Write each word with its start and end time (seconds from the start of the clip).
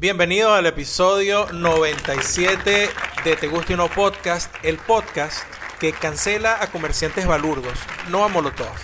Bienvenido 0.00 0.54
al 0.54 0.64
episodio 0.66 1.50
97 1.50 2.88
de 3.24 3.34
Te 3.36 3.48
Guste 3.48 3.74
o 3.74 3.76
No 3.76 3.88
Podcast, 3.88 4.54
el 4.62 4.78
podcast 4.78 5.42
que 5.80 5.92
cancela 5.92 6.62
a 6.62 6.70
comerciantes 6.70 7.26
balurdos, 7.26 7.76
no 8.08 8.22
a 8.22 8.28
Molotov. 8.28 8.76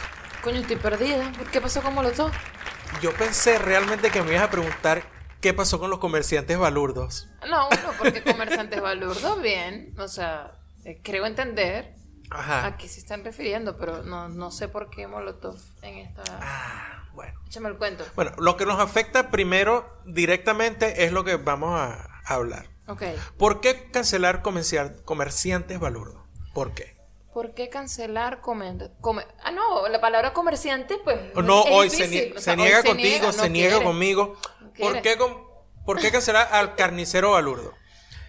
Coño, 0.42 0.58
estoy 0.58 0.74
perdida. 0.74 1.30
¿Qué 1.52 1.60
pasó 1.60 1.82
con 1.82 1.94
Molotov? 1.94 2.32
Yo 3.00 3.14
pensé 3.14 3.60
realmente 3.60 4.10
que 4.10 4.22
me 4.22 4.32
ibas 4.32 4.42
a 4.42 4.50
preguntar 4.50 5.04
qué 5.40 5.54
pasó 5.54 5.78
con 5.78 5.88
los 5.88 6.00
comerciantes 6.00 6.58
balurdos. 6.58 7.28
No, 7.48 7.68
bueno, 7.68 7.90
porque 7.96 8.24
comerciantes 8.24 8.80
balurdos, 8.80 9.40
bien. 9.40 9.94
O 9.96 10.08
sea, 10.08 10.58
eh, 10.84 11.00
creo 11.00 11.26
entender 11.26 11.94
Ajá. 12.30 12.66
a 12.66 12.76
qué 12.76 12.88
se 12.88 12.98
están 12.98 13.22
refiriendo, 13.22 13.76
pero 13.78 14.02
no, 14.02 14.28
no 14.28 14.50
sé 14.50 14.66
por 14.66 14.90
qué 14.90 15.06
Molotov 15.06 15.60
en 15.82 15.98
esta... 15.98 16.24
Ah, 16.40 17.03
bueno. 17.14 17.38
Échame 17.46 17.68
el 17.68 17.76
cuento. 17.76 18.04
Bueno, 18.16 18.32
lo 18.38 18.56
que 18.56 18.66
nos 18.66 18.80
afecta 18.80 19.30
primero 19.30 19.98
directamente 20.04 21.04
es 21.04 21.12
lo 21.12 21.24
que 21.24 21.36
vamos 21.36 21.78
a 21.78 22.20
hablar. 22.26 22.66
Ok. 22.86 23.02
¿Por 23.38 23.60
qué 23.60 23.90
cancelar 23.90 24.42
comerciar- 24.42 25.02
comerciantes 25.04 25.78
balurdos? 25.80 26.22
¿Por 26.52 26.74
qué? 26.74 26.94
¿Por 27.32 27.54
qué 27.54 27.68
cancelar 27.68 28.40
comer, 28.40 28.92
comer- 29.00 29.26
Ah, 29.42 29.50
no, 29.50 29.88
la 29.88 30.00
palabra 30.00 30.32
comerciante, 30.32 30.98
pues... 31.02 31.18
No, 31.34 31.64
es 31.64 31.70
hoy 31.72 31.90
se, 31.90 32.06
difícil. 32.06 32.32
nie- 32.34 32.36
O 32.36 32.40
se 32.40 32.50
hoy 32.52 32.56
niega 32.58 32.82
contigo, 32.84 33.08
niega, 33.08 33.32
se 33.32 33.50
niega 33.50 33.82
conmigo. 33.82 34.36
No 34.60 34.72
¿Por 34.78 35.02
qué, 35.02 35.16
con- 35.16 35.42
¿Por 35.84 35.98
qué 36.00 36.10
cancelar 36.12 36.48
al 36.52 36.76
carnicero 36.76 37.32
balurdo? 37.32 37.74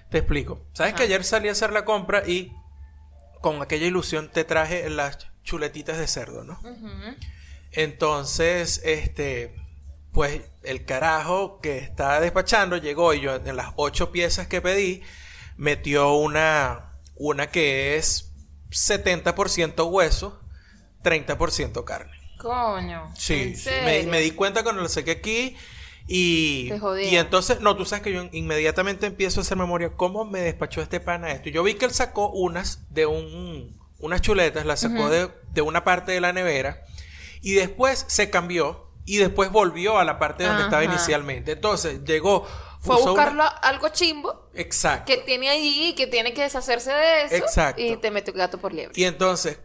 Te 0.09 0.17
explico. 0.19 0.59
Sabes 0.73 0.93
que 0.93 1.03
Ajá. 1.03 1.03
ayer 1.05 1.23
salí 1.23 1.49
a 1.49 1.51
hacer 1.51 1.71
la 1.71 1.85
compra 1.85 2.23
y 2.27 2.51
con 3.41 3.61
aquella 3.61 3.85
ilusión 3.85 4.29
te 4.31 4.43
traje 4.43 4.89
las 4.89 5.27
chuletitas 5.43 5.97
de 5.99 6.07
cerdo, 6.07 6.43
¿no? 6.43 6.59
Entonces, 7.75 8.81
este, 8.85 9.53
pues 10.11 10.41
el 10.63 10.85
carajo 10.85 11.59
que 11.59 11.77
estaba 11.77 12.21
despachando 12.21 12.77
llegó 12.77 13.13
y 13.13 13.21
yo 13.21 13.35
en 13.35 13.55
las 13.55 13.73
ocho 13.75 14.11
piezas 14.11 14.47
que 14.47 14.61
pedí 14.61 15.03
metió 15.57 16.13
una, 16.13 16.93
una 17.15 17.47
que 17.47 17.97
es 17.97 18.31
70% 18.71 19.89
hueso, 19.91 20.39
30% 21.03 21.83
carne. 21.83 22.13
Coño. 22.37 23.11
Sí, 23.17 23.33
¿en 23.33 23.57
sí, 23.57 23.69
me, 23.83 24.03
me 24.03 24.21
di 24.21 24.31
cuenta 24.31 24.63
cuando 24.63 24.81
lo 24.81 24.89
saqué 24.89 25.11
aquí 25.11 25.57
y, 26.07 26.69
Te 26.69 26.79
jodía. 26.79 27.09
y 27.09 27.17
entonces, 27.17 27.59
no, 27.59 27.75
tú 27.75 27.85
sabes 27.85 28.03
que 28.03 28.13
yo 28.13 28.29
inmediatamente 28.31 29.07
empiezo 29.07 29.39
a 29.39 29.43
hacer 29.43 29.57
memoria, 29.57 29.91
¿cómo 29.97 30.23
me 30.23 30.39
despachó 30.39 30.81
este 30.81 30.99
pana 30.99 31.31
esto? 31.31 31.49
Yo 31.49 31.63
vi 31.63 31.73
que 31.73 31.85
él 31.85 31.91
sacó 31.91 32.29
unas 32.29 32.81
de 32.93 33.05
un, 33.05 33.77
unas 33.99 34.21
chuletas, 34.21 34.65
las 34.65 34.81
sacó 34.81 35.09
de, 35.09 35.29
de 35.51 35.61
una 35.61 35.83
parte 35.83 36.11
de 36.11 36.21
la 36.21 36.31
nevera 36.31 36.85
y 37.45 37.53
después 37.53 38.05
se 38.07 38.31
cambió 38.31 38.89
y 39.05 39.17
después 39.17 39.51
volvió 39.51 39.99
a 39.99 40.03
la 40.03 40.17
parte 40.17 40.43
donde 40.45 40.63
estaba 40.63 40.83
inicialmente. 40.83 41.51
Entonces 41.51 42.03
llegó, 42.03 42.43
Fue 42.79 42.95
a 42.95 42.97
una- 42.97 43.11
buscarlo 43.11 43.43
algo 43.61 43.89
chimbo 43.89 44.49
Exacto. 44.55 45.05
que 45.05 45.17
tiene 45.19 45.49
allí 45.49 45.89
y 45.89 45.95
que 45.95 46.07
tiene 46.07 46.33
que 46.33 46.41
deshacerse 46.41 46.91
de 46.91 47.25
eso. 47.25 47.35
Exacto. 47.35 47.79
Y 47.81 47.97
te 47.97 48.09
mete 48.09 48.31
gato 48.31 48.57
por 48.57 48.73
liebre. 48.73 48.99
Y 48.99 49.03
entonces, 49.03 49.59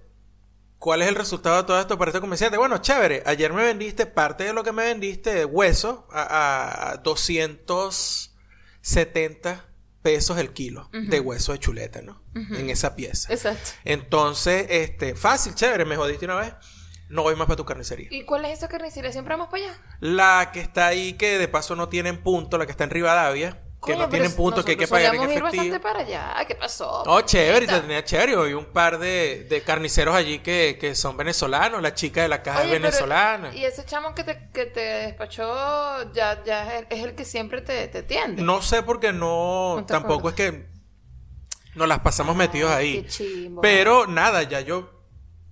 ¿cuál 0.78 1.00
es 1.00 1.08
el 1.08 1.14
resultado 1.14 1.56
de 1.56 1.62
todo 1.64 1.80
esto 1.80 1.96
para 1.96 2.10
este 2.10 2.20
comerciante? 2.20 2.58
Bueno, 2.58 2.76
chévere. 2.78 3.22
Ayer 3.24 3.50
me 3.54 3.64
vendiste 3.64 4.04
parte 4.04 4.44
de 4.44 4.52
lo 4.52 4.62
que 4.62 4.72
me 4.72 4.84
vendiste 4.84 5.32
de 5.32 5.46
hueso 5.46 6.06
a, 6.12 6.90
a 6.90 6.96
270 6.98 9.64
pesos 10.02 10.38
el 10.38 10.52
kilo 10.52 10.88
de 10.92 11.20
hueso 11.20 11.52
de 11.52 11.58
chuleta, 11.58 12.00
¿no? 12.02 12.22
En 12.34 12.70
esa 12.70 12.96
pieza. 12.96 13.32
Exacto. 13.32 13.70
Entonces, 13.84 14.66
este, 14.70 15.14
fácil, 15.14 15.54
chévere, 15.54 15.84
me 15.84 15.96
jodiste 15.96 16.24
una 16.26 16.36
vez. 16.36 16.54
No 17.10 17.22
voy 17.22 17.34
más 17.36 17.46
para 17.46 17.56
tu 17.56 17.64
carnicería. 17.66 18.08
¿Y 18.10 18.22
cuál 18.24 18.44
es 18.46 18.58
esa 18.58 18.68
carnicería? 18.68 19.12
¿Siempre 19.12 19.34
vamos 19.34 19.48
para 19.50 19.64
allá? 19.64 19.74
La 20.00 20.50
que 20.52 20.60
está 20.60 20.86
ahí, 20.86 21.14
que 21.14 21.36
de 21.38 21.48
paso 21.48 21.76
no 21.76 21.88
tienen 21.88 22.22
punto, 22.22 22.56
la 22.56 22.64
que 22.66 22.70
está 22.72 22.84
en 22.84 22.90
Rivadavia, 22.90 23.50
que 23.84 23.92
Coño, 23.94 23.98
no 23.98 24.08
tienen 24.10 24.32
punto, 24.36 24.62
que 24.64 24.72
hay 24.72 24.76
que 24.76 24.86
pagar 24.86 25.14
en 25.14 25.20
solíamos 25.22 25.32
ir 25.32 25.38
efectivo. 25.38 25.72
bastante 25.74 25.80
para 25.80 26.00
allá. 26.36 26.44
¿Qué 26.46 26.54
pasó? 26.54 27.02
Oh, 27.06 27.20
chévere, 27.22 27.66
te 27.66 27.80
tenía 27.80 28.04
chévere. 28.04 28.36
Hoy 28.36 28.52
un 28.54 28.66
par 28.66 28.98
de, 28.98 29.46
de 29.48 29.62
carniceros 29.62 30.14
allí 30.14 30.38
que, 30.40 30.76
que 30.80 30.94
son 30.94 31.16
venezolanos. 31.16 31.80
La 31.82 31.94
chica 31.94 32.20
de 32.22 32.28
la 32.28 32.42
caja 32.42 32.58
Oye, 32.60 32.66
es 32.66 32.72
pero- 32.74 32.82
venezolana. 32.84 33.54
Y 33.56 33.64
ese 33.64 33.84
chamo 33.86 34.14
que 34.14 34.22
te, 34.22 34.48
que 34.52 34.66
te 34.66 34.80
despachó 34.80 36.12
ya, 36.12 36.44
ya 36.44 36.78
es, 36.78 37.00
el, 37.04 37.14
que 37.14 37.24
siempre 37.24 37.62
te, 37.62 37.88
te 37.88 37.98
atiende. 37.98 38.42
No 38.42 38.60
sé 38.62 38.82
porque 38.82 39.12
no, 39.12 39.76
No 39.78 39.86
tampoco 39.86 40.28
es 40.28 40.34
que 40.34 40.66
nos 41.74 41.88
las 41.88 42.00
pasamos 42.00 42.36
metidos 42.36 42.70
ahí. 42.70 43.02
qué 43.02 43.08
chimbo. 43.08 43.62
Pero 43.62 44.06
nada, 44.06 44.42
ya 44.42 44.60
yo 44.60 44.99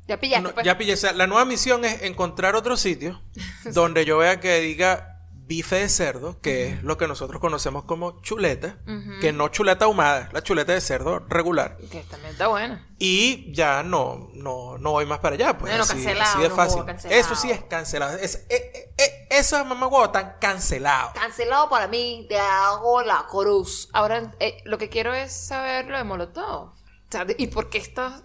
Ya 0.09 0.19
pillaste, 0.19 0.43
no- 0.49 0.55
pues. 0.55 0.65
ya 0.67 0.77
pillé. 0.79 0.95
O 0.95 0.97
sea, 0.97 1.13
la 1.13 1.27
nueva 1.27 1.45
misión 1.45 1.85
es 1.85 2.03
encontrar 2.03 2.57
otro 2.57 2.77
sitio 2.77 3.21
donde 3.73 4.05
yo 4.05 4.19
vea 4.19 4.41
que 4.41 4.59
diga 4.61 5.15
bife 5.47 5.77
de 5.77 5.89
cerdo, 5.89 6.39
que 6.43 6.69
es 6.69 6.83
lo 6.83 6.99
que 6.99 7.09
nosotros 7.09 7.41
conocemos 7.41 7.85
como 7.85 8.21
chuleta, 8.21 8.77
que 9.23 9.33
no 9.33 9.49
chuleta 9.49 9.87
ahumada, 9.87 10.29
la 10.35 10.43
chuleta 10.43 10.73
de 10.75 10.81
cerdo 10.83 11.21
regular. 11.21 11.79
Que 11.91 12.01
también 12.03 12.33
está 12.33 12.49
bueno. 12.49 12.79
Y 12.99 13.51
ya 13.55 13.83
no, 13.83 14.29
no, 14.35 14.77
no 14.77 14.91
voy 14.91 15.07
más 15.07 15.21
para 15.21 15.37
allá. 15.37 15.57
Pues 15.57 15.71
Bueno, 15.73 15.85
así, 15.85 15.95
cancelado, 15.95 16.31
así 16.33 16.43
de 16.43 16.49
no 16.51 16.55
fácil. 16.55 16.85
cancelado. 16.85 17.21
Eso 17.21 17.35
sí 17.35 17.51
es 17.51 17.63
cancelado. 17.65 18.19
Es, 18.19 18.45
eh, 18.51 18.73
eh, 18.75 18.93
eh, 18.99 19.29
esos 19.31 19.65
mamagüevos 19.65 20.09
están 20.09 20.35
cancelados. 20.39 21.13
Cancelado 21.15 21.71
para 21.71 21.87
mí, 21.89 22.27
te 22.29 22.39
hago 22.39 23.03
la 23.03 23.25
cruz. 23.31 23.89
Ahora, 23.95 24.35
eh, 24.41 24.61
lo 24.67 24.77
que 24.77 24.91
quiero 24.91 25.15
es 25.15 25.33
saber 25.33 25.87
lo 25.87 25.97
de 25.97 26.05
Molotov. 26.05 26.73
O 26.73 26.75
sea, 27.11 27.25
de- 27.25 27.37
¿y 27.39 27.47
por 27.47 27.71
qué 27.71 27.79
está 27.79 28.21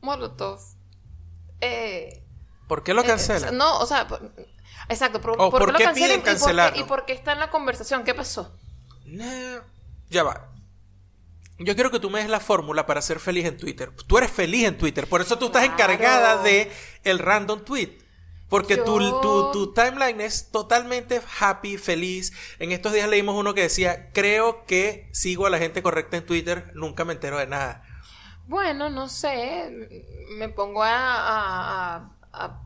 Molotov? 0.00 0.60
Eh, 1.62 2.22
¿Por 2.68 2.82
qué 2.82 2.92
lo 2.94 3.02
eh, 3.02 3.06
cancelan? 3.06 3.56
no, 3.56 3.78
o 3.78 3.86
sea, 3.86 4.06
por- 4.08 4.32
exacto. 4.88 5.20
Por, 5.20 5.32
O, 5.32 5.50
¿por 5.50 5.50
¿por 5.50 5.60
qué 5.60 5.66
qué 5.66 5.84
lo 5.84 5.84
cancelan 5.86 5.94
piden 5.94 6.10
y 6.10 6.14
por 6.18 6.24
qué- 6.24 6.30
cancelarlo? 6.30 6.80
¿Y 6.80 6.84
por 6.84 7.04
qué 7.06 7.12
está 7.12 7.32
en 7.32 7.38
la 7.38 7.50
conversación? 7.50 8.04
¿Qué 8.04 8.14
pasó? 8.14 8.58
No, 9.06 9.24
Ya 10.10 10.22
va. 10.24 10.48
Yo 11.58 11.74
quiero 11.74 11.90
que 11.90 12.00
tú 12.00 12.10
me 12.10 12.18
des 12.20 12.28
la 12.28 12.40
fórmula 12.40 12.86
para 12.86 13.00
ser 13.02 13.20
feliz 13.20 13.44
en 13.46 13.56
Twitter. 13.56 13.90
Tú 14.06 14.18
eres 14.18 14.30
feliz 14.30 14.64
en 14.66 14.76
Twitter, 14.76 15.06
por 15.06 15.20
eso 15.20 15.38
tú 15.38 15.46
estás 15.46 15.62
Claro. 15.68 15.92
encargada 15.92 16.42
de 16.42 16.72
el 17.04 17.18
random 17.18 17.64
tweet. 17.64 17.98
Porque 18.48 18.76
tu, 18.76 18.98
tu, 19.22 19.50
tu 19.52 19.72
timeline 19.72 20.20
es 20.20 20.50
totalmente 20.50 21.22
happy, 21.40 21.78
feliz. 21.78 22.32
En 22.58 22.72
estos 22.72 22.92
días 22.92 23.08
leímos 23.08 23.34
uno 23.36 23.54
que 23.54 23.62
decía, 23.62 24.10
creo 24.12 24.64
que 24.66 25.08
sigo 25.12 25.46
a 25.46 25.50
la 25.50 25.58
gente 25.58 25.82
correcta 25.82 26.16
en 26.18 26.26
Twitter, 26.26 26.70
nunca 26.74 27.04
me 27.06 27.14
entero 27.14 27.38
de 27.38 27.46
nada. 27.46 27.82
Bueno, 28.46 28.90
no 28.90 29.08
sé. 29.08 29.70
Me 30.30 30.48
pongo 30.48 30.82
a, 30.82 30.90
a, 30.90 31.96
a- 32.32 32.60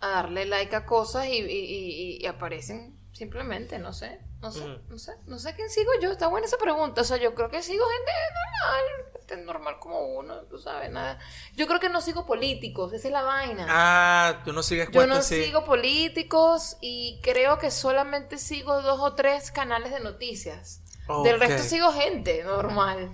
a- 0.00 0.08
darle 0.08 0.46
like 0.46 0.74
a 0.76 0.86
cosas 0.86 1.26
y, 1.26 1.38
y- 1.38 1.44
y- 1.44 2.18
y 2.22 2.26
aparecen 2.26 2.96
simplemente, 3.12 3.78
no 3.78 3.92
sé. 3.92 4.20
No 4.42 4.52
sé, 4.52 4.60
no 4.88 4.98
sé. 4.98 5.12
No 5.26 5.38
sé 5.38 5.54
quién 5.54 5.70
sigo 5.70 5.90
yo. 6.00 6.12
Está 6.12 6.26
buena 6.28 6.46
esa 6.46 6.58
pregunta. 6.58 7.00
O 7.00 7.04
sea, 7.04 7.16
yo 7.16 7.34
creo 7.34 7.50
que 7.50 7.62
sigo 7.62 7.84
gente 7.88 8.12
normal. 8.34 9.12
Gente 9.28 9.36
normal 9.44 9.76
como 9.80 9.98
uno, 10.18 10.36
tú 10.42 10.58
sabes, 10.58 10.90
nada. 10.92 11.18
Yo 11.56 11.66
creo 11.66 11.80
que 11.80 11.88
no 11.88 12.00
sigo 12.02 12.26
políticos. 12.26 12.92
Esa 12.92 13.08
es 13.08 13.12
la 13.12 13.22
vaina. 13.22 13.66
Ah, 13.68 14.42
tú 14.44 14.52
no 14.52 14.62
sigues 14.62 14.90
Yo 14.92 15.06
no 15.06 15.16
sigo 15.46 15.64
políticos 15.64 16.76
y 16.80 17.18
creo 17.22 17.58
que 17.58 17.70
solamente 17.70 18.38
sigo 18.38 18.82
dos 18.82 19.00
o 19.00 19.14
tres 19.14 19.50
canales 19.50 19.90
de 19.90 20.00
noticias. 20.00 20.82
Del 21.24 21.40
resto 21.40 21.62
sigo 21.68 21.92
gente 21.92 22.44
normal. 22.44 23.10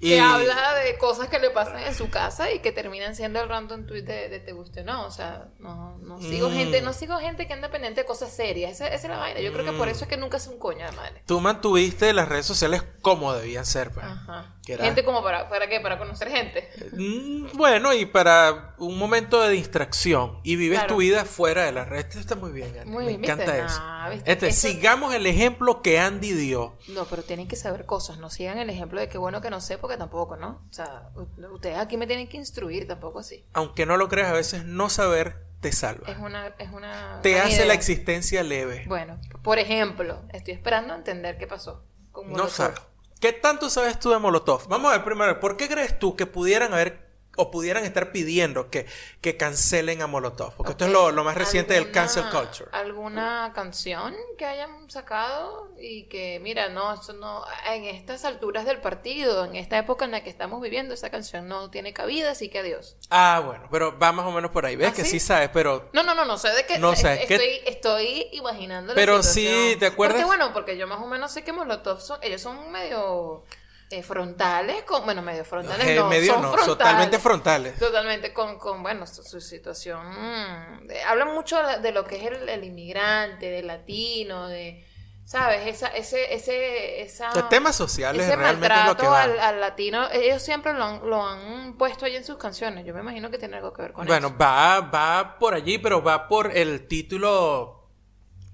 Y- 0.00 0.10
Que 0.10 0.20
habla 0.20 0.74
de 0.74 0.98
cosas 0.98 1.28
que 1.28 1.38
le 1.38 1.50
pasan 1.50 1.78
en 1.84 1.94
su 1.94 2.10
casa 2.10 2.50
y 2.52 2.58
que 2.58 2.72
terminan 2.72 3.14
siendo 3.14 3.40
el 3.40 3.48
random 3.48 3.86
tweet 3.86 4.02
de, 4.02 4.28
de 4.28 4.40
te 4.40 4.52
guste 4.52 4.80
o 4.80 4.84
no. 4.84 5.06
O 5.06 5.10
sea, 5.10 5.48
no, 5.60 5.96
no 5.98 6.20
sigo 6.20 6.50
Mm. 6.50 6.52
gente, 6.52 6.82
no 6.82 6.92
sigo 6.92 7.16
gente 7.18 7.46
que 7.46 7.52
anda 7.54 7.70
pendiente 7.70 8.00
de 8.02 8.06
cosas 8.06 8.34
serias. 8.34 8.72
Esa, 8.72 8.88
esa 8.88 8.94
es 8.96 9.04
la 9.04 9.16
vaina. 9.18 9.40
Yo 9.40 9.52
creo 9.52 9.64
que 9.64 9.72
por 9.72 9.86
Mm. 9.86 9.90
eso 9.90 10.04
es 10.04 10.08
que 10.10 10.16
nunca 10.16 10.36
es 10.36 10.46
un 10.46 10.58
coño 10.58 10.84
de 10.84 10.92
madre. 10.92 11.22
Tú 11.26 11.40
mantuviste 11.40 12.12
las 12.12 12.28
redes 12.28 12.44
sociales 12.46 12.82
como 13.00 13.32
debían 13.34 13.64
ser. 13.64 13.90
pues. 13.92 14.04
Ajá. 14.04 14.53
Era- 14.66 14.84
Gente 14.84 15.04
como 15.04 15.22
para, 15.22 15.48
¿para 15.48 15.68
qué? 15.68 15.78
Para 15.80 15.98
conocer 15.98 16.30
gente. 16.30 16.70
Mm, 16.92 17.48
Bueno, 17.56 17.92
y 17.92 18.06
para 18.06 18.74
un 18.78 18.96
momento 18.98 19.42
de 19.42 19.50
distracción 19.50 20.38
y 20.42 20.56
vives 20.56 20.78
Claro. 20.80 20.94
tu 20.94 21.00
vida 21.00 21.24
fuera 21.24 21.64
de 21.64 21.72
la 21.72 21.84
red. 21.84 21.98
Esto 22.00 22.18
está 22.18 22.34
muy 22.34 22.50
bien, 22.52 22.78
Andy. 22.78 22.90
Muy 22.90 23.04
Me 23.04 23.12
encanta 23.12 23.44
¿viste? 23.52 23.66
eso. 23.66 23.80
¿viste? 24.10 24.32
Este, 24.32 24.46
Eso- 24.48 24.68
sigamos 24.68 25.14
el 25.14 25.26
ejemplo 25.26 25.82
que 25.82 25.98
Andy 25.98 26.32
dio. 26.32 26.76
No, 26.88 27.04
pero 27.04 27.22
tienen 27.22 27.46
que 27.48 27.56
saber 27.56 27.84
cosas. 27.84 28.18
No 28.18 28.30
sigan 28.30 28.58
el 28.58 28.70
ejemplo 28.70 29.00
de 29.00 29.08
que 29.08 29.18
bueno 29.18 29.40
que 29.40 29.50
no 29.50 29.60
sé 29.60 29.76
porque 29.78 29.96
tampoco, 29.96 30.36
¿no? 30.36 30.62
O 30.70 30.72
sea, 30.72 31.10
ustedes 31.52 31.76
aquí 31.78 31.96
me 31.96 32.06
tienen 32.06 32.28
que 32.28 32.36
instruir, 32.38 32.88
tampoco 32.88 33.18
así. 33.18 33.44
Aunque 33.52 33.84
no 33.86 33.96
lo 33.96 34.08
creas, 34.08 34.30
a 34.30 34.34
veces 34.34 34.64
no 34.64 34.88
saber 34.88 35.44
te 35.60 35.72
salva. 35.72 36.08
Es 36.10 36.18
una, 36.18 36.48
es 36.58 36.70
una. 36.72 37.20
te 37.22 37.38
hace 37.40 37.56
idea. 37.56 37.66
la 37.66 37.74
existencia 37.74 38.42
leve. 38.42 38.84
Bueno, 38.86 39.18
por 39.42 39.58
ejemplo, 39.58 40.22
estoy 40.32 40.54
esperando 40.54 40.92
a 40.94 40.96
entender 40.96 41.36
qué 41.38 41.46
pasó. 41.46 41.84
con 42.12 42.26
no 42.28 42.32
Molotov. 42.44 42.74
¿Qué 43.20 43.32
tanto 43.32 43.70
sabes 43.70 43.98
tú 43.98 44.10
de 44.10 44.18
Molotov? 44.18 44.68
Vamos 44.68 44.90
a 44.90 44.96
ver 44.96 45.04
primero, 45.04 45.40
¿por 45.40 45.56
qué 45.56 45.68
crees 45.68 45.98
tú 45.98 46.16
que 46.16 46.26
pudieran 46.26 46.74
haber 46.74 47.03
o 47.36 47.50
pudieran 47.50 47.84
estar 47.84 48.12
pidiendo 48.12 48.70
que, 48.70 48.86
que 49.20 49.36
cancelen 49.36 50.02
a 50.02 50.06
Molotov. 50.06 50.54
Porque 50.56 50.72
esto 50.72 50.86
es 50.86 50.92
lo, 50.92 51.10
lo, 51.10 51.24
más 51.24 51.36
reciente 51.36 51.74
del 51.74 51.90
cancel 51.90 52.24
culture. 52.30 52.70
¿Alguna 52.72 53.52
canción 53.54 54.14
que 54.38 54.44
hayan 54.44 54.90
sacado 54.90 55.70
y 55.78 56.04
que, 56.04 56.40
mira, 56.42 56.68
no, 56.68 56.92
esto 56.94 57.12
no, 57.12 57.44
en 57.66 57.84
estas 57.84 58.24
alturas 58.24 58.64
del 58.64 58.80
partido, 58.80 59.44
en 59.44 59.56
esta 59.56 59.78
época 59.78 60.04
en 60.04 60.12
la 60.12 60.22
que 60.22 60.30
estamos 60.30 60.60
viviendo, 60.60 60.94
esa 60.94 61.10
canción 61.10 61.48
no 61.48 61.70
tiene 61.70 61.92
cabida, 61.92 62.32
así 62.32 62.48
que 62.48 62.60
adiós. 62.60 62.96
Ah, 63.10 63.42
bueno, 63.44 63.68
pero 63.70 63.98
va 63.98 64.12
más 64.12 64.26
o 64.26 64.32
menos 64.32 64.50
por 64.50 64.66
ahí. 64.66 64.76
¿Ves 64.76 64.90
¿Ah, 64.90 64.94
que 64.94 65.04
sí? 65.04 65.20
sabes, 65.20 65.50
pero... 65.52 65.88
No, 65.92 66.02
no, 66.02 66.14
no, 66.14 66.24
no 66.24 66.38
sé 66.38 66.50
de 66.50 66.66
qué. 66.66 66.78
No 66.78 66.94
sé. 66.94 67.22
Estoy, 67.22 67.60
estoy 67.66 68.28
imaginando 68.32 68.94
Pero 68.94 69.22
sí, 69.22 69.76
¿te 69.78 69.86
acuerdas? 69.86 70.16
Porque 70.16 70.26
bueno, 70.26 70.52
porque 70.52 70.76
yo 70.76 70.86
más 70.86 71.00
o 71.00 71.06
menos 71.06 71.32
sé 71.32 71.42
que 71.42 71.52
Molotov 71.52 72.00
son, 72.00 72.18
ellos 72.22 72.40
son 72.40 72.70
medio 72.70 73.44
eh, 73.90 74.02
frontales, 74.02 74.82
con, 74.84 75.04
bueno, 75.04 75.22
medio 75.22 75.44
frontales, 75.44 75.86
eh, 75.86 75.96
no, 75.96 76.08
medio 76.08 76.36
no, 76.38 76.52
totalmente 76.56 77.18
frontales. 77.18 77.78
Totalmente 77.78 78.32
con, 78.32 78.58
con 78.58 78.82
bueno, 78.82 79.06
su, 79.06 79.40
situación. 79.40 80.00
Mm, 80.08 80.88
hablan 81.06 81.34
mucho 81.34 81.58
de 81.82 81.92
lo 81.92 82.04
que 82.04 82.16
es 82.16 82.32
el, 82.48 82.64
inmigrante, 82.64 83.50
del 83.50 83.66
latino, 83.66 84.48
de, 84.48 84.86
¿sabes? 85.24 85.66
Esa, 85.66 85.88
ese, 85.88 86.34
ese, 86.34 87.02
esa... 87.02 87.30
De 87.30 87.42
temas 87.44 87.76
sociales 87.76 88.26
ese 88.26 88.36
realmente 88.36 88.74
lo 88.86 88.96
que 88.96 89.06
al, 89.06 89.38
al, 89.38 89.60
latino, 89.60 90.08
ellos 90.10 90.42
siempre 90.42 90.72
lo 90.72 90.84
han, 90.84 91.08
lo 91.08 91.26
han 91.26 91.76
puesto 91.76 92.06
ahí 92.06 92.16
en 92.16 92.24
sus 92.24 92.38
canciones. 92.38 92.84
Yo 92.86 92.94
me 92.94 93.00
imagino 93.00 93.30
que 93.30 93.38
tiene 93.38 93.56
algo 93.56 93.72
que 93.72 93.82
ver 93.82 93.92
con 93.92 94.06
bueno, 94.06 94.28
eso. 94.28 94.36
Bueno, 94.36 94.38
va, 94.38 94.80
va 94.80 95.38
por 95.38 95.54
allí, 95.54 95.78
pero 95.78 96.02
va 96.02 96.26
por 96.26 96.56
el 96.56 96.88
título 96.88 97.84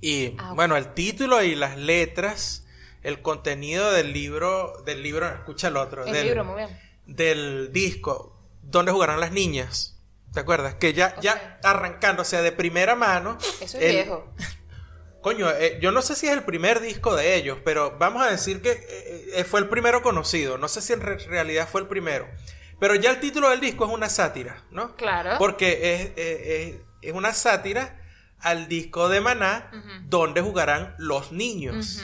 y, 0.01 0.35
ah, 0.39 0.53
bueno, 0.55 0.77
el 0.77 0.95
título 0.95 1.43
y 1.43 1.55
las 1.55 1.77
letras 1.77 2.67
el 3.03 3.23
contenido 3.23 3.93
del 3.93 4.13
libro, 4.13 4.83
del 4.85 5.03
libro, 5.03 5.29
escucha 5.29 5.69
el 5.69 5.77
otro, 5.77 6.05
el 6.05 6.13
del, 6.13 6.27
libro, 6.27 6.45
muy 6.45 6.57
bien. 6.57 6.81
del 7.07 7.73
disco, 7.73 8.37
donde 8.63 8.93
jugarán 8.93 9.21
las 9.21 9.33
niñas. 9.33 9.97
¿Te 10.33 10.41
acuerdas? 10.41 10.75
Que 10.75 10.93
ya, 10.93 11.19
ya 11.21 11.59
arrancando, 11.65 12.23
o 12.23 12.25
sea, 12.25 12.41
de 12.43 12.53
primera 12.53 12.95
mano. 12.95 13.37
Eso 13.61 13.79
es 13.79 13.93
viejo. 13.93 14.33
Coño, 15.21 15.51
eh, 15.51 15.79
yo 15.83 15.93
no 15.93 16.01
sé 16.01 16.15
si 16.15 16.27
es 16.27 16.33
el 16.33 16.45
primer 16.45 16.81
disco 16.81 17.15
de 17.15 17.35
ellos, 17.35 17.59
pero 17.65 17.97
vamos 17.99 18.23
a 18.23 18.31
decir 18.31 18.63
que 18.63 18.71
eh, 18.71 19.31
eh, 19.35 19.45
fue 19.45 19.61
el 19.61 19.69
primero 19.69 20.03
conocido. 20.03 20.57
No 20.57 20.69
sé 20.69 20.81
si 20.81 20.95
en 20.95 21.01
realidad 21.01 21.69
fue 21.71 21.83
el 21.83 21.89
primero. 21.89 22.27
Pero 22.79 22.95
ya 22.95 23.11
el 23.11 23.21
título 23.21 23.51
del 23.51 23.61
disco 23.61 23.85
es 23.85 23.93
una 23.93 24.09
sátira, 24.09 24.65
¿no? 24.71 24.97
Claro. 24.97 25.37
Porque 25.39 26.15
es, 26.17 26.81
es 27.03 27.13
una 27.13 27.35
sátira 27.35 28.01
al 28.39 28.69
disco 28.69 29.11
de 29.11 29.21
Maná, 29.21 29.71
donde 30.07 30.41
jugarán 30.41 30.95
los 30.97 31.33
niños. 31.33 32.03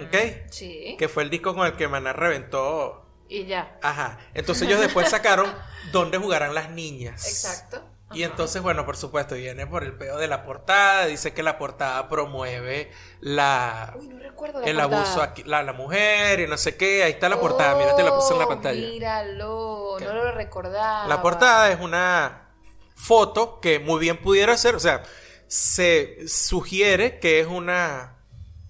¿Ok? 0.00 0.50
Sí. 0.50 0.96
Que 0.98 1.08
fue 1.08 1.22
el 1.22 1.30
disco 1.30 1.54
con 1.54 1.66
el 1.66 1.74
que 1.74 1.88
Maná 1.88 2.12
reventó. 2.12 3.06
Y 3.28 3.46
ya. 3.46 3.78
Ajá. 3.82 4.18
Entonces 4.34 4.68
ellos 4.68 4.80
después 4.80 5.08
sacaron 5.08 5.52
donde 5.92 6.18
jugarán 6.18 6.54
las 6.54 6.70
niñas. 6.70 7.26
Exacto. 7.26 7.82
Y 8.12 8.22
entonces, 8.22 8.62
bueno, 8.62 8.86
por 8.86 8.96
supuesto, 8.96 9.34
viene 9.34 9.66
por 9.66 9.82
el 9.82 9.92
pedo 9.92 10.18
de 10.18 10.28
la 10.28 10.44
portada. 10.44 11.06
Dice 11.06 11.34
que 11.34 11.42
la 11.42 11.58
portada 11.58 12.08
promueve 12.08 12.92
la. 13.20 13.94
Uy, 13.98 14.08
no 14.08 14.18
recuerdo 14.20 14.60
la 14.60 14.66
El 14.66 14.78
abuso 14.78 15.22
a 15.22 15.34
la, 15.44 15.72
mujer 15.72 16.40
y 16.40 16.46
no 16.46 16.56
sé 16.56 16.76
qué. 16.76 17.02
Ahí 17.02 17.12
está 17.12 17.28
la 17.28 17.40
portada. 17.40 17.74
Mira, 17.74 17.96
te 17.96 18.04
la 18.04 18.14
puse 18.14 18.32
en 18.32 18.38
la 18.38 18.44
oh, 18.44 18.48
pantalla. 18.48 18.80
Míralo, 18.80 19.96
no 20.00 20.12
lo 20.12 20.32
recordaba. 20.32 21.08
La 21.08 21.20
portada 21.20 21.70
es 21.72 21.80
una 21.80 22.52
foto 22.94 23.60
que 23.60 23.80
muy 23.80 23.98
bien 23.98 24.18
pudiera 24.18 24.56
ser. 24.56 24.76
O 24.76 24.80
sea, 24.80 25.02
se 25.48 26.28
sugiere 26.28 27.18
que 27.18 27.40
es 27.40 27.48
una 27.48 28.15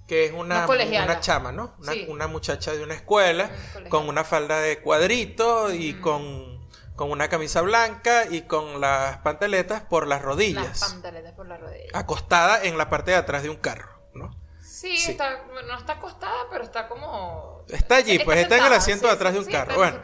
que 0.06 0.26
es 0.26 0.32
una, 0.32 0.66
una, 0.66 1.20
chama, 1.20 1.52
¿no? 1.52 1.74
Una, 2.08 2.28
muchacha 2.28 2.72
de 2.72 2.82
una 2.82 2.94
escuela 2.94 3.50
con 3.88 4.08
una 4.08 4.24
falda 4.24 4.60
de 4.60 4.80
cuadrito 4.80 5.72
y 5.72 5.94
con, 5.94 6.68
con, 6.94 7.10
una 7.10 7.28
camisa 7.28 7.60
blanca 7.62 8.24
y 8.30 8.42
con 8.42 8.80
las 8.80 9.18
pantaletas 9.18 9.82
por 9.82 10.06
las 10.06 10.22
rodillas. 10.22 10.80
Las 10.80 10.92
pantaletas 10.92 11.32
por 11.32 11.48
las 11.48 11.60
rodillas. 11.60 11.90
Acostada 11.92 12.62
en 12.62 12.78
la 12.78 12.88
parte 12.88 13.10
de 13.10 13.16
atrás 13.16 13.42
de 13.42 13.50
un 13.50 13.56
carro, 13.56 13.88
¿no? 14.14 14.36
Sí, 14.60 14.94
Está, 14.94 15.44
no 15.66 15.78
está 15.78 15.94
acostada, 15.94 16.46
pero 16.50 16.62
está 16.62 16.86
como... 16.86 17.64
Está 17.68 17.96
allí, 17.96 18.18
pues 18.20 18.38
está, 18.38 18.58
en 18.58 18.66
el 18.66 18.72
asiento 18.74 19.06
de 19.06 19.12
atrás 19.14 19.32
de 19.32 19.40
un 19.40 19.46
carro. 19.46 19.74
Bueno, 19.74 19.98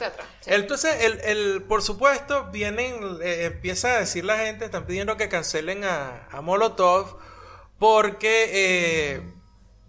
entonces, 0.46 1.04
el, 1.04 1.20
el, 1.20 1.62
por 1.62 1.82
supuesto, 1.82 2.46
vienen, 2.46 3.18
eh, 3.22 3.44
empieza 3.44 3.88
a 3.88 3.98
decir 3.98 4.24
la 4.24 4.38
gente, 4.38 4.64
están 4.64 4.86
pidiendo 4.86 5.16
que 5.16 5.28
cancelen 5.28 5.84
a, 5.84 6.26
a 6.30 6.40
Molotov 6.40 7.18
porque 7.78 8.50
eh, 8.52 9.32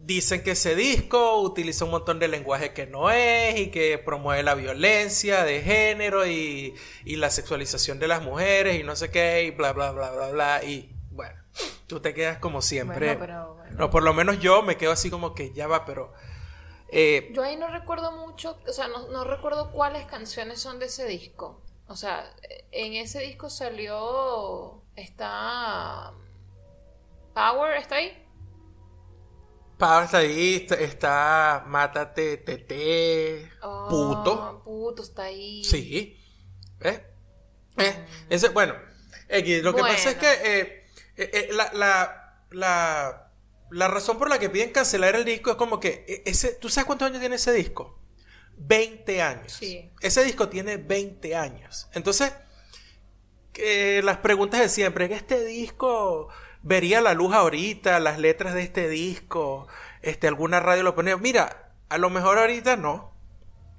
dicen 0.06 0.44
que 0.44 0.52
ese 0.52 0.76
disco 0.76 1.40
utiliza 1.42 1.86
un 1.86 1.92
montón 1.92 2.20
de 2.20 2.28
lenguaje 2.28 2.74
que 2.74 2.86
no 2.86 3.10
es 3.10 3.58
y 3.58 3.72
que 3.72 3.98
promueve 3.98 4.44
la 4.44 4.54
violencia 4.54 5.44
de 5.44 5.62
género 5.62 6.28
y, 6.28 6.76
y 7.06 7.16
la 7.16 7.30
sexualización 7.30 8.00
de 8.00 8.08
las 8.08 8.22
mujeres 8.22 8.80
y 8.80 8.84
no 8.84 8.96
sé 8.96 9.10
qué 9.12 9.44
y 9.46 9.52
bla, 9.52 9.72
bla, 9.72 9.92
bla, 9.92 10.12
bla, 10.12 10.30
bla. 10.30 10.64
Y 10.64 10.94
bueno, 11.12 11.40
tú 11.88 12.02
te 12.02 12.14
quedas 12.14 12.38
como 12.40 12.62
siempre. 12.62 13.18
No, 13.72 13.90
por 13.90 14.04
lo 14.04 14.14
menos 14.14 14.40
yo 14.40 14.62
me 14.62 14.78
quedo 14.78 14.92
así 14.92 15.10
como 15.10 15.34
que 15.34 15.52
ya 15.54 15.68
va, 15.68 15.86
pero... 15.86 16.14
Eh, 16.90 17.32
yo 17.34 17.42
ahí 17.42 17.56
no 17.56 17.68
recuerdo 17.70 18.12
mucho, 18.12 18.60
o 18.68 18.72
sea, 18.72 18.88
no, 18.88 19.08
no 19.08 19.24
recuerdo 19.24 19.72
cuáles 19.72 20.06
canciones 20.06 20.60
son 20.60 20.78
de 20.78 20.86
ese 20.86 21.08
disco. 21.08 21.60
O 21.88 21.96
sea, 21.96 22.32
en 22.72 22.94
ese 22.94 23.20
disco 23.20 23.50
salió... 23.50 24.82
Está... 24.96 26.14
Power, 27.34 27.78
¿está 27.78 27.96
ahí? 27.96 28.23
Power 29.84 30.06
está 30.06 30.18
ahí, 30.20 30.66
está, 30.80 31.66
Mátate, 31.68 32.38
Tete, 32.38 33.52
oh, 33.62 33.88
Puto. 33.90 34.62
Puto 34.64 35.04
está 35.04 35.24
ahí. 35.24 35.62
Sí. 35.66 36.18
¿Eh? 36.80 37.04
¿Eh? 37.76 38.06
Ese, 38.30 38.48
bueno, 38.48 38.76
lo 39.28 39.76
que 39.76 39.82
pasa 39.82 40.12
es 40.12 40.16
que 40.16 40.32
eh, 40.32 40.86
eh, 41.18 41.32
eh, 41.34 41.50
la, 41.52 41.70
la, 41.74 42.40
la, 42.52 43.32
la, 43.72 43.88
razón 43.90 44.18
por 44.18 44.30
la 44.30 44.40
que 44.40 44.50
piden 44.50 44.72
cancelar 44.72 45.16
el 45.16 45.26
disco 45.26 45.52
es 45.52 45.58
como 45.58 45.82
que 45.82 46.24
ese, 46.26 46.54
¿tú 46.54 46.70
sabes 46.70 46.86
cuántos 46.86 47.10
años 47.10 47.20
tiene 47.20 47.36
ese 47.36 47.52
disco? 47.52 48.00
20 48.56 49.22
años. 49.22 49.52
Sí. 49.52 49.92
Ese 50.00 50.24
disco 50.24 50.48
tiene 50.48 50.78
20 50.78 51.36
años. 51.36 51.90
Entonces, 51.92 52.32
las 54.02 54.18
preguntas 54.20 54.62
de 54.62 54.70
siempre, 54.70 55.10
que 55.10 55.16
este 55.16 55.44
disco 55.44 56.30
vería 56.64 57.02
la 57.02 57.14
luz 57.14 57.34
ahorita, 57.36 58.00
las 58.00 58.18
letras 58.18 58.56
de 58.56 58.64
este 58.64 58.90
disco, 58.90 59.68
este, 60.02 60.28
alguna 60.28 60.60
radio 60.60 60.84
lo 60.84 60.96
ponía. 60.96 61.18
Mira, 61.18 61.72
a 61.90 61.98
lo 61.98 62.10
mejor 62.10 62.40
ahorita 62.40 62.76
no. 62.78 63.14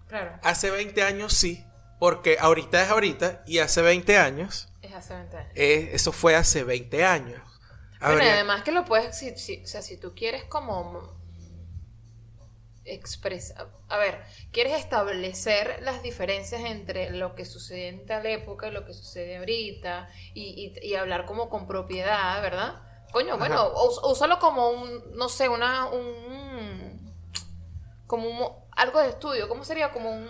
Claro. 0.06 0.38
Hace 0.42 0.70
20 0.70 1.02
años 1.02 1.32
sí, 1.32 1.64
porque 1.98 2.36
ahorita 2.38 2.82
es 2.82 2.90
ahorita 2.90 3.42
y 3.46 3.58
hace 3.58 3.82
20 3.82 4.18
años. 4.18 4.68
Es 4.82 4.92
hace 4.92 5.14
20 5.14 5.36
años. 5.36 5.52
eso 5.54 6.12
fue 6.12 6.36
hace 6.36 6.62
20 6.62 7.04
años. 7.04 7.40
Bueno, 8.00 8.22
además 8.22 8.62
que 8.62 8.72
lo 8.72 8.84
puedes, 8.84 9.16
si, 9.16 9.30
o 9.62 9.66
sea, 9.66 9.80
si 9.80 9.96
tú 9.96 10.14
quieres 10.14 10.44
como 10.44 11.13
expresa, 12.84 13.68
a 13.88 13.96
ver, 13.96 14.22
quieres 14.52 14.78
establecer 14.78 15.80
las 15.82 16.02
diferencias 16.02 16.62
entre 16.62 17.10
lo 17.10 17.34
que 17.34 17.44
sucede 17.44 17.88
en 17.88 18.06
tal 18.06 18.26
época 18.26 18.68
y 18.68 18.70
lo 18.70 18.84
que 18.84 18.92
sucede 18.92 19.38
ahorita 19.38 20.08
y, 20.34 20.74
y, 20.82 20.94
hablar 20.94 21.24
como 21.24 21.48
con 21.48 21.66
propiedad, 21.66 22.40
¿verdad? 22.42 22.82
Coño, 23.12 23.38
bueno, 23.38 23.72
úsalo 24.02 24.38
como 24.38 24.70
un, 24.70 25.16
no 25.16 25.28
sé, 25.28 25.48
una, 25.48 25.86
un, 25.86 27.14
como 28.06 28.28
un, 28.28 28.52
algo 28.72 29.00
de 29.00 29.08
estudio, 29.08 29.48
¿cómo 29.48 29.64
sería? 29.64 29.92
Como 29.92 30.10
un 30.10 30.28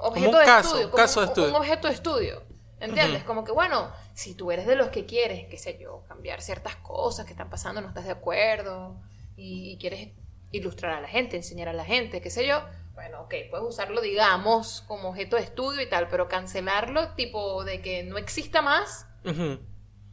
objeto 0.00 0.38
de 0.38 0.44
estudio, 0.44 0.86
un, 0.86 0.92
caso 0.92 1.20
de 1.20 1.26
estudio. 1.26 1.48
un 1.48 1.54
objeto 1.56 1.88
de 1.88 1.94
estudio. 1.94 2.42
¿Entiendes? 2.80 3.24
Como 3.24 3.42
que, 3.42 3.50
bueno, 3.50 3.90
si 4.14 4.34
tú 4.34 4.52
eres 4.52 4.66
de 4.66 4.76
los 4.76 4.88
que 4.90 5.04
quieres, 5.04 5.48
qué 5.48 5.58
sé 5.58 5.78
yo, 5.80 6.04
cambiar 6.06 6.42
ciertas 6.42 6.76
cosas 6.76 7.26
que 7.26 7.32
están 7.32 7.50
pasando, 7.50 7.80
no 7.80 7.88
estás 7.88 8.04
de 8.04 8.12
acuerdo 8.12 9.00
y 9.36 9.76
quieres 9.78 10.10
ilustrar 10.52 10.94
a 10.94 11.00
la 11.00 11.08
gente, 11.08 11.36
enseñar 11.36 11.68
a 11.68 11.72
la 11.72 11.84
gente, 11.84 12.20
qué 12.20 12.30
sé 12.30 12.46
yo, 12.46 12.62
bueno, 12.98 13.22
ok, 13.22 13.34
puedes 13.48 13.64
usarlo, 13.64 14.00
digamos, 14.00 14.82
como 14.88 15.10
objeto 15.10 15.36
de 15.36 15.42
estudio 15.42 15.80
y 15.80 15.88
tal, 15.88 16.08
pero 16.08 16.26
cancelarlo, 16.26 17.10
tipo 17.10 17.62
de 17.62 17.80
que 17.80 18.02
no 18.02 18.18
exista 18.18 18.60
más, 18.60 19.06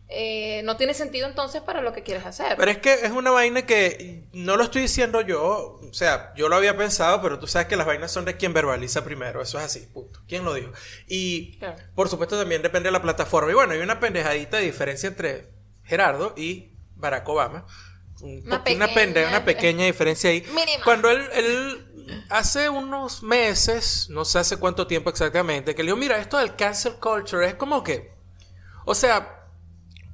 eh, 0.08 0.62
no 0.64 0.78
tiene 0.78 0.94
sentido 0.94 1.28
entonces 1.28 1.64
para 1.64 1.82
lo 1.82 1.94
que 1.94 2.04
quieres 2.04 2.28
hacer. 2.28 2.56
Pero 2.58 2.70
es 2.70 2.78
que 2.78 2.94
es 2.94 3.10
una 3.10 3.32
vaina 3.32 3.66
que 3.66 4.28
no 4.34 4.56
lo 4.56 4.64
estoy 4.64 4.84
diciendo 4.84 5.22
yo, 5.22 5.80
o 5.82 5.94
sea, 5.94 6.32
yo 6.36 6.48
lo 6.48 6.58
había 6.58 6.78
pensado, 6.78 7.24
pero 7.24 7.40
tú 7.40 7.48
sabes 7.48 7.68
que 7.68 7.76
las 7.76 7.88
vainas 7.88 8.12
son 8.12 8.24
de 8.24 8.38
quien 8.38 8.54
verbaliza 8.54 9.04
primero, 9.04 9.42
eso 9.42 9.58
es 9.58 9.64
así, 9.64 9.80
punto. 9.92 10.22
¿Quién 10.28 10.46
lo 10.46 10.54
dijo? 10.54 10.72
Y 11.08 11.60
por 11.96 12.08
supuesto 12.08 12.38
también 12.38 12.62
depende 12.62 12.90
de 12.90 12.94
la 12.94 13.02
plataforma. 13.02 13.50
Y 13.50 13.56
bueno, 13.56 13.74
hay 13.74 13.80
una 13.80 14.00
pendejadita 14.00 14.58
de 14.58 14.64
diferencia 14.64 15.08
entre 15.08 15.48
Gerardo 15.86 16.36
y 16.38 16.70
Barack 16.96 17.28
Obama 17.28 17.66
una, 18.26 18.64
pequeña, 18.64 18.88
una, 19.30 19.46
pequeña, 19.46 19.86
diferencia 19.86 20.30
ahí. 20.30 20.46
Cuando 20.84 21.10
él, 21.10 21.28
él, 21.34 22.24
hace 22.30 22.70
unos 22.70 23.24
meses, 23.24 24.08
no 24.10 24.26
sé 24.26 24.40
hace 24.40 24.58
cuánto 24.58 24.88
tiempo 24.88 25.10
exactamente, 25.10 25.76
que 25.76 25.84
le 25.84 25.88
dijo, 25.88 25.98
mira, 25.98 26.18
esto 26.18 26.38
del 26.38 26.56
cancel 26.56 26.96
culture 26.96 27.48
es 27.48 27.56
como 27.56 27.84
que, 27.84 28.12
o 28.86 28.96
sea, 28.96 29.48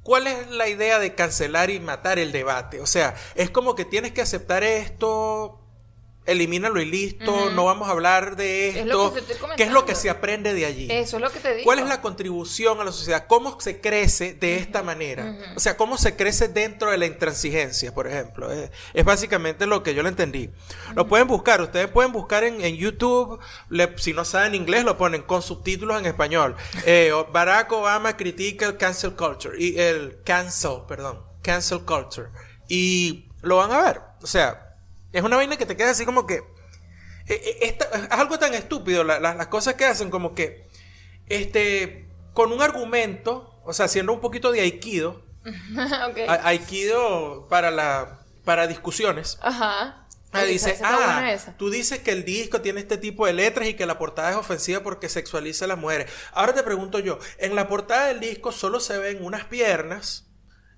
¿cuál 0.02 0.26
es 0.26 0.48
la 0.50 0.68
idea 0.68 0.98
de 0.98 1.14
cancelar 1.14 1.70
y 1.70 1.80
matar 1.80 2.18
el 2.18 2.32
debate? 2.32 2.80
O 2.80 2.86
sea, 2.86 3.14
es 3.34 3.50
como 3.50 3.74
que 3.74 3.84
tienes 3.84 4.12
que 4.12 4.22
aceptar 4.22 4.64
esto 4.64 5.61
elimínalo 6.24 6.80
y 6.80 6.84
listo, 6.84 7.50
no 7.50 7.64
vamos 7.64 7.88
a 7.88 7.90
hablar 7.92 8.36
de 8.36 8.68
esto. 8.68 9.12
¿Qué 9.56 9.64
es 9.64 9.70
lo 9.72 9.84
que 9.84 9.94
se 9.94 10.08
aprende 10.08 10.54
de 10.54 10.66
allí? 10.66 10.88
Eso 10.90 11.16
es 11.16 11.22
lo 11.22 11.30
que 11.30 11.40
te 11.40 11.52
digo. 11.54 11.64
¿Cuál 11.64 11.80
es 11.80 11.86
la 11.88 12.00
contribución 12.00 12.80
a 12.80 12.84
la 12.84 12.92
sociedad? 12.92 13.26
¿Cómo 13.26 13.60
se 13.60 13.80
crece 13.80 14.34
de 14.34 14.56
esta 14.56 14.82
manera? 14.82 15.36
O 15.56 15.60
sea, 15.60 15.76
¿cómo 15.76 15.98
se 15.98 16.14
crece 16.16 16.48
dentro 16.48 16.90
de 16.90 16.98
la 16.98 17.06
intransigencia, 17.06 17.92
por 17.92 18.06
ejemplo? 18.06 18.52
Es, 18.52 18.70
es 18.94 19.04
básicamente 19.04 19.66
lo 19.66 19.82
que 19.82 19.94
yo 19.94 20.02
le 20.02 20.10
entendí. 20.10 20.50
Lo 20.94 21.08
pueden 21.08 21.26
buscar, 21.26 21.60
ustedes 21.60 21.88
pueden 21.88 22.12
buscar 22.12 22.44
en, 22.44 22.60
en 22.60 22.76
YouTube, 22.76 23.40
le- 23.68 23.98
si 23.98 24.12
no 24.12 24.24
saben 24.24 24.54
inglés, 24.54 24.84
lo 24.84 24.96
ponen 24.96 25.22
con 25.22 25.42
subtítulos 25.42 25.98
en 25.98 26.06
español. 26.06 26.54
Eh, 26.86 27.10
Barack 27.32 27.72
Obama 27.72 28.16
critica 28.16 28.66
el 28.66 28.76
cancel 28.76 29.14
culture, 29.14 29.56
y 29.60 29.78
el 29.78 30.22
cancel, 30.24 30.82
perdón, 30.86 31.22
cancel 31.42 31.80
culture. 31.80 32.28
Y 32.68 33.28
lo 33.42 33.56
van 33.56 33.72
a 33.72 33.82
ver. 33.82 34.00
O 34.22 34.26
sea, 34.26 34.71
es 35.12 35.22
una 35.22 35.36
vaina 35.36 35.56
que 35.56 35.66
te 35.66 35.76
queda 35.76 35.90
así 35.90 36.04
como 36.04 36.26
que... 36.26 36.36
eh, 36.36 36.42
eh, 37.28 37.58
esta- 37.62 37.84
es 37.86 38.10
algo 38.10 38.38
tan 38.38 38.54
estúpido, 38.54 39.04
la- 39.04 39.20
la- 39.20 39.34
las 39.34 39.46
cosas 39.48 39.74
que 39.74 39.84
hacen 39.84 40.10
como 40.10 40.34
que 40.34 40.66
este, 41.26 42.08
con 42.32 42.52
un 42.52 42.62
argumento, 42.62 43.60
o 43.64 43.72
sea, 43.72 43.86
haciendo 43.86 44.12
un 44.12 44.20
poquito 44.20 44.50
de 44.52 44.60
aikido, 44.60 45.24
a- 46.28 46.48
aikido 46.48 47.46
para 47.48 47.70
la 47.70 48.18
para 48.44 48.66
discusiones. 48.66 49.38
Ajá. 49.40 49.98
Ah, 50.34 50.44
dice, 50.44 50.70
ah, 50.82 51.20
tú 51.58 51.68
dices 51.70 51.98
que 52.00 52.10
el 52.10 52.24
disco 52.24 52.60
tiene 52.62 52.80
este 52.80 52.96
tipo 52.96 53.26
de 53.26 53.34
letras 53.34 53.68
y 53.68 53.74
que 53.74 53.84
la 53.86 53.98
portada 53.98 54.30
es 54.30 54.36
ofensiva 54.36 54.80
porque 54.82 55.08
sexualiza 55.10 55.66
a 55.66 55.68
las 55.68 55.76
mujeres. 55.78 56.10
Ahora 56.32 56.54
te 56.54 56.62
pregunto 56.62 56.98
yo, 57.00 57.18
en 57.38 57.54
la 57.54 57.68
portada 57.68 58.06
del 58.06 58.18
disco 58.20 58.50
solo 58.50 58.80
se 58.80 58.96
ven 58.98 59.22
unas 59.22 59.44
piernas 59.44 60.26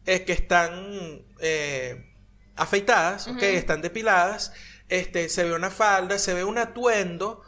eh, 0.06 0.24
que 0.24 0.32
están 0.32 1.24
eh, 1.38 2.13
afeitadas, 2.56 3.28
ok, 3.28 3.42
están 3.42 3.82
depiladas, 3.82 4.52
este, 4.88 5.28
se 5.28 5.44
ve 5.44 5.54
una 5.54 5.70
falda, 5.70 6.18
se 6.18 6.34
ve 6.34 6.44
un 6.44 6.58
atuendo 6.58 7.42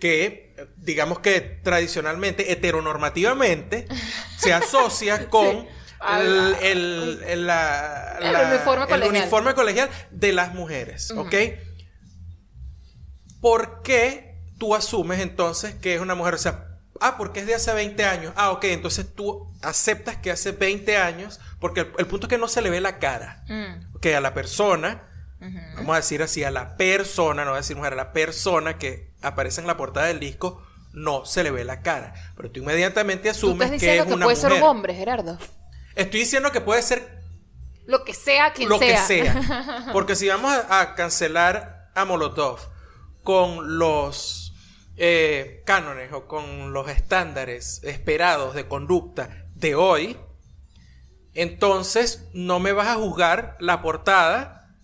que, 0.00 0.54
digamos 0.76 1.20
que 1.20 1.40
tradicionalmente, 1.40 2.52
heteronormativamente, 2.52 3.86
se 4.38 4.52
asocia 4.54 5.28
con 5.28 5.66
A 6.00 6.20
el, 6.20 6.56
el- 6.62 7.22
el- 7.26 7.46
la- 7.46 8.16
El 8.20 8.32
la- 8.32 8.48
uniforme 8.50 8.86
colegial. 8.86 9.16
uniforme 9.22 9.54
colegial 9.54 9.90
de 10.10 10.32
las 10.32 10.54
mujeres, 10.54 11.10
¿ok? 11.10 11.34
¿Por 13.40 13.82
qué 13.82 14.38
tú 14.58 14.74
asumes 14.74 15.20
entonces 15.20 15.74
que 15.74 15.94
es 15.94 16.00
una 16.00 16.14
mujer? 16.14 16.34
O 16.34 16.38
sea, 16.38 16.69
ah, 17.00 17.16
porque 17.18 17.40
es 17.40 17.46
de 17.46 17.54
hace 17.54 17.72
20 17.72 18.04
años. 18.04 18.32
Ah, 18.36 18.50
ok, 18.50 18.64
entonces 18.64 19.14
tú 19.14 19.52
aceptas 19.62 20.16
que 20.16 20.30
hace 20.30 20.52
20 20.52 20.96
años, 20.96 21.40
porque 21.58 21.80
el, 21.80 21.92
el 21.98 22.06
punto 22.06 22.26
es 22.26 22.30
que 22.30 22.38
no 22.38 22.48
se 22.48 22.62
le 22.62 22.70
ve 22.70 22.80
la 22.80 22.98
cara. 22.98 23.42
Mm, 23.48 23.98
Que 24.00 24.14
a 24.16 24.20
la 24.20 24.34
persona, 24.34 25.02
vamos 25.76 25.94
a 25.94 25.96
decir 25.96 26.22
así, 26.22 26.44
a 26.44 26.50
la 26.50 26.76
persona, 26.76 27.44
no 27.44 27.50
voy 27.52 27.58
a 27.58 27.60
decir 27.62 27.76
mujer, 27.76 27.94
a 27.94 27.96
la 27.96 28.12
persona 28.12 28.78
que 28.78 29.10
aparece 29.22 29.60
en 29.60 29.66
la 29.66 29.76
portada 29.76 30.06
del 30.06 30.20
disco, 30.20 30.62
no 30.92 31.24
se 31.24 31.42
le 31.44 31.50
ve 31.50 31.64
la 31.64 31.82
cara. 31.82 32.14
Pero 32.36 32.50
tú 32.50 32.60
inmediatamente 32.60 33.24
Tú 33.24 33.30
asumes 33.30 33.66
estás 33.66 33.80
que 33.80 33.98
es 33.98 34.04
que, 34.06 34.12
una 34.12 34.24
puede 34.26 34.36
mujer. 34.36 34.50
ser 34.52 34.62
un 34.62 34.68
hombre, 34.68 34.94
Gerardo. 34.94 35.38
Estoy 35.94 36.20
diciendo 36.20 36.50
que 36.52 36.60
puede 36.60 36.82
ser 36.82 37.20
Lo 37.86 38.04
que 38.04 38.12
sea 38.14 38.52
quien 38.52 38.68
lo 38.68 38.78
sea. 38.78 39.00
que 39.06 39.22
sea. 39.22 39.86
Porque 39.92 40.16
si 40.16 40.28
vamos 40.28 40.52
a, 40.52 40.80
a 40.80 40.94
cancelar 40.94 41.90
a 41.94 42.04
Molotov 42.04 42.58
con 43.22 43.78
los 43.78 44.49
eh, 45.02 45.62
cánones 45.64 46.12
o 46.12 46.26
con 46.26 46.74
los 46.74 46.90
estándares 46.90 47.82
esperados 47.84 48.54
de 48.54 48.68
conducta 48.68 49.46
de 49.54 49.74
hoy, 49.74 50.18
entonces 51.32 52.28
no 52.34 52.60
me 52.60 52.72
vas 52.72 52.88
a 52.88 52.96
juzgar 52.96 53.56
la 53.60 53.80
portada 53.80 54.76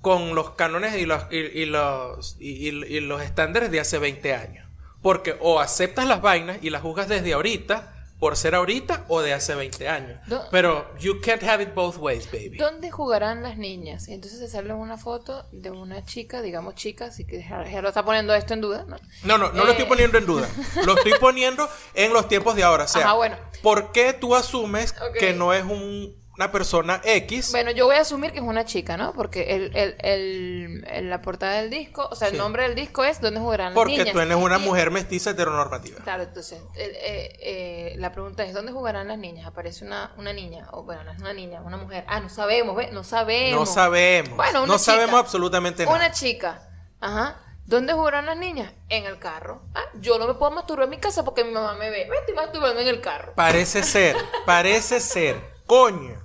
con 0.00 0.34
los 0.34 0.52
cánones 0.52 0.96
y 0.96 1.04
los, 1.04 1.24
y, 1.30 1.66
los, 1.66 2.36
y 2.40 3.00
los 3.00 3.20
estándares 3.20 3.70
de 3.70 3.80
hace 3.80 3.98
20 3.98 4.34
años. 4.34 4.66
Porque 5.02 5.36
o 5.38 5.60
aceptas 5.60 6.06
las 6.06 6.22
vainas 6.22 6.56
y 6.62 6.70
las 6.70 6.80
juzgas 6.80 7.08
desde 7.08 7.34
ahorita, 7.34 8.01
por 8.22 8.36
ser 8.36 8.54
ahorita, 8.54 9.04
o 9.08 9.20
de 9.20 9.32
hace 9.32 9.52
20 9.56 9.88
años. 9.88 10.20
Do- 10.28 10.44
Pero 10.52 10.96
you 11.00 11.20
can't 11.20 11.42
have 11.42 11.60
it 11.60 11.74
both 11.74 11.96
ways, 11.96 12.30
baby. 12.30 12.56
¿Dónde 12.56 12.88
jugarán 12.88 13.42
las 13.42 13.58
niñas? 13.58 14.06
Y 14.06 14.12
entonces 14.14 14.38
se 14.38 14.46
sale 14.46 14.72
una 14.74 14.96
foto 14.96 15.44
de 15.50 15.72
una 15.72 16.04
chica, 16.04 16.40
digamos 16.40 16.76
chica, 16.76 17.06
así 17.06 17.24
que 17.26 17.42
ya 17.42 17.82
lo 17.82 17.88
está 17.88 18.04
poniendo 18.04 18.32
esto 18.32 18.54
en 18.54 18.60
duda, 18.60 18.84
¿no? 18.86 18.96
No, 19.24 19.38
no, 19.38 19.48
no 19.50 19.64
lo 19.64 19.70
Eh, 19.70 19.72
estoy 19.72 19.86
poniendo 19.86 20.18
en 20.18 20.26
duda. 20.26 20.48
Lo 20.86 20.94
estoy 20.96 21.14
poniendo 21.18 21.68
en 21.94 22.12
los 22.12 22.28
tiempos 22.28 22.54
de 22.54 22.62
ahora. 22.62 22.84
O 22.84 22.88
sea, 22.88 23.02
Ajá, 23.06 23.14
bueno. 23.14 23.36
¿por 23.60 23.90
qué 23.90 24.12
tú 24.12 24.36
asumes 24.36 24.94
que 25.18 25.32
no 25.32 25.52
es 25.52 25.64
un- 25.64 26.21
una 26.42 26.52
persona 26.52 27.00
X? 27.04 27.52
Bueno, 27.52 27.70
yo 27.70 27.86
voy 27.86 27.94
a 27.96 28.00
asumir 28.00 28.32
que 28.32 28.38
es 28.38 28.44
una 28.44 28.64
chica, 28.64 28.96
¿no? 28.96 29.12
Porque 29.12 29.54
el, 29.54 29.76
el, 29.76 29.96
el- 30.00 30.84
el- 30.90 31.08
la 31.10 31.22
portada 31.22 31.54
del 31.60 31.70
disco, 31.70 32.08
o 32.10 32.14
sea, 32.16 32.28
el 32.28 32.36
nombre 32.36 32.64
del 32.64 32.74
disco 32.74 33.04
es 33.04 33.20
¿Dónde 33.20 33.38
jugarán 33.38 33.66
las 33.68 33.74
porque 33.74 33.98
niñas? 33.98 34.12
tú 34.12 34.18
eres 34.20 34.36
una 34.36 34.58
Y- 34.58 34.62
mujer 34.62 34.90
mestiza 34.90 35.30
heteronormativa. 35.30 36.00
Claro, 36.02 36.24
entonces, 36.24 36.60
eh, 36.74 36.92
eh, 37.02 37.38
eh, 37.40 37.94
la 37.98 38.10
pregunta 38.12 38.42
es, 38.42 38.52
¿dónde 38.54 38.72
jugarán 38.72 39.06
las 39.08 39.18
niñas? 39.18 39.46
Aparece 39.46 39.84
una, 39.84 40.12
una 40.18 40.32
niña, 40.32 40.66
o 40.72 40.82
bueno, 40.82 41.04
no 41.04 41.12
es 41.12 41.18
una 41.20 41.32
niña, 41.32 41.60
una 41.62 41.76
mujer. 41.76 42.04
Ah, 42.08 42.18
no 42.20 42.28
sabemos, 42.28 42.74
¿ves? 42.74 42.92
No 42.92 43.04
sabemos. 43.04 43.60
No 43.68 43.72
sabemos. 43.72 44.36
Bueno, 44.36 44.64
una 44.64 44.72
no 44.72 44.78
chica. 44.78 44.92
sabemos 44.92 45.20
absolutamente 45.20 45.84
nada. 45.84 45.96
Una 45.96 46.10
chica, 46.10 46.68
ajá. 47.00 47.38
¿Dónde 47.64 47.92
jugarán 47.92 48.26
las 48.26 48.36
niñas? 48.36 48.72
En 48.88 49.04
el 49.06 49.18
carro. 49.20 49.62
Ah, 49.74 49.84
yo 50.00 50.18
no 50.18 50.26
me 50.26 50.34
puedo 50.34 50.50
masturbar 50.50 50.84
en 50.84 50.90
mi 50.90 50.98
casa 50.98 51.24
porque 51.24 51.44
mi 51.44 51.52
mamá 51.52 51.74
me 51.74 51.90
ve. 51.90 52.06
Me 52.10 52.16
estoy 52.16 52.34
masturbando 52.34 52.80
en 52.80 52.88
el 52.88 53.00
carro. 53.00 53.34
Parece 53.36 53.84
ser, 53.84 54.16
parece 54.44 54.98
ser. 55.00 55.36
Coño. 55.66 56.20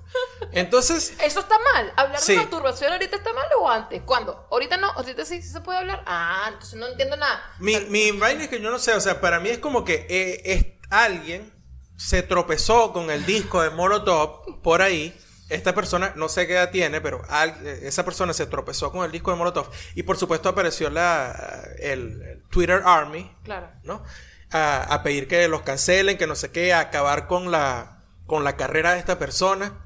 Entonces, 0.52 1.14
¿Eso 1.22 1.40
está 1.40 1.56
mal? 1.74 1.92
¿Hablar 1.96 2.20
Sí. 2.20 2.32
de 2.32 2.38
masturbación 2.38 2.92
ahorita 2.92 3.16
está 3.16 3.32
mal 3.32 3.46
o 3.58 3.68
antes? 3.68 4.02
¿Cuándo? 4.02 4.46
¿Ahorita 4.50 4.76
no? 4.76 4.90
¿Ahorita 4.92 5.24
sí, 5.24 5.42
sí 5.42 5.48
se 5.50 5.60
puede 5.60 5.78
hablar? 5.78 6.02
Ah, 6.06 6.46
entonces 6.48 6.78
no 6.78 6.86
entiendo 6.86 7.16
nada. 7.16 7.40
mi, 7.58 7.78
mi 7.88 8.10
vaina 8.12 8.44
es 8.44 8.48
que 8.48 8.60
yo 8.60 8.70
no 8.70 8.78
sé, 8.78 8.94
o 8.94 9.00
sea, 9.00 9.20
para 9.20 9.40
mí 9.40 9.48
es 9.50 9.58
como 9.58 9.84
que 9.84 10.06
eh, 10.08 10.42
es, 10.44 10.66
alguien 10.90 11.52
se 11.96 12.22
tropezó 12.22 12.92
con 12.92 13.10
el 13.10 13.26
disco 13.26 13.62
de 13.62 13.70
Molotov 13.70 14.62
por 14.62 14.82
ahí. 14.82 15.16
Esta 15.50 15.74
persona, 15.74 16.12
no 16.14 16.28
sé 16.28 16.46
qué 16.46 16.52
edad 16.54 16.70
tiene, 16.70 17.00
pero 17.00 17.22
al- 17.28 17.56
eh, 17.66 17.80
esa 17.84 18.04
persona 18.04 18.32
se 18.34 18.46
tropezó 18.46 18.92
con 18.92 19.04
el 19.04 19.10
disco 19.10 19.30
de 19.30 19.36
Molotov. 19.38 19.70
Y 19.94 20.02
por 20.02 20.16
supuesto 20.18 20.48
apareció 20.50 20.90
la, 20.90 21.64
el, 21.78 22.20
el 22.22 22.42
Twitter 22.50 22.82
Army, 22.84 23.34
Claro. 23.44 23.70
¿no? 23.82 24.02
A, 24.50 24.82
a 24.94 25.02
pedir 25.02 25.26
que 25.26 25.48
los 25.48 25.62
cancelen, 25.62 26.16
que 26.18 26.26
no 26.26 26.34
sé 26.36 26.50
qué, 26.52 26.72
a 26.72 26.80
acabar 26.80 27.26
con 27.26 27.50
la, 27.50 28.04
con 28.26 28.44
la 28.44 28.56
carrera 28.56 28.92
de 28.92 28.98
esta 28.98 29.18
persona. 29.18 29.84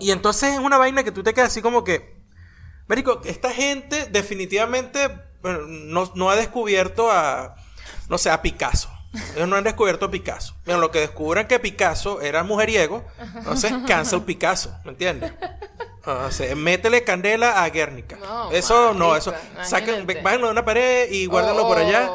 Y 0.00 0.10
entonces 0.10 0.54
es 0.54 0.58
una 0.58 0.78
vaina 0.78 1.04
que 1.04 1.12
tú 1.12 1.22
te 1.22 1.34
quedas 1.34 1.48
así 1.48 1.62
como 1.62 1.84
que. 1.84 2.18
Marico, 2.86 3.20
esta 3.24 3.50
gente 3.52 4.06
definitivamente 4.06 5.10
bueno, 5.42 5.60
no, 5.66 6.10
no 6.14 6.30
ha 6.30 6.36
descubierto 6.36 7.10
a. 7.10 7.54
No 8.08 8.18
sé, 8.18 8.30
a 8.30 8.42
Picasso. 8.42 8.90
Ellos 9.34 9.48
no 9.48 9.56
han 9.56 9.64
descubierto 9.64 10.06
a 10.06 10.10
Picasso. 10.10 10.54
En 10.66 10.80
lo 10.80 10.90
que 10.90 11.00
descubran 11.00 11.46
que 11.46 11.58
Picasso 11.58 12.20
era 12.20 12.42
mujeriego, 12.42 13.04
entonces 13.36 13.72
cancel 13.86 14.22
Picasso, 14.22 14.74
¿me 14.84 14.92
entiendes? 14.92 15.32
O 16.04 16.30
sea, 16.30 16.54
métele 16.54 17.04
candela 17.04 17.62
a 17.62 17.68
Guernica. 17.70 18.16
No, 18.16 18.50
eso 18.50 18.94
no, 18.94 19.16
eso. 19.16 19.32
Saquen, 19.62 20.06
bájenlo 20.22 20.46
de 20.46 20.52
una 20.52 20.64
pared 20.64 21.10
y 21.10 21.26
guárdenlo 21.26 21.66
por 21.66 21.78
allá. 21.78 22.10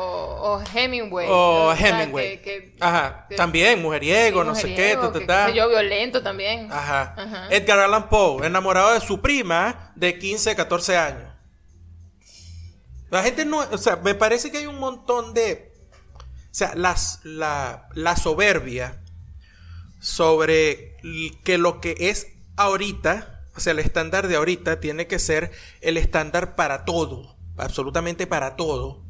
O, 0.46 0.56
o 0.56 0.64
Hemingway. 0.74 1.28
O 1.30 1.74
sea, 1.76 2.02
Hemingway. 2.02 2.42
que- 2.42 2.74
que- 2.74 2.76
Ajá. 2.82 3.26
que- 3.30 3.36
También, 3.36 3.82
mujeriego, 3.82 4.42
sí, 4.42 4.48
no 4.48 4.56
sé 4.56 4.76
qué, 4.76 4.98
ta, 5.26 5.50
yo, 5.52 5.70
violento 5.70 6.22
también. 6.22 6.72
Ajá. 6.72 7.14
Ajá. 7.18 7.48
Edgar 7.50 7.80
Allan 7.80 8.10
Poe, 8.10 8.46
enamorado 8.46 8.94
de 8.94 9.00
su 9.02 9.22
prima 9.22 9.92
de 9.96 10.20
15, 10.20 10.56
14 10.56 10.98
años. 10.98 11.30
La 13.10 13.24
gente 13.24 13.46
no, 13.46 13.60
o 13.60 13.78
sea, 13.78 13.98
me 13.98 14.16
parece 14.16 14.52
que 14.52 14.58
hay 14.58 14.66
un 14.66 14.80
montón 14.80 15.34
de, 15.34 15.72
o 16.16 16.54
sea, 16.54 16.74
las, 16.76 17.20
la, 17.24 17.88
la 17.94 18.16
soberbia 18.16 19.02
sobre 20.00 20.98
que 21.44 21.58
lo 21.58 21.80
que 21.80 21.96
es 22.00 22.28
ahorita, 22.58 23.46
o 23.56 23.60
sea, 23.60 23.72
el 23.72 23.80
estándar 23.80 24.28
de 24.28 24.36
ahorita 24.36 24.80
tiene 24.80 25.08
que 25.08 25.20
ser 25.20 25.52
el 25.82 25.98
estándar 25.98 26.56
para 26.56 26.86
todo, 26.86 27.38
absolutamente 27.58 28.28
para 28.28 28.56
todo. 28.56 29.04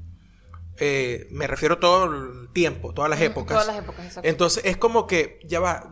Eh, 0.79 1.27
me 1.31 1.45
refiero 1.47 1.77
todo 1.77 2.05
el 2.05 2.49
tiempo, 2.51 2.93
todas 2.93 3.09
las 3.09 3.21
épocas. 3.21 3.59
todas 3.59 3.67
las 3.67 3.83
épocas, 3.83 4.05
exacto. 4.05 4.27
Entonces 4.29 4.65
es 4.65 4.77
como 4.77 5.05
que, 5.07 5.39
ya 5.45 5.59
va, 5.59 5.89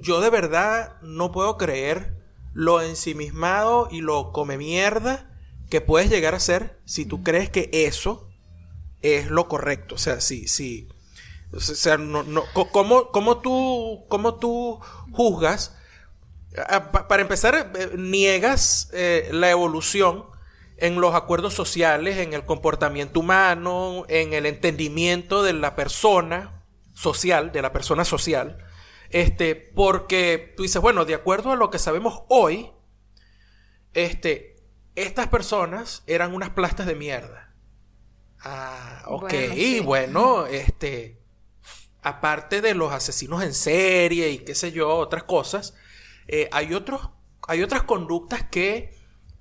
yo 0.00 0.20
de 0.20 0.30
verdad 0.30 1.00
no 1.02 1.30
puedo 1.32 1.56
creer 1.56 2.16
lo 2.52 2.80
ensimismado 2.82 3.88
y 3.90 4.00
lo 4.00 4.32
come 4.32 4.56
mierda 4.58 5.30
que 5.70 5.80
puedes 5.80 6.10
llegar 6.10 6.34
a 6.34 6.40
ser 6.40 6.78
si 6.84 7.04
tú 7.04 7.22
crees 7.22 7.48
que 7.50 7.68
eso 7.72 8.28
es 9.02 9.30
lo 9.30 9.48
correcto. 9.48 9.94
O 9.94 9.98
sea, 9.98 10.20
si, 10.20 10.46
si, 10.48 10.88
o 11.52 11.60
sea, 11.60 11.96
no, 11.96 12.22
no, 12.24 12.42
¿cómo, 12.72 13.08
cómo 13.12 13.38
tú, 13.38 14.04
cómo 14.08 14.34
tú 14.36 14.80
juzgas? 15.12 15.76
Pa- 16.92 17.08
Para 17.08 17.22
empezar, 17.22 17.72
eh, 17.76 17.90
niegas 17.96 18.88
eh, 18.92 19.28
la 19.32 19.50
evolución 19.50 20.26
en 20.76 21.00
los 21.00 21.14
acuerdos 21.14 21.54
sociales, 21.54 22.18
en 22.18 22.32
el 22.32 22.44
comportamiento 22.44 23.20
humano, 23.20 24.04
en 24.08 24.32
el 24.32 24.46
entendimiento 24.46 25.42
de 25.42 25.52
la 25.52 25.76
persona 25.76 26.64
social, 26.94 27.52
de 27.52 27.62
la 27.62 27.72
persona 27.72 28.04
social, 28.04 28.58
este, 29.10 29.54
porque 29.54 30.52
tú 30.56 30.62
dices, 30.64 30.82
bueno, 30.82 31.04
de 31.04 31.14
acuerdo 31.14 31.52
a 31.52 31.56
lo 31.56 31.70
que 31.70 31.78
sabemos 31.78 32.22
hoy, 32.28 32.70
este, 33.92 34.56
estas 34.96 35.28
personas 35.28 36.02
eran 36.06 36.34
unas 36.34 36.50
plastas 36.50 36.86
de 36.86 36.94
mierda. 36.94 37.54
Ah, 38.40 39.02
ok, 39.06 39.32
Bueno, 39.32 39.54
sí. 39.54 39.80
bueno, 39.80 40.46
este, 40.46 41.22
aparte 42.02 42.60
de 42.60 42.74
los 42.74 42.92
asesinos 42.92 43.42
en 43.42 43.54
serie 43.54 44.30
y 44.30 44.38
qué 44.38 44.54
sé 44.54 44.72
yo, 44.72 44.88
otras 44.96 45.24
cosas, 45.24 45.74
eh, 46.26 46.48
hay 46.52 46.74
otros, 46.74 47.10
hay 47.48 47.62
otras 47.62 47.84
conductas 47.84 48.44
que, 48.44 48.94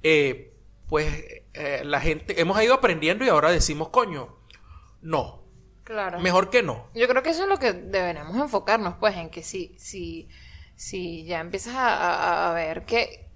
eh, 0.03 0.52
pues, 0.93 1.11
eh, 1.55 1.81
la 1.83 1.99
gente, 1.99 2.39
hemos 2.39 2.61
ido 2.61 2.75
aprendiendo 2.75 3.25
y 3.25 3.29
ahora 3.29 3.49
decimos, 3.49 3.89
coño, 3.89 4.37
no, 5.01 5.41
Claro. 5.83 6.19
mejor 6.19 6.51
que 6.51 6.61
no. 6.61 6.85
Yo 6.93 7.07
creo 7.07 7.23
que 7.23 7.31
eso 7.31 7.41
es 7.41 7.49
lo 7.49 7.57
que 7.57 7.73
deberíamos 7.73 8.35
enfocarnos, 8.39 8.97
pues, 8.99 9.17
en 9.17 9.31
que 9.31 9.41
si, 9.41 9.75
si, 9.79 10.29
si 10.75 11.25
ya 11.25 11.39
empiezas 11.39 11.73
a, 11.73 11.95
a- 11.95 12.51
a 12.51 12.53
ver 12.53 12.85
que, 12.85 13.27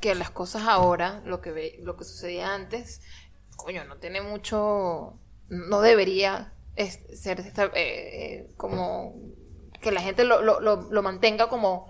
que 0.00 0.16
las 0.16 0.32
cosas 0.32 0.62
ahora, 0.66 1.22
lo 1.24 1.40
que 1.40 1.52
ve, 1.52 1.78
lo 1.84 1.96
que 1.96 2.02
sucedía 2.02 2.52
antes, 2.56 3.02
coño, 3.54 3.84
no 3.84 3.98
tiene 3.98 4.20
mucho, 4.20 5.16
no 5.48 5.80
debería 5.82 6.52
es- 6.74 6.98
ser 7.14 7.38
esta- 7.38 7.66
eh, 7.66 7.70
eh, 7.76 8.50
como 8.56 9.14
que 9.80 9.92
la 9.92 10.00
gente 10.02 10.24
lo, 10.24 10.42
lo, 10.42 10.58
lo, 10.58 10.90
lo 10.90 11.02
mantenga 11.04 11.48
como, 11.48 11.86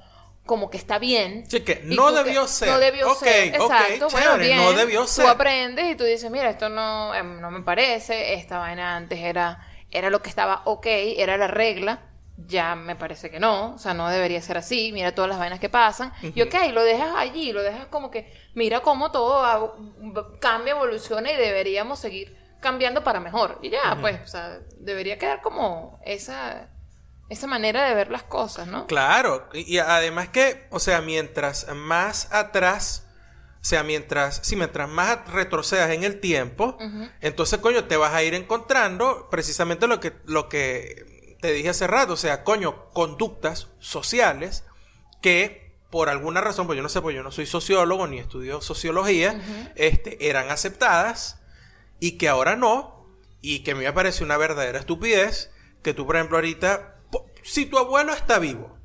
como 0.50 0.68
que 0.68 0.78
está 0.78 0.98
bien. 0.98 1.44
Sí, 1.48 1.60
que 1.60 1.80
no 1.84 2.08
que- 2.08 2.24
debió 2.24 2.48
ser. 2.48 2.70
No 2.70 2.78
debió 2.80 3.14
ser. 3.14 3.54
Exacto. 3.54 4.08
chévere, 4.08 4.56
no 4.56 4.64
bien. 4.64 4.76
debió 4.76 5.06
ser. 5.06 5.24
Tú 5.24 5.30
aprendes 5.30 5.92
y 5.92 5.94
tú 5.94 6.02
dices, 6.02 6.28
mira, 6.28 6.50
esto 6.50 6.68
no, 6.68 7.14
em, 7.14 7.40
no 7.40 7.52
me 7.52 7.62
parece, 7.62 8.34
esta 8.34 8.58
vaina 8.58 8.96
antes 8.96 9.20
era, 9.20 9.64
era 9.92 10.10
lo 10.10 10.20
que 10.22 10.28
estaba 10.28 10.62
ok, 10.64 10.86
era 10.88 11.36
la 11.36 11.46
regla, 11.46 12.00
ya 12.36 12.74
me 12.74 12.96
parece 12.96 13.30
que 13.30 13.38
no, 13.38 13.74
o 13.74 13.78
sea, 13.78 13.94
no 13.94 14.08
debería 14.08 14.42
ser 14.42 14.58
así, 14.58 14.90
mira 14.90 15.14
todas 15.14 15.28
las 15.28 15.38
vainas 15.38 15.60
que 15.60 15.68
pasan, 15.68 16.12
y 16.20 16.42
ok, 16.42 16.54
lo 16.72 16.82
dejas 16.82 17.14
allí, 17.16 17.52
lo 17.52 17.62
dejas 17.62 17.86
como 17.86 18.10
que, 18.10 18.32
mira 18.54 18.80
cómo 18.80 19.12
todo 19.12 19.76
cambia, 20.40 20.72
evoluciona 20.72 21.30
y 21.30 21.36
deberíamos 21.36 22.00
seguir 22.00 22.36
cambiando 22.58 23.04
para 23.04 23.20
mejor. 23.20 23.60
Y 23.62 23.70
ya, 23.70 23.96
pues, 24.00 24.20
o 24.24 24.26
sea, 24.26 24.58
debería 24.80 25.16
quedar 25.16 25.42
como 25.42 26.00
esa, 26.04 26.70
esa 27.30 27.46
manera 27.46 27.88
de 27.88 27.94
ver 27.94 28.10
las 28.10 28.24
cosas, 28.24 28.66
¿no? 28.66 28.86
Claro, 28.86 29.48
y, 29.52 29.74
y 29.74 29.78
además 29.78 30.28
que, 30.28 30.66
o 30.70 30.78
sea, 30.78 31.00
mientras 31.00 31.66
más 31.74 32.28
atrás, 32.32 33.06
o 33.62 33.64
sea, 33.64 33.82
mientras, 33.82 34.40
sí, 34.42 34.56
mientras 34.56 34.88
más 34.88 35.26
retrocedas 35.28 35.90
en 35.90 36.04
el 36.04 36.20
tiempo, 36.20 36.76
entonces, 37.20 37.58
coño, 37.60 37.84
te 37.84 37.96
vas 37.96 38.12
a 38.12 38.22
ir 38.22 38.34
encontrando 38.34 39.28
precisamente 39.30 39.86
lo 39.86 40.00
que, 40.00 40.12
lo 40.26 40.48
que 40.48 41.36
te 41.40 41.52
dije 41.52 41.70
hace 41.70 41.86
rato, 41.86 42.14
o 42.14 42.16
sea, 42.16 42.44
coño, 42.44 42.88
conductas 42.92 43.68
sociales 43.78 44.64
que 45.22 45.70
por 45.90 46.08
alguna 46.08 46.40
razón, 46.40 46.66
pues 46.66 46.76
yo 46.76 46.82
no 46.82 46.88
sé, 46.88 47.00
pues 47.02 47.16
yo 47.16 47.22
no 47.22 47.32
soy 47.32 47.46
sociólogo 47.46 48.06
ni 48.06 48.18
estudio 48.18 48.60
sociología, 48.60 49.40
este, 49.74 50.28
eran 50.28 50.50
aceptadas 50.50 51.40
y 51.98 52.12
que 52.12 52.28
ahora 52.28 52.54
no, 52.56 53.06
y 53.42 53.60
que 53.60 53.72
a 53.72 53.74
mí 53.74 53.84
me 53.84 53.92
parece 53.92 54.22
una 54.22 54.36
verdadera 54.36 54.78
estupidez, 54.78 55.50
que 55.82 55.92
tú, 55.92 56.06
por 56.06 56.16
ejemplo, 56.16 56.36
ahorita, 56.36 56.99
si 57.42 57.66
tu 57.66 57.78
abuelo 57.78 58.12
está 58.12 58.38
vivo, 58.38 58.76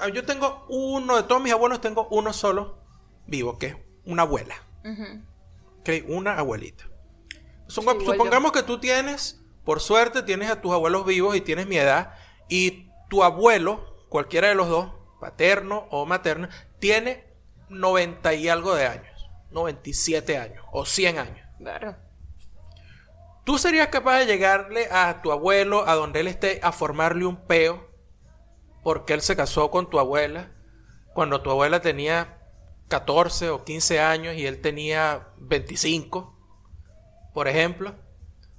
ah, 0.00 0.08
yo 0.08 0.24
tengo 0.24 0.64
uno, 0.68 1.16
de 1.16 1.22
todos 1.24 1.42
mis 1.42 1.52
abuelos 1.52 1.80
tengo 1.80 2.08
uno 2.10 2.32
solo 2.32 2.78
vivo, 3.26 3.58
que 3.58 3.66
es 3.66 3.76
una 4.04 4.22
abuela. 4.22 4.56
¿ok? 5.80 5.90
Una 6.08 6.38
abuelita. 6.38 6.88
Sí, 7.68 7.80
yo. 7.84 8.00
supongamos 8.00 8.52
que 8.52 8.62
tú 8.62 8.78
tienes, 8.78 9.40
por 9.64 9.80
suerte, 9.80 10.22
tienes 10.22 10.50
a 10.50 10.60
tus 10.60 10.72
abuelos 10.72 11.06
vivos 11.06 11.36
y 11.36 11.40
tienes 11.40 11.66
mi 11.66 11.76
edad, 11.76 12.14
y 12.48 12.90
tu 13.08 13.22
abuelo, 13.22 14.06
cualquiera 14.08 14.48
de 14.48 14.54
los 14.54 14.68
dos, 14.68 14.90
paterno 15.20 15.86
o 15.90 16.04
materno, 16.06 16.48
tiene 16.78 17.32
90 17.68 18.34
y 18.34 18.48
algo 18.48 18.74
de 18.74 18.86
años, 18.86 19.30
97 19.50 20.36
años 20.36 20.64
o 20.72 20.84
100 20.84 21.18
años. 21.18 21.48
Claro. 21.58 21.96
¿Tú 23.44 23.58
serías 23.58 23.88
capaz 23.88 24.20
de 24.20 24.26
llegarle 24.26 24.88
a 24.90 25.20
tu 25.22 25.32
abuelo, 25.32 25.88
a 25.88 25.94
donde 25.94 26.20
él 26.20 26.28
esté, 26.28 26.60
a 26.62 26.72
formarle 26.72 27.26
un 27.26 27.36
peo? 27.36 27.91
Porque 28.82 29.14
él 29.14 29.22
se 29.22 29.36
casó 29.36 29.70
con 29.70 29.88
tu 29.88 29.98
abuela 29.98 30.50
cuando 31.14 31.42
tu 31.42 31.50
abuela 31.50 31.80
tenía 31.80 32.38
14 32.88 33.50
o 33.50 33.64
15 33.64 34.00
años 34.00 34.34
y 34.34 34.46
él 34.46 34.60
tenía 34.60 35.28
25, 35.38 36.36
por 37.34 37.48
ejemplo. 37.48 37.94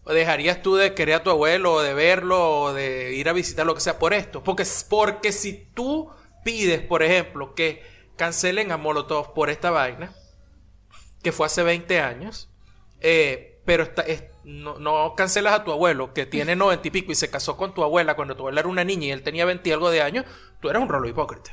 ¿O 0.06 0.12
dejarías 0.12 0.62
tú 0.62 0.76
de 0.76 0.94
querer 0.94 1.16
a 1.16 1.24
tu 1.24 1.30
abuelo 1.30 1.74
o 1.74 1.82
de 1.82 1.94
verlo 1.94 2.62
o 2.62 2.74
de 2.74 3.14
ir 3.14 3.30
a 3.30 3.34
visitar 3.34 3.66
lo 3.66 3.74
que 3.74 3.82
sea 3.82 4.00
por 4.00 4.14
esto? 4.14 4.44
Porque, 4.44 4.66
porque 4.90 5.32
si 5.32 5.70
tú 5.74 6.10
pides, 6.44 6.82
por 6.82 7.04
ejemplo, 7.04 7.56
que 7.56 7.84
cancelen 8.18 8.72
a 8.72 8.78
Molotov 8.78 9.34
por 9.34 9.50
esta 9.50 9.72
vaina, 9.72 10.14
que 11.22 11.32
fue 11.32 11.46
hace 11.46 11.64
20 11.64 12.02
años, 12.02 12.50
eh, 13.00 13.53
pero 13.66 13.84
está- 13.84 14.02
es- 14.04 14.24
no, 14.44 14.78
no 14.80 15.14
cancelas 15.16 15.54
a 15.54 15.64
tu 15.64 15.72
abuelo 15.72 16.14
que 16.14 16.26
tiene 16.26 16.56
90 16.56 16.88
y 16.88 16.92
pico 16.92 17.12
y 17.12 17.16
se 17.16 17.30
casó 17.30 17.56
con 17.58 17.74
tu 17.74 17.84
abuela 17.84 18.16
cuando 18.16 18.36
tu 18.36 18.42
abuela 18.44 18.62
era 18.62 18.70
una 18.70 18.84
niña 18.84 19.08
y 19.08 19.12
él 19.12 19.24
tenía 19.24 19.46
20 19.46 19.70
y 19.70 19.72
algo 19.72 19.90
de 19.90 20.02
años, 20.02 20.26
tú 20.60 20.70
eres 20.70 20.82
un 20.82 20.90
rolo 20.90 21.08
hipócrita. 21.08 21.52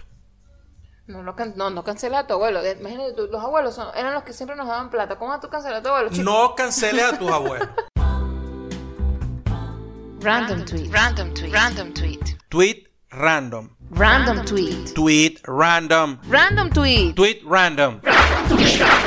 No, 1.07 1.23
no, 1.25 1.35
no, 1.57 1.71
no 1.71 1.85
cancela 1.85 2.21
a 2.21 2.27
tu 2.27 2.35
abuelo. 2.35 2.63
De- 2.63 2.73
Imagínate, 2.79 3.15
tú, 3.15 3.27
los 3.31 3.43
abuelos 3.43 3.75
son- 3.75 3.89
eran 3.97 4.15
los 4.15 4.23
que 4.23 4.33
siempre 4.33 4.57
nos 4.57 4.69
daban 4.69 4.91
plata. 4.91 5.19
¿Cómo 5.19 5.31
vas 5.33 5.41
tú 5.41 5.49
cancelar 5.49 5.79
a 5.79 5.83
tu 5.83 5.89
abuelo, 5.89 6.11
chico? 6.11 6.23
No 6.23 6.55
canceles 6.55 7.05
a 7.05 7.19
tus 7.19 7.31
abuelos. 7.31 7.69
Random 10.23 10.65
tweet. 10.65 10.91
Random 10.93 11.35
tweet. 11.35 11.53
Random 11.53 11.93
tweet. 11.95 12.37
Tweet 12.51 12.87
random. 13.11 13.71
Random 13.91 14.45
tweet. 14.45 14.95
Tweet 14.95 15.41
random. 15.47 16.19
Random 16.29 16.71
tweet. 16.71 17.15
Tweet 17.17 17.43
random. 17.45 18.01
Random 18.03 18.59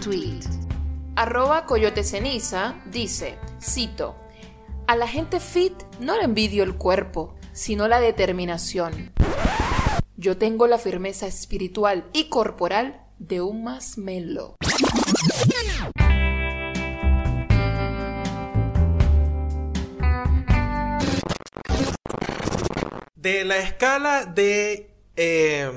tweet. 0.00 0.44
Arroba 1.16 1.64
Coyote 1.66 2.02
Ceniza 2.04 2.76
dice, 2.86 3.38
cito, 3.60 4.16
a 4.86 4.96
la 4.96 5.06
gente 5.06 5.40
fit 5.40 5.74
no 6.00 6.16
le 6.16 6.24
envidio 6.24 6.62
el 6.64 6.74
cuerpo, 6.76 7.36
sino 7.52 7.88
la 7.88 8.00
determinación. 8.00 9.12
Yo 10.16 10.36
tengo 10.36 10.66
la 10.66 10.78
firmeza 10.78 11.26
espiritual 11.26 12.04
y 12.12 12.28
corporal 12.28 13.00
de 13.18 13.40
un 13.40 13.64
masmelo. 13.64 14.56
De 23.14 23.44
la 23.44 23.56
escala 23.58 24.26
de 24.26 24.90
eh, 25.16 25.70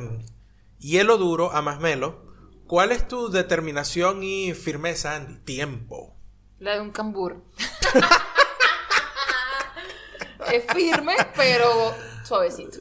hielo 0.80 1.18
duro 1.18 1.52
a 1.52 1.62
masmelo, 1.62 2.26
¿cuál 2.68 2.92
es 2.92 3.08
tu 3.08 3.30
determinación 3.30 4.24
y 4.24 4.54
firmeza, 4.54 5.16
Andy? 5.16 5.40
Tiempo. 5.40 6.16
La 6.60 6.76
de 6.76 6.82
un 6.82 6.92
cambur. 6.92 7.44
es 10.54 10.63
firme, 10.74 11.13
pero 11.36 11.94
suavecito. 12.24 12.78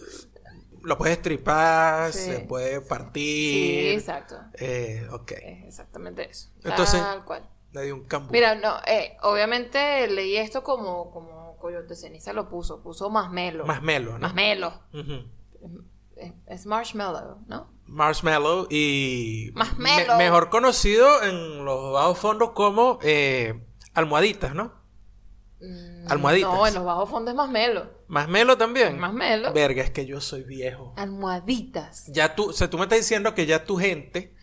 Lo 0.82 0.96
puedes 0.96 1.20
tripar, 1.20 2.12
Sí. 2.12 2.18
se 2.20 2.40
puede 2.40 2.80
Sí, 2.80 2.86
partir. 2.88 3.86
exacto. 3.88 4.36
Eh, 4.54 5.06
ok. 5.10 5.32
Es 5.32 5.64
exactamente 5.66 6.30
eso. 6.30 6.48
Entonces- 6.64 7.00
Tal 7.00 7.24
cual. 7.24 7.48
Le 7.72 7.82
di 7.82 7.90
un 7.90 8.04
cambur. 8.04 8.32
Mira, 8.32 8.54
no, 8.54 8.76
eh, 8.86 9.16
obviamente 9.22 10.06
leí 10.08 10.36
esto 10.36 10.62
como, 10.62 11.10
como 11.10 11.56
Coyote 11.58 11.94
Ceniza 11.96 12.32
lo 12.32 12.48
puso, 12.48 12.80
puso 12.82 13.10
masmelo. 13.10 13.66
Masmelo, 13.66 14.12
¿no? 14.12 14.18
Masmelo. 14.20 14.80
Ujú. 14.94 15.12
Es, 15.60 15.70
es 16.46 16.66
marshmallow, 16.66 17.38
¿no? 17.46 17.70
Marshmallow 17.86 18.66
y 18.70 19.50
Marshmallow. 19.54 20.16
me- 20.18 20.24
mejor 20.24 20.50
conocido 20.50 21.22
en 21.22 21.64
los 21.64 21.92
bajos 21.92 22.18
fondos 22.18 22.50
como 22.52 22.98
eh, 23.02 23.62
almohaditas, 23.94 24.54
¿no? 24.54 24.72
Mm, 25.60 26.10
Almohaditas. 26.10 26.52
No, 26.52 26.66
en 26.66 26.74
los 26.74 26.84
bajos 26.84 27.08
fondos 27.08 27.32
es 27.32 27.36
masmelo. 27.36 27.90
Masmelo 28.08 28.58
también. 28.58 28.98
Masmelo. 28.98 29.52
Verga, 29.52 29.82
es 29.82 29.90
que 29.90 30.04
yo 30.06 30.20
soy 30.20 30.42
viejo. 30.44 30.92
Almohaditas. 30.96 32.06
Ya 32.08 32.34
tú, 32.34 32.50
o 32.50 32.52
sea, 32.52 32.68
tú 32.68 32.76
me 32.76 32.84
estás 32.84 32.98
diciendo 32.98 33.34
que 33.34 33.46
ya 33.46 33.64
tu 33.64 33.76
gente, 33.78 34.34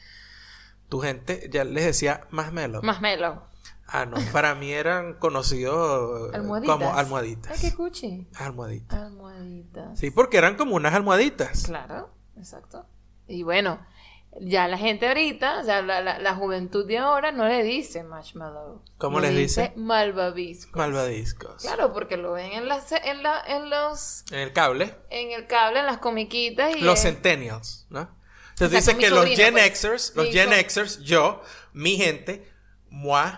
tu 0.89 0.99
gente 1.01 1.49
ya 1.51 1.63
les 1.63 1.85
decía 1.85 2.27
masmelo. 2.31 2.81
Masmelo. 2.81 3.47
Ah, 3.87 4.05
no, 4.05 4.17
para 4.31 4.55
mí 4.55 4.71
eran 4.71 5.13
conocidos 5.15 6.31
eh, 6.33 6.35
Almohaditas. 6.35 6.75
como 6.77 6.93
almohaditas. 6.95 7.51
Ay, 7.51 7.69
qué 7.69 7.75
cuchi. 7.75 8.27
Almohaditas. 8.35 8.99
Almohaditas. 8.99 9.99
Sí, 9.99 10.11
porque 10.11 10.37
eran 10.37 10.55
como 10.55 10.75
unas 10.75 10.93
almohaditas. 10.93 11.63
Claro, 11.65 12.09
exacto. 12.37 12.85
Y 13.27 13.43
bueno, 13.43 13.85
ya 14.41 14.67
la 14.67 14.77
gente 14.77 15.07
ahorita, 15.07 15.59
o 15.61 15.63
sea, 15.63 15.81
la, 15.81 16.01
la, 16.01 16.17
la 16.19 16.35
juventud 16.35 16.85
de 16.87 16.97
ahora 16.97 17.31
no 17.31 17.47
le 17.47 17.61
dice 17.63 18.03
marshmallow. 18.03 18.81
¿Cómo 18.97 19.19
Le 19.19 19.27
les 19.31 19.37
dice? 19.37 19.73
malvavisco. 19.75 20.77
Malvadiscos. 20.77 21.61
Claro, 21.61 21.93
porque 21.93 22.17
lo 22.17 22.33
ven 22.33 22.51
en 22.53 22.67
las 22.67 22.91
en 22.91 23.21
la 23.23 23.41
en 23.47 23.69
los 23.69 24.25
En 24.31 24.39
el 24.39 24.53
cable. 24.53 24.95
en 25.11 25.31
el 25.31 25.45
cable, 25.47 25.79
en 25.81 25.85
las 25.85 25.99
comiquitas 25.99 26.75
y 26.75 26.81
Los 26.81 27.05
en- 27.05 27.13
centennials, 27.13 27.85
¿no? 27.89 28.09
Entonces 28.49 28.79
Exacto, 28.79 28.97
dicen 28.97 28.99
que 28.99 29.09
los 29.09 29.25
Gen 29.37 29.53
pues. 29.53 29.79
Xers, 29.79 30.15
los 30.15 30.27
Gen 30.29 30.49
Xers, 30.51 30.99
yo, 31.01 31.41
mi 31.73 31.95
gente, 31.97 32.47
moi, 32.89 33.29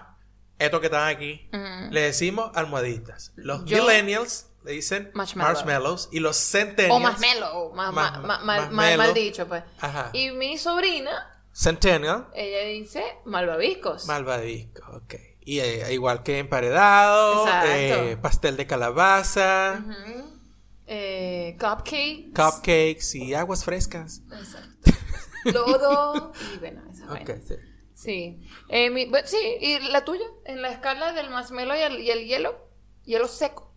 estos 0.59 0.79
que 0.79 0.87
están 0.87 1.07
aquí, 1.07 1.49
Ujú. 1.53 1.91
le 1.91 2.01
decimos 2.01 2.51
almohaditas. 2.55 3.31
Los 3.35 3.65
Yo- 3.65 3.83
millennials 3.85 4.47
le 4.63 4.71
dicen 4.71 5.11
Marshmallow. 5.13 5.53
marshmallows 5.53 6.09
y 6.11 6.19
los 6.19 6.37
centennials. 6.37 6.95
o 6.95 6.99
marshmallow, 6.99 7.73
ma- 7.75 7.91
ma- 7.91 8.19
Más- 8.19 8.71
ma- 8.71 8.97
mal, 8.97 9.13
dicho, 9.13 9.47
pues. 9.47 9.63
Ajá. 9.79 10.09
Y 10.13 10.31
mi 10.31 10.57
sobrina 10.57 11.31
Centennial. 11.53 12.27
Ella 12.33 12.67
dice 12.67 13.01
malvaviscos. 13.23 14.07
Malvavisco, 14.07 14.83
ok. 14.97 15.13
Y 15.41 15.59
eh, 15.59 15.93
igual 15.93 16.21
que 16.23 16.39
emparedado, 16.39 17.45
eh, 17.65 18.17
pastel 18.21 18.57
de 18.57 18.67
calabaza, 18.67 19.81
Ujú. 19.81 20.41
Eh, 20.87 21.55
cupcake. 21.59 22.33
cupcakes 22.35 23.15
y 23.15 23.33
aguas 23.33 23.63
frescas. 23.63 24.21
Exacto. 24.31 24.91
Lodo. 25.45 26.33
y 26.53 26.57
bueno, 26.59 26.81
esa 26.91 27.05
Ok, 27.05 27.11
vaina. 27.11 27.35
sí. 27.47 27.55
Sí. 27.95 28.39
Eh, 28.69 28.89
mi- 28.91 29.09
sí, 29.25 29.37
¿y 29.61 29.79
la 29.89 30.05
tuya? 30.05 30.25
En 30.45 30.61
la 30.61 30.69
escala 30.69 31.13
del 31.13 31.29
marshmallow 31.31 31.75
y 31.75 31.79
el, 31.81 31.99
y 32.01 32.11
el 32.11 32.25
hielo. 32.25 32.55
Hielo 33.05 33.27
seco. 33.27 33.71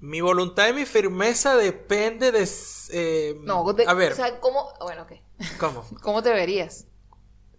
Mi 0.00 0.20
voluntad 0.20 0.68
y 0.68 0.72
mi 0.72 0.86
firmeza 0.86 1.56
depende 1.56 2.30
de... 2.32 2.48
eh, 2.92 3.34
No, 3.42 3.70
de- 3.72 3.86
a 3.86 3.92
ver, 3.94 4.12
O 4.12 4.16
sea, 4.16 4.40
¿cómo? 4.40 4.68
Bueno, 4.80 5.02
ok. 5.02 5.12
¿cómo? 5.58 5.84
¿Cómo 6.02 6.22
te 6.22 6.30
verías? 6.32 6.86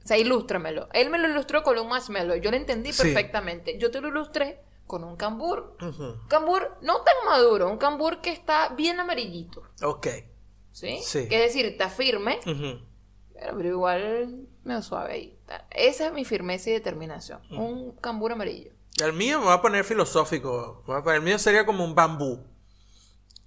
O 0.03 0.07
sea, 0.07 0.17
ilústramelo. 0.17 0.87
Él 0.93 1.09
me 1.09 1.17
lo 1.19 1.27
ilustró 1.27 1.61
con 1.63 1.77
un 1.77 1.87
marshmallow. 1.89 2.37
Yo 2.37 2.49
lo 2.51 2.57
entendí 2.57 2.93
Sí. 2.93 3.03
perfectamente. 3.03 3.77
Yo 3.77 3.91
te 3.91 3.99
lo 3.99 4.07
ilustré 4.07 4.61
con 4.85 5.03
un 5.03 5.17
cambur. 5.17 5.75
Un 5.81 6.21
cambur 6.29 6.77
no 6.81 7.01
tan 7.01 7.15
maduro, 7.25 7.69
un 7.69 7.77
cambur 7.77 8.21
que 8.21 8.31
está 8.31 8.69
bien 8.69 8.99
amarillito. 9.01 9.63
Ok. 9.83 10.07
¿Sí? 10.71 10.99
Sí. 11.03 11.27
Que 11.27 11.43
es 11.43 11.51
decir, 11.53 11.65
está 11.65 11.89
firme, 11.89 12.39
pero 13.33 13.67
igual 13.67 14.47
medio 14.67 14.81
suave 14.81 15.13
ahí. 15.13 15.39
Esa 15.71 16.07
es 16.07 16.13
mi 16.13 16.25
firmeza 16.25 16.69
y 16.69 16.73
determinación. 16.73 17.41
Un 17.49 17.93
cambur 17.93 18.31
amarillo. 18.31 18.71
El 19.03 19.13
mío 19.13 19.39
me 19.39 19.47
va 19.47 19.53
a 19.53 19.61
poner 19.61 19.83
filosófico. 19.83 20.83
El 21.07 21.21
mío 21.21 21.39
sería 21.39 21.65
como 21.65 21.83
un 21.83 21.95
bambú. 21.95 22.45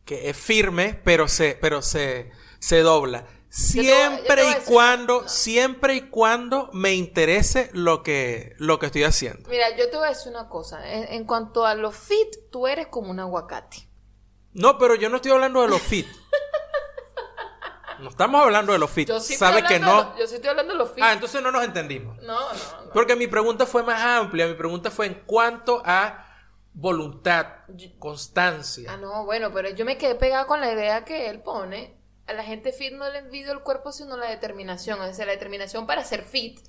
Que 0.04 0.30
es 0.30 0.36
firme, 0.36 1.00
pero 1.04 1.28
se, 1.28 1.56
pero 1.60 1.82
se, 1.82 2.30
se 2.58 2.80
dobla. 2.80 3.26
Siempre 3.48 4.44
voy 4.44 4.52
y 4.52 4.64
cuando, 4.64 5.22
no. 5.22 5.28
siempre 5.28 5.96
y 5.96 6.00
cuando 6.02 6.70
me 6.72 6.94
interese 6.94 7.68
lo 7.72 8.02
que, 8.02 8.54
lo 8.58 8.78
que 8.78 8.86
estoy 8.86 9.02
haciendo. 9.02 9.48
Mira, 9.50 9.76
yo 9.76 9.90
te 9.90 9.96
voy 9.96 10.06
a 10.06 10.10
decir 10.10 10.30
una 10.30 10.48
cosa. 10.48 10.88
En, 10.88 11.12
en 11.12 11.24
cuanto 11.24 11.66
a 11.66 11.74
los 11.74 11.96
fit, 11.96 12.28
tú 12.50 12.66
eres 12.68 12.86
como 12.86 13.10
un 13.10 13.18
aguacate. 13.18 13.88
No, 14.52 14.78
pero 14.78 14.94
yo 14.94 15.08
no 15.08 15.16
estoy 15.16 15.32
hablando 15.32 15.62
de 15.62 15.68
los 15.68 15.82
fit. 15.82 16.06
No 18.00 18.10
estamos 18.10 18.42
hablando 18.42 18.72
de 18.72 18.78
los 18.78 18.90
fit. 18.90 19.08
Yo 19.08 19.20
sí 19.20 19.34
Sabe 19.36 19.60
estoy 19.60 19.76
que 19.76 19.80
no. 19.80 19.96
de 19.96 20.10
lo- 20.10 20.18
yo 20.18 20.26
sí 20.26 20.34
estoy 20.36 20.50
hablando 20.50 20.72
de 20.72 20.78
los 20.78 20.90
fit. 20.92 21.02
Ah, 21.04 21.12
entonces 21.12 21.42
no 21.42 21.50
nos 21.50 21.64
entendimos. 21.64 22.16
No, 22.22 22.38
no, 22.52 22.84
no. 22.86 22.90
Porque 22.92 23.16
mi 23.16 23.26
pregunta 23.26 23.66
fue 23.66 23.82
más 23.82 24.00
amplia. 24.02 24.46
Mi 24.46 24.54
pregunta 24.54 24.90
fue 24.90 25.06
en 25.06 25.14
cuanto 25.26 25.82
a 25.84 26.26
voluntad, 26.72 27.46
constancia. 27.98 28.90
Ah, 28.92 28.96
no, 28.96 29.24
bueno, 29.24 29.52
pero 29.52 29.70
yo 29.70 29.84
me 29.84 29.98
quedé 29.98 30.14
pegada 30.14 30.46
con 30.46 30.60
la 30.60 30.72
idea 30.72 31.04
que 31.04 31.28
él 31.28 31.40
pone. 31.42 31.96
A 32.26 32.32
la 32.32 32.44
gente 32.44 32.72
fit 32.72 32.92
no 32.92 33.08
le 33.10 33.18
envidio 33.18 33.52
el 33.52 33.60
cuerpo, 33.60 33.92
sino 33.92 34.16
la 34.16 34.26
determinación. 34.28 35.00
Es 35.02 35.08
decir, 35.08 35.26
la 35.26 35.32
determinación 35.32 35.86
para 35.86 36.04
ser 36.04 36.22
fit. 36.24 36.60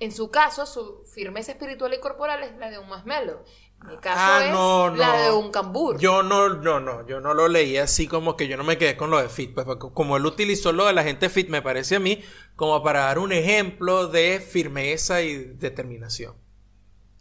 En 0.00 0.12
su 0.12 0.30
caso, 0.30 0.64
su 0.64 1.04
firmeza 1.12 1.52
espiritual 1.52 1.92
y 1.92 1.98
corporal 1.98 2.42
es 2.44 2.56
la 2.56 2.70
de 2.70 2.78
un 2.78 2.88
marshmallow. 2.88 3.42
Mi 3.86 3.96
caso 3.98 4.18
Ah, 4.20 4.44
es 4.46 4.52
no, 4.52 4.94
la 4.96 5.16
no. 5.16 5.22
de 5.22 5.30
un 5.32 5.50
cambur. 5.52 5.98
Yo 5.98 6.22
no, 6.22 6.48
no, 6.48 6.80
no, 6.80 7.06
yo 7.06 7.20
no 7.20 7.32
lo 7.32 7.46
leí 7.48 7.76
así 7.76 8.08
como 8.08 8.36
que 8.36 8.48
yo 8.48 8.56
no 8.56 8.64
me 8.64 8.76
quedé 8.76 8.96
con 8.96 9.10
lo 9.10 9.22
de 9.22 9.28
fit, 9.28 9.54
pues 9.54 9.66
como 9.94 10.16
él 10.16 10.26
utilizó 10.26 10.72
lo 10.72 10.86
de 10.86 10.92
la 10.92 11.04
gente 11.04 11.28
fit, 11.28 11.48
me 11.48 11.62
parece 11.62 11.96
a 11.96 12.00
mí 12.00 12.22
como 12.56 12.82
para 12.82 13.00
dar 13.04 13.18
un 13.20 13.32
ejemplo 13.32 14.08
de 14.08 14.40
firmeza 14.40 15.22
y 15.22 15.36
determinación. 15.36 16.34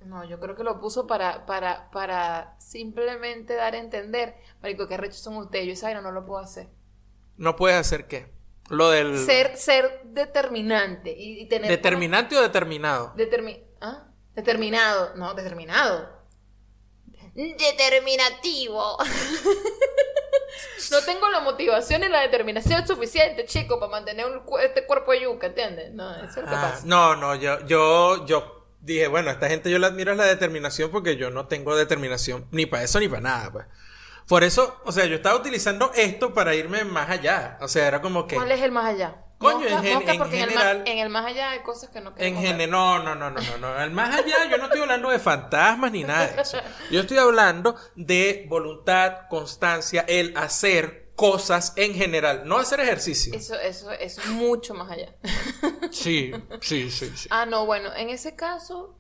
No, 0.06 0.24
yo 0.24 0.40
creo 0.40 0.56
que 0.56 0.64
lo 0.64 0.80
puso 0.80 1.06
para, 1.06 1.46
para, 1.46 1.92
para 1.92 2.56
simplemente 2.60 3.54
dar 3.56 3.76
a 3.76 3.78
entender, 3.78 4.36
marico, 4.62 4.88
qué 4.88 4.96
rechos 4.98 5.20
son 5.20 5.36
ustedes. 5.38 5.68
Yo 5.68 5.74
esa 5.74 5.88
vaina 5.88 6.02
no 6.02 6.12
lo 6.12 6.26
puedo 6.26 6.40
hacer. 6.42 6.70
No 7.36 7.56
puedes 7.56 7.78
hacer 7.78 8.08
qué. 8.08 8.32
Lo 8.70 8.90
del 8.90 9.18
Ser, 9.20 9.56
ser 9.58 10.02
determinante 10.06 11.12
y, 11.18 11.42
y 11.42 11.46
tener... 11.48 11.70
determinante 11.70 12.36
o 12.38 12.42
determinado. 12.42 13.14
Determi- 13.16 13.64
¿Ah? 13.82 14.08
Determinado. 14.34 15.14
No, 15.16 15.34
determinado. 15.34 16.17
Determinativo. 17.38 18.98
no 20.92 21.02
tengo 21.06 21.30
la 21.30 21.40
motivación 21.42 22.04
y 22.04 22.08
la 22.10 22.22
determinación 22.22 22.88
suficiente, 22.88 23.46
chico, 23.46 23.80
para 23.80 23.92
mantener 23.92 24.26
un 24.26 24.42
este 24.62 24.86
cuerpo 24.86 25.12
de 25.12 25.22
yuca, 25.22 25.48
¿entiendes? 25.48 25.94
No, 25.94 26.14
eso 26.16 26.26
es 26.28 26.36
lo 26.38 26.44
que 26.48 26.56
Ah, 26.56 26.70
pasa. 26.72 26.82
no, 26.86 27.16
no, 27.16 27.36
yo, 27.36 27.64
yo, 27.68 28.26
yo 28.26 28.66
dije, 28.82 29.08
bueno, 29.08 29.30
esta 29.30 29.50
gente 29.50 29.70
yo 29.70 29.78
la 29.78 29.88
admiro 29.88 30.12
es 30.14 30.18
la 30.18 30.26
determinación 30.26 30.90
porque 30.90 31.16
yo 31.16 31.30
no 31.30 31.48
tengo 31.48 31.76
determinación 31.76 32.48
ni 32.52 32.66
para 32.66 32.84
eso 32.84 33.00
ni 33.00 33.08
para 33.08 33.22
nada, 33.22 33.52
pues. 33.52 33.66
Por 34.28 34.44
eso, 34.44 34.82
o 34.84 34.92
sea, 34.92 35.06
yo 35.06 35.16
estaba 35.18 35.36
utilizando 35.38 35.92
esto 35.96 36.34
para 36.34 36.54
irme 36.56 36.84
más 36.84 37.10
allá. 37.10 37.58
O 37.62 37.68
sea, 37.68 37.88
era 37.88 38.02
como 38.02 38.28
que. 38.28 38.36
¿Cuál 38.36 38.52
es 38.52 38.62
el 38.62 38.72
más 38.72 38.86
allá? 38.86 39.16
Coño, 39.38 39.60
Mosca, 39.60 39.76
en 39.78 39.84
gen- 39.84 39.94
mosca, 39.96 40.12
en 40.14 40.18
porque 40.18 40.42
el 40.42 40.50
general- 40.50 40.78
más- 40.80 40.88
en 40.88 40.98
el 40.98 41.10
más 41.10 41.26
allá 41.28 41.52
hay 41.52 41.60
cosas 41.60 41.90
que 41.92 42.02
no 42.02 42.10
En 42.10 42.16
queremos 42.16 42.42
ver. 42.42 42.52
general, 42.54 42.72
no, 43.06 43.16
no, 43.16 43.16
no, 43.16 43.30
no, 43.30 43.40
no, 43.42 43.58
no. 43.60 43.68
Al 43.68 43.92
más 43.92 44.16
allá, 44.16 44.50
yo 44.50 44.58
no 44.58 44.66
estoy 44.66 44.82
hablando 44.82 45.10
de 45.12 45.20
fantasmas 45.20 45.92
ni 45.92 46.04
nada 46.04 46.28
de 46.28 46.42
eso. 46.42 46.58
Yo 46.92 47.02
estoy 47.02 47.18
hablando 47.18 47.76
de 47.96 48.46
voluntad, 48.50 49.28
constancia, 49.30 50.06
el 50.08 50.36
hacer 50.38 51.12
cosas 51.16 51.74
en 51.76 51.94
general, 51.94 52.44
no 52.46 52.58
hacer 52.58 52.80
ejercicio. 52.80 53.34
Eso, 53.36 53.56
eso, 53.60 53.92
eso 53.92 54.22
es 54.22 54.28
mucho 54.30 54.74
más 54.74 54.90
allá. 54.92 55.16
Sí, 55.92 56.32
sí, 56.62 56.90
sí, 56.92 57.12
sí. 57.16 57.28
Ah, 57.32 57.46
no, 57.46 57.66
bueno, 57.66 57.94
en 57.96 58.10
ese 58.10 58.36
caso, 58.36 58.98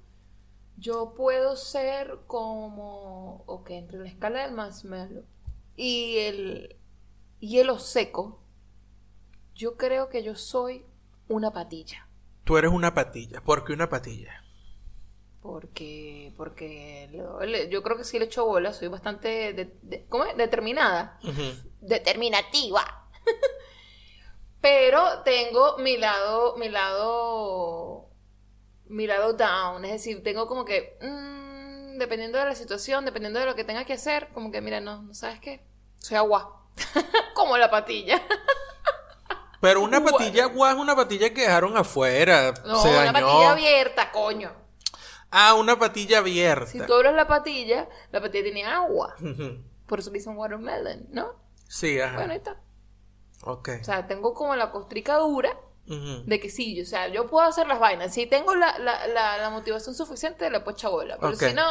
yo 0.78 1.14
puedo 1.16 1.56
ser 1.56 2.20
como, 2.28 3.44
ok, 3.46 3.70
entre 3.72 4.00
la 4.00 4.08
escala 4.08 4.42
del 4.44 4.52
marshmallow 4.54 5.24
y 5.76 6.18
el 6.20 6.78
hielo 7.40 7.78
seco, 7.80 8.42
yo 9.58 9.76
creo 9.76 10.10
que 10.10 10.24
yo 10.24 10.36
soy 10.36 10.86
una 11.28 11.52
patilla. 11.52 12.08
Tú 12.44 12.58
eres 12.58 12.72
una 12.72 12.94
patilla. 12.94 13.42
¿Por 13.42 13.64
qué 13.66 13.74
una 13.74 13.90
patilla? 13.90 14.44
Porque, 15.42 16.34
porque 16.38 17.10
le- 17.12 17.48
le- 17.48 17.70
yo 17.70 17.82
creo 17.84 17.98
que 17.98 18.04
sí 18.04 18.20
le 18.20 18.26
echo 18.26 18.46
bola, 18.46 18.74
soy 18.74 18.88
bastante, 18.88 19.54
de- 19.54 19.74
de- 19.82 20.06
¿cómo 20.08 20.26
es? 20.26 20.36
Determinada. 20.38 21.18
Ujú. 21.24 21.42
Determinativa. 21.82 22.84
Pero 24.62 25.22
tengo 25.24 25.78
mi 25.78 25.98
lado, 25.98 26.56
mi 26.58 26.70
lado, 26.70 28.10
mi 28.88 29.08
lado 29.08 29.34
down. 29.34 29.86
Es 29.86 29.92
decir, 29.92 30.24
tengo 30.24 30.48
como 30.48 30.66
que, 30.66 30.98
mm, 31.02 31.98
dependiendo 31.98 32.38
de 32.40 32.46
la 32.46 32.56
situación, 32.56 33.06
dependiendo 33.06 33.40
de 33.40 33.46
lo 33.46 33.56
que 33.56 33.64
tenga 33.64 33.86
que 33.86 33.94
hacer, 33.94 34.30
como 34.34 34.52
que, 34.52 34.62
mira, 34.62 34.80
no, 34.82 35.04
no 35.04 35.14
sabes 35.14 35.40
qué, 35.40 35.66
soy 35.98 36.18
agua. 36.18 36.66
como 37.36 37.58
la 37.58 37.70
patilla. 37.70 38.22
Pero 39.62 39.82
una 39.82 40.04
patilla 40.04 40.46
guau 40.46 40.76
es 40.76 40.82
una 40.82 40.96
patilla 40.96 41.34
que 41.34 41.42
dejaron 41.42 41.76
afuera. 41.78 42.54
No, 42.66 42.82
se 42.82 42.90
una 42.90 43.12
dañó. 43.12 43.14
patilla 43.28 43.52
abierta, 43.52 44.12
coño. 44.12 44.52
Ah, 45.32 45.56
una 45.56 45.78
patilla 45.78 46.20
abierta. 46.20 46.68
Si 46.68 46.80
tú 46.80 46.94
abres 46.94 47.14
la 47.14 47.28
patilla, 47.28 47.90
la 48.12 48.22
patilla 48.22 48.44
tiene 48.44 48.64
agua. 48.66 49.16
Por 49.88 50.00
eso 50.00 50.10
le 50.12 50.20
dicen 50.20 50.38
watermelon, 50.38 51.08
¿no? 51.12 51.32
Sí, 51.68 52.00
ajá. 52.00 52.16
Bueno, 52.18 52.32
ahí 52.34 52.38
está. 52.38 52.62
ok. 53.44 53.70
O 53.82 53.84
sea, 53.84 54.08
tengo 54.08 54.34
como 54.34 54.56
la 54.56 54.72
costrica 54.72 55.16
dura 55.18 55.58
de 55.86 56.40
que 56.42 56.50
sí, 56.50 56.82
o 56.82 56.86
sea, 56.86 57.08
yo 57.08 57.28
puedo 57.28 57.48
hacer 57.48 57.66
las 57.68 57.80
vainas. 57.80 58.14
Si 58.14 58.26
tengo 58.28 58.54
la, 58.56 58.78
la, 58.80 59.08
la, 59.08 59.38
la 59.38 59.50
motivación 59.50 59.96
suficiente, 59.96 60.50
le 60.50 60.60
puedo 60.60 60.76
echar 60.78 60.92
bola. 60.92 61.18
Pero 61.20 61.36
si 61.36 61.54
no, 61.54 61.64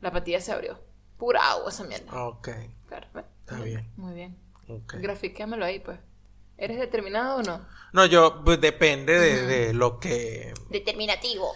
la 0.00 0.10
patilla 0.12 0.40
se 0.40 0.52
abrió. 0.52 0.80
Pura 1.16 1.50
agua 1.50 1.70
esa 1.70 1.84
mierda. 1.84 2.24
Ok, 2.24 2.48
Claro, 2.88 3.06
¿ves? 3.14 3.24
está 3.40 3.56
bien. 3.60 3.92
Muy 3.96 4.14
bien. 4.14 4.36
ok. 4.68 4.94
Grafiquémelo 4.98 5.64
ahí, 5.64 5.78
pues. 5.80 5.98
¿Eres 6.64 6.78
determinado 6.78 7.38
o 7.38 7.42
no? 7.42 7.66
No, 7.92 8.06
yo, 8.06 8.42
pues 8.44 8.60
depende 8.60 9.18
de, 9.18 9.46
de 9.46 9.74
lo 9.74 9.98
que. 9.98 10.54
Determinativo. 10.70 11.52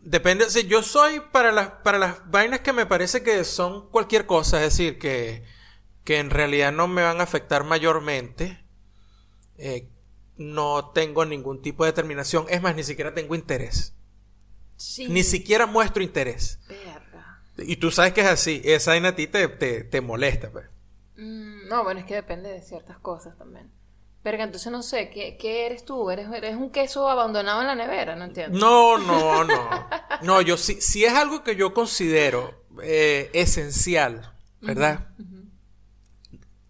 Depende, 0.00 0.44
o 0.44 0.50
sea, 0.50 0.62
yo 0.62 0.82
soy 0.82 1.20
para 1.32 1.52
las, 1.52 1.70
para 1.82 1.98
las 1.98 2.30
vainas 2.30 2.60
que 2.60 2.72
me 2.72 2.86
parece 2.86 3.22
que 3.22 3.44
son 3.44 3.90
cualquier 3.90 4.26
cosa, 4.26 4.58
es 4.58 4.72
decir, 4.76 4.98
que, 4.98 5.44
que 6.04 6.18
en 6.18 6.30
realidad 6.30 6.72
no 6.72 6.88
me 6.88 7.02
van 7.02 7.20
a 7.20 7.24
afectar 7.24 7.64
mayormente. 7.64 8.64
eh, 9.58 9.88
no 10.36 10.92
tengo 10.94 11.24
ningún 11.26 11.62
tipo 11.62 11.84
de 11.84 11.92
determinación, 11.92 12.46
es 12.50 12.62
más, 12.62 12.74
ni 12.76 12.84
siquiera 12.84 13.14
tengo 13.14 13.34
interés. 13.36 13.94
Sí. 14.76 15.08
Ni 15.08 15.24
siquiera 15.24 15.66
muestro 15.66 16.02
interés. 16.02 16.60
Y 17.58 17.76
tú 17.76 17.90
sabes 17.90 18.12
que 18.14 18.22
es 18.22 18.26
así, 18.28 18.62
esa 18.64 18.92
vaina 18.92 19.10
a 19.10 19.16
ti 19.16 19.26
te, 19.26 19.48
te, 19.48 19.84
te 19.84 20.00
molesta, 20.00 20.50
pues. 20.50 20.66
Mm, 21.16 21.68
no, 21.68 21.84
bueno, 21.84 22.00
es 22.00 22.06
que 22.06 22.14
depende 22.14 22.48
de 22.50 22.62
ciertas 22.62 22.98
cosas 22.98 23.36
también. 23.36 23.70
Verga, 24.24 24.44
entonces 24.44 24.70
no 24.72 24.82
sé, 24.82 25.10
¿qué, 25.10 25.36
qué 25.36 25.66
eres 25.66 25.84
tú? 25.84 26.10
¿Eres, 26.10 26.28
¿Eres 26.32 26.56
un 26.56 26.70
queso 26.70 27.08
abandonado 27.08 27.60
en 27.60 27.68
la 27.68 27.74
nevera? 27.74 28.16
No 28.16 28.24
entiendo. 28.24 28.58
No, 28.58 28.98
no, 28.98 29.44
no. 29.44 29.88
No, 30.22 30.40
yo 30.42 30.56
sí, 30.56 30.80
si 30.80 31.04
es 31.04 31.12
algo 31.12 31.44
que 31.44 31.54
yo 31.54 31.72
considero 31.72 32.64
eh, 32.82 33.30
esencial, 33.32 34.34
¿verdad? 34.60 35.08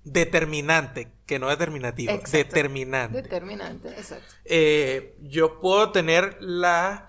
Determinante, 0.05 1.11
que 1.27 1.39
no 1.39 1.49
determinativo, 1.49 2.13
Exacto. 2.13 2.37
determinante. 2.37 3.23
Determinante, 3.23 3.89
exacto. 3.89 4.35
Eh, 4.45 5.17
yo 5.23 5.61
puedo 5.61 5.91
tener 5.93 6.37
la 6.41 7.09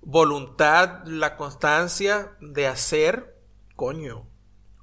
voluntad, 0.00 1.04
la 1.06 1.36
constancia 1.36 2.36
de 2.40 2.68
hacer, 2.68 3.36
coño, 3.74 4.28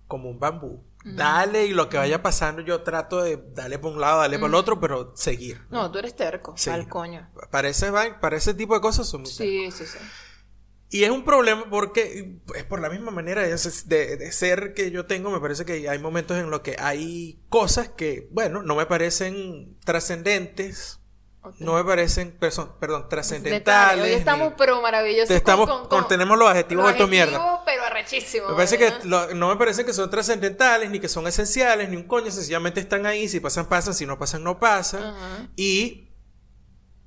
como 0.08 0.30
un 0.30 0.40
bambú. 0.40 0.84
Dale 1.04 1.66
y 1.66 1.74
lo 1.74 1.90
que 1.90 1.98
vaya 1.98 2.22
pasando 2.24 2.62
yo 2.62 2.82
trato 2.84 3.22
de 3.22 3.38
darle 3.54 3.78
para 3.78 3.94
un 3.94 4.00
lado, 4.02 4.20
darle 4.22 4.38
para 4.38 4.48
el 4.48 4.56
otro, 4.56 4.80
pero 4.80 5.12
seguir. 5.16 5.62
No, 5.70 5.92
tú 5.92 6.00
eres 6.00 6.16
terco. 6.16 6.54
Sí. 6.58 6.70
Al 6.70 6.88
coño. 6.88 7.30
Para 7.52 7.68
ese, 7.70 7.92
para 8.22 8.38
ese 8.38 8.54
tipo 8.54 8.74
de 8.74 8.82
cosas 8.82 9.08
son 9.08 9.22
muy 9.22 9.30
Sí, 9.32 9.70
sí, 9.72 9.86
sí. 9.86 9.98
Y 10.90 11.04
es 11.06 11.10
un 11.10 11.26
problema 11.26 11.68
porque 11.70 12.38
es 12.56 12.64
por 12.66 12.80
la 12.80 12.88
misma 12.90 13.10
manera 13.12 13.42
de, 13.42 13.50
de- 13.86 14.18
de 14.18 14.32
ser 14.32 14.74
que 14.76 14.92
yo 14.92 15.08
tengo, 15.08 15.32
me 15.32 15.40
parece 15.40 15.66
que 15.66 15.90
hay 15.90 15.98
momentos 16.00 16.38
en 16.38 16.52
los 16.52 16.60
que 16.62 16.76
hay 16.80 17.42
cosas 17.50 17.90
que, 17.90 18.28
bueno, 18.32 18.62
no 18.62 18.76
me 18.76 18.86
parecen 18.86 19.76
trascendentes, 19.84 21.00
No 21.60 21.74
me 21.74 21.84
parecen, 21.84 22.38
perdón, 22.80 23.08
trascendentales. 23.10 24.04
Hoy 24.06 24.12
estamos 24.14 24.50
ni- 24.50 24.56
pero 24.58 24.82
maravillosos. 24.82 25.32
Estamos- 25.32 25.68
con- 25.88 26.08
tenemos 26.08 26.38
los 26.38 26.50
adjetivos 26.50 26.84
vueltos 26.84 27.10
mierda. 27.10 27.32
pero. 27.38 27.62
Me 28.50 28.56
parece 28.56 28.78
que 28.78 28.92
no 29.36 29.50
me 29.50 29.56
parece 29.58 29.86
que 29.86 29.94
son 29.94 30.10
trascendentales, 30.10 30.90
ni 30.90 31.00
que 31.00 31.10
son 31.10 31.28
esenciales, 31.28 31.90
ni 31.90 31.98
un 31.98 32.04
coño, 32.04 32.32
sencillamente 32.32 32.80
están 32.80 33.06
ahí, 33.06 33.28
si 33.28 33.40
pasan, 33.40 33.68
pasan, 33.68 33.94
si 33.94 34.06
no 34.06 34.18
pasan, 34.18 34.44
no 34.44 34.60
pasan. 34.60 35.50
Y 35.56 36.10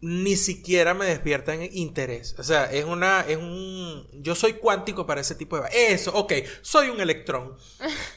ni 0.03 0.37
siquiera 0.37 0.93
me 0.93 1.07
despiertan 1.07 1.63
interés. 1.73 2.35
O 2.39 2.43
sea, 2.45 2.67
es 2.71 2.85
una, 2.85 3.23
es 3.23 3.39
un, 3.39 4.07
yo 4.13 4.35
soy 4.35 4.53
cuántico 4.55 5.07
para 5.07 5.23
ese 5.23 5.35
tipo 5.35 5.59
de... 5.59 5.69
Eso, 5.73 6.13
ok, 6.15 6.33
soy 6.61 6.91
un 6.91 7.01
electrón. 7.01 7.57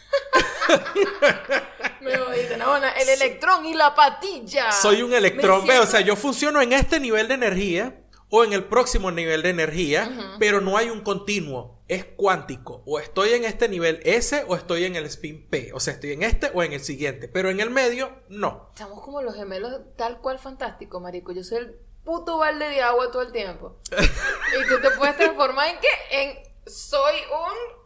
Me 2.01 2.17
jodiste, 2.17 2.57
no, 2.57 2.77
el 2.77 3.09
electrón 3.09 3.65
y 3.65 3.73
la 3.73 3.93
patilla. 3.93 4.71
Soy 4.71 5.01
un 5.01 5.13
electrón. 5.13 5.65
Ve, 5.65 5.73
o 5.79 5.83
siento- 5.83 5.91
sea, 5.91 6.01
yo 6.01 6.15
funciono 6.15 6.61
en 6.61 6.73
este 6.73 6.99
nivel 6.99 7.27
de 7.27 7.33
energía 7.33 8.01
o 8.29 8.43
en 8.43 8.53
el 8.53 8.63
próximo 8.65 9.11
nivel 9.11 9.41
de 9.41 9.49
energía, 9.49 10.35
pero 10.39 10.61
no 10.61 10.77
hay 10.77 10.89
un 10.89 11.01
continuo. 11.01 11.79
Es 11.87 12.05
cuántico. 12.05 12.83
O 12.85 12.99
estoy 12.99 13.33
en 13.33 13.43
este 13.45 13.67
nivel 13.67 13.99
S 14.03 14.45
o 14.47 14.55
estoy 14.55 14.85
en 14.85 14.95
el 14.95 15.05
spin 15.07 15.49
P. 15.49 15.71
O 15.73 15.79
sea, 15.79 15.95
estoy 15.95 16.11
en 16.11 16.21
este 16.21 16.51
o 16.53 16.61
en 16.61 16.73
el 16.73 16.81
siguiente. 16.81 17.27
Pero 17.27 17.49
en 17.49 17.59
el 17.59 17.71
medio, 17.71 18.21
no. 18.29 18.69
Estamos 18.75 19.01
como 19.03 19.23
los 19.23 19.35
gemelos 19.35 19.73
tal 19.97 20.19
cual 20.21 20.37
fantástico, 20.37 20.99
marico. 20.99 21.31
Yo 21.31 21.43
soy 21.43 21.57
el 21.57 21.79
puto 22.03 22.37
balde 22.37 22.69
de 22.69 22.81
agua 22.83 23.09
todo 23.11 23.23
el 23.23 23.31
tiempo. 23.31 23.79
y 23.91 24.67
tú 24.69 24.79
te 24.79 24.91
puedes 24.91 25.17
transformar 25.17 25.69
en 25.69 25.79
qué? 25.79 25.87
En 26.11 26.37
soy 26.67 27.15
un 27.31 27.78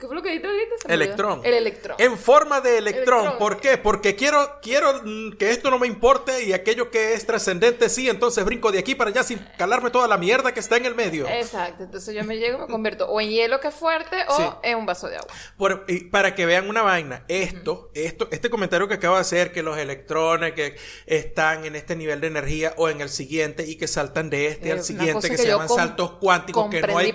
¿Qué 0.00 0.06
fue 0.06 0.16
lo 0.16 0.22
que 0.22 0.30
dijiste 0.30 0.48
ahorita? 0.48 0.74
Electrón. 0.94 1.40
El 1.44 1.54
electrón. 1.54 1.96
En 1.98 2.16
forma 2.16 2.60
de 2.62 2.78
electrón. 2.78 3.20
Electrón. 3.20 3.38
¿Por 3.38 3.60
qué? 3.60 3.76
Porque 3.76 4.16
quiero, 4.16 4.58
quiero 4.62 5.02
mm, 5.04 5.32
que 5.32 5.50
esto 5.50 5.70
no 5.70 5.78
me 5.78 5.86
importe 5.86 6.42
y 6.44 6.54
aquello 6.54 6.90
que 6.90 7.12
es 7.12 7.26
trascendente 7.26 7.88
sí, 7.90 8.08
entonces 8.08 8.42
brinco 8.44 8.72
de 8.72 8.78
aquí 8.78 8.94
para 8.94 9.10
allá 9.10 9.22
sin 9.22 9.38
calarme 9.58 9.90
toda 9.90 10.08
la 10.08 10.16
mierda 10.16 10.52
que 10.54 10.60
está 10.60 10.78
en 10.78 10.86
el 10.86 10.94
medio. 10.94 11.28
Exacto. 11.28 11.82
Entonces 11.84 12.14
yo 12.14 12.24
me 12.24 12.38
llego 12.38 12.56
y 12.58 12.60
me 12.62 12.66
convierto 12.68 13.06
o 13.10 13.20
en 13.20 13.28
hielo 13.28 13.60
que 13.60 13.68
es 13.68 13.74
fuerte 13.74 14.16
o 14.28 14.36
Sí. 14.36 14.42
en 14.62 14.78
un 14.78 14.86
vaso 14.86 15.06
de 15.08 15.16
agua. 15.18 15.28
Por- 15.58 15.84
y 15.86 16.04
para 16.04 16.34
que 16.34 16.46
vean 16.46 16.68
una 16.68 16.80
vaina, 16.80 17.24
esto, 17.28 17.90
esto, 17.94 18.26
este 18.30 18.48
comentario 18.48 18.88
que 18.88 18.94
acabo 18.94 19.16
de 19.16 19.20
hacer, 19.20 19.52
que 19.52 19.62
los 19.62 19.76
electrones 19.76 20.54
que 20.54 20.76
están 21.04 21.66
en 21.66 21.76
este 21.76 21.94
nivel 21.94 22.22
de 22.22 22.28
energía 22.28 22.72
o 22.78 22.88
en 22.88 23.02
el 23.02 23.10
siguiente 23.10 23.66
y 23.66 23.76
que 23.76 23.86
saltan 23.86 24.30
de 24.30 24.46
este 24.46 24.68
Eh, 24.70 24.72
al 24.72 24.82
siguiente, 24.82 25.28
que, 25.28 25.36
que 25.36 25.42
se 25.42 25.48
llaman 25.48 25.68
saltos 25.68 26.12
cuánticos, 26.12 26.70
que 26.70 26.80
no 26.80 26.96
hay, 26.96 27.14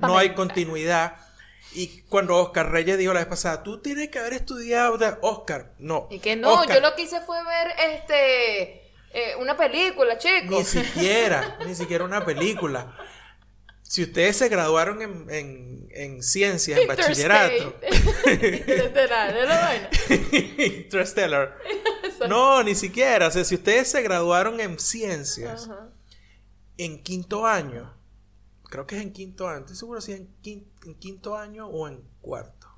no 0.00 0.18
hay 0.18 0.30
continuidad. 0.34 1.16
Y 1.74 2.02
cuando 2.08 2.36
Oscar 2.36 2.70
Reyes 2.70 2.96
dijo 2.96 3.12
la 3.12 3.20
vez 3.20 3.28
pasada, 3.28 3.62
tú 3.62 3.80
tienes 3.80 4.08
que 4.08 4.20
haber 4.20 4.34
estudiado 4.34 4.96
Oscar. 5.22 5.72
No. 5.78 6.06
Y 6.10 6.20
que 6.20 6.36
no, 6.36 6.54
Oscar, 6.54 6.76
yo 6.76 6.80
lo 6.80 6.94
que 6.94 7.02
hice 7.02 7.20
fue 7.20 7.36
ver 7.44 7.68
este 7.78 8.82
eh, 9.12 9.36
una 9.38 9.56
película, 9.56 10.18
chicos. 10.18 10.50
Ni 10.50 10.64
siquiera, 10.64 11.58
ni 11.66 11.74
siquiera 11.74 12.04
una 12.04 12.24
película. 12.24 12.96
Si 13.82 14.02
ustedes 14.02 14.36
se 14.36 14.48
graduaron 14.48 15.02
en, 15.02 15.30
en, 15.30 15.88
en 15.92 16.22
ciencias, 16.22 16.80
en 16.80 16.88
bachillerato. 16.88 17.76
Interstellar. 20.58 21.56
No, 22.28 22.62
ni 22.64 22.74
siquiera. 22.74 23.28
O 23.28 23.30
sea, 23.30 23.44
si 23.44 23.54
ustedes 23.54 23.88
se 23.88 24.02
graduaron 24.02 24.58
en 24.60 24.80
ciencias 24.80 25.68
en 26.76 27.00
quinto 27.02 27.46
año, 27.46 27.94
creo 28.70 28.86
que 28.86 28.96
es 28.96 29.02
en 29.02 29.12
quinto 29.12 29.48
año, 29.48 29.60
estoy 29.60 29.76
seguro 29.76 30.00
si 30.00 30.12
es 30.12 30.20
en 30.20 30.28
quin- 30.42 30.64
en 30.84 30.94
quinto, 30.94 31.36
año 31.36 31.66
o 31.66 31.88
en 31.88 32.02
cuarto. 32.20 32.68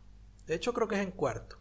De 0.47 0.55
hecho, 0.55 0.73
creo 0.73 0.87
que 0.89 0.95
es 0.97 1.03
en 1.03 1.11
cuarto. 1.13 1.57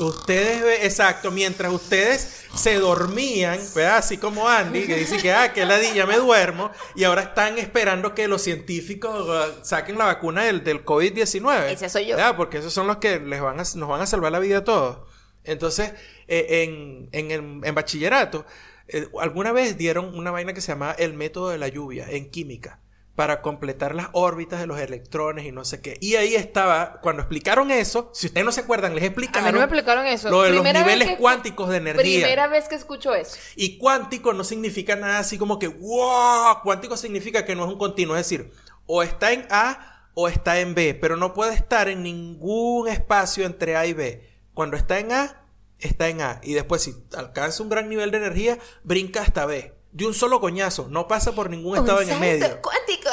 Ustedes, 0.00 0.62
ve- 0.62 0.86
exacto, 0.86 1.30
mientras 1.30 1.70
ustedes 1.72 2.44
se 2.54 2.76
dormían, 2.78 3.58
¿verdad? 3.74 3.98
Así 3.98 4.16
como 4.16 4.48
Andy, 4.48 4.86
que 4.86 4.94
dice 4.96 5.18
que, 5.18 5.32
ah, 5.32 5.52
que 5.52 5.66
ladilla 5.66 6.06
me 6.06 6.16
duermo, 6.16 6.70
y 6.94 7.04
ahora 7.04 7.22
están 7.22 7.58
esperando 7.58 8.14
que 8.14 8.28
los 8.28 8.40
científicos 8.42 9.28
uh, 9.28 9.64
saquen 9.64 9.98
la 9.98 10.06
vacuna 10.06 10.44
del, 10.44 10.64
del 10.64 10.84
COVID-19. 10.84 11.64
Ese 11.72 11.88
soy 11.90 12.06
yo. 12.06 12.16
¿verdad? 12.16 12.36
Porque 12.36 12.58
esos 12.58 12.72
son 12.72 12.86
los 12.86 12.96
que 12.98 13.20
les 13.20 13.40
van 13.42 13.60
a, 13.60 13.64
nos 13.74 13.88
van 13.88 14.00
a 14.00 14.06
salvar 14.06 14.32
la 14.32 14.38
vida 14.38 14.58
a 14.58 14.64
todos. 14.64 15.00
Entonces, 15.44 15.92
eh, 16.28 16.62
en, 16.64 17.08
en, 17.12 17.62
en 17.64 17.74
bachillerato, 17.74 18.46
eh, 18.86 19.06
alguna 19.20 19.52
vez 19.52 19.76
dieron 19.76 20.16
una 20.16 20.30
vaina 20.30 20.54
que 20.54 20.60
se 20.62 20.72
llamaba 20.72 20.92
el 20.92 21.12
método 21.12 21.50
de 21.50 21.58
la 21.58 21.68
lluvia 21.68 22.06
en 22.08 22.30
química 22.30 22.80
para 23.18 23.42
completar 23.42 23.96
las 23.96 24.10
órbitas 24.12 24.60
de 24.60 24.68
los 24.68 24.78
electrones 24.78 25.44
y 25.44 25.50
no 25.50 25.64
sé 25.64 25.80
qué. 25.80 25.98
Y 26.00 26.14
ahí 26.14 26.36
estaba, 26.36 27.00
cuando 27.00 27.22
explicaron 27.22 27.72
eso, 27.72 28.12
si 28.14 28.28
ustedes 28.28 28.44
no 28.44 28.52
se 28.52 28.60
acuerdan, 28.60 28.94
les 28.94 29.02
A 29.02 29.06
explicaron 29.08 29.44
mí 29.44 29.50
no 29.50 29.58
me 29.58 29.64
explicaron 29.64 30.06
eso. 30.06 30.30
lo 30.30 30.42
de 30.42 30.50
los 30.50 30.60
Primera 30.60 30.84
niveles 30.84 31.16
cuánticos 31.18 31.68
de 31.68 31.78
energía. 31.78 32.20
Primera 32.20 32.46
vez 32.46 32.68
que 32.68 32.76
escucho 32.76 33.16
eso. 33.16 33.36
Y 33.56 33.76
cuántico 33.76 34.34
no 34.34 34.44
significa 34.44 34.94
nada 34.94 35.18
así 35.18 35.36
como 35.36 35.58
que, 35.58 35.66
wow, 35.66 36.62
cuántico 36.62 36.96
significa 36.96 37.44
que 37.44 37.56
no 37.56 37.64
es 37.64 37.72
un 37.72 37.78
continuo, 37.78 38.14
es 38.14 38.24
decir, 38.24 38.52
o 38.86 39.02
está 39.02 39.32
en 39.32 39.48
A 39.50 40.06
o 40.14 40.28
está 40.28 40.60
en 40.60 40.76
B, 40.76 40.94
pero 40.94 41.16
no 41.16 41.34
puede 41.34 41.54
estar 41.54 41.88
en 41.88 42.04
ningún 42.04 42.86
espacio 42.86 43.46
entre 43.46 43.74
A 43.74 43.84
y 43.86 43.94
B. 43.94 44.30
Cuando 44.54 44.76
está 44.76 45.00
en 45.00 45.10
A, 45.10 45.42
está 45.80 46.08
en 46.08 46.20
A. 46.20 46.40
Y 46.44 46.54
después 46.54 46.82
si 46.82 46.94
alcanza 47.16 47.64
un 47.64 47.68
gran 47.68 47.88
nivel 47.88 48.12
de 48.12 48.18
energía, 48.18 48.58
brinca 48.84 49.22
hasta 49.22 49.44
B. 49.44 49.74
De 49.92 50.06
un 50.06 50.14
solo 50.14 50.40
coñazo, 50.40 50.88
no 50.90 51.08
pasa 51.08 51.32
por 51.32 51.50
ningún 51.50 51.78
estado 51.78 52.00
en 52.02 52.10
el 52.10 52.20
medio. 52.20 52.60
cuántico. 52.62 53.10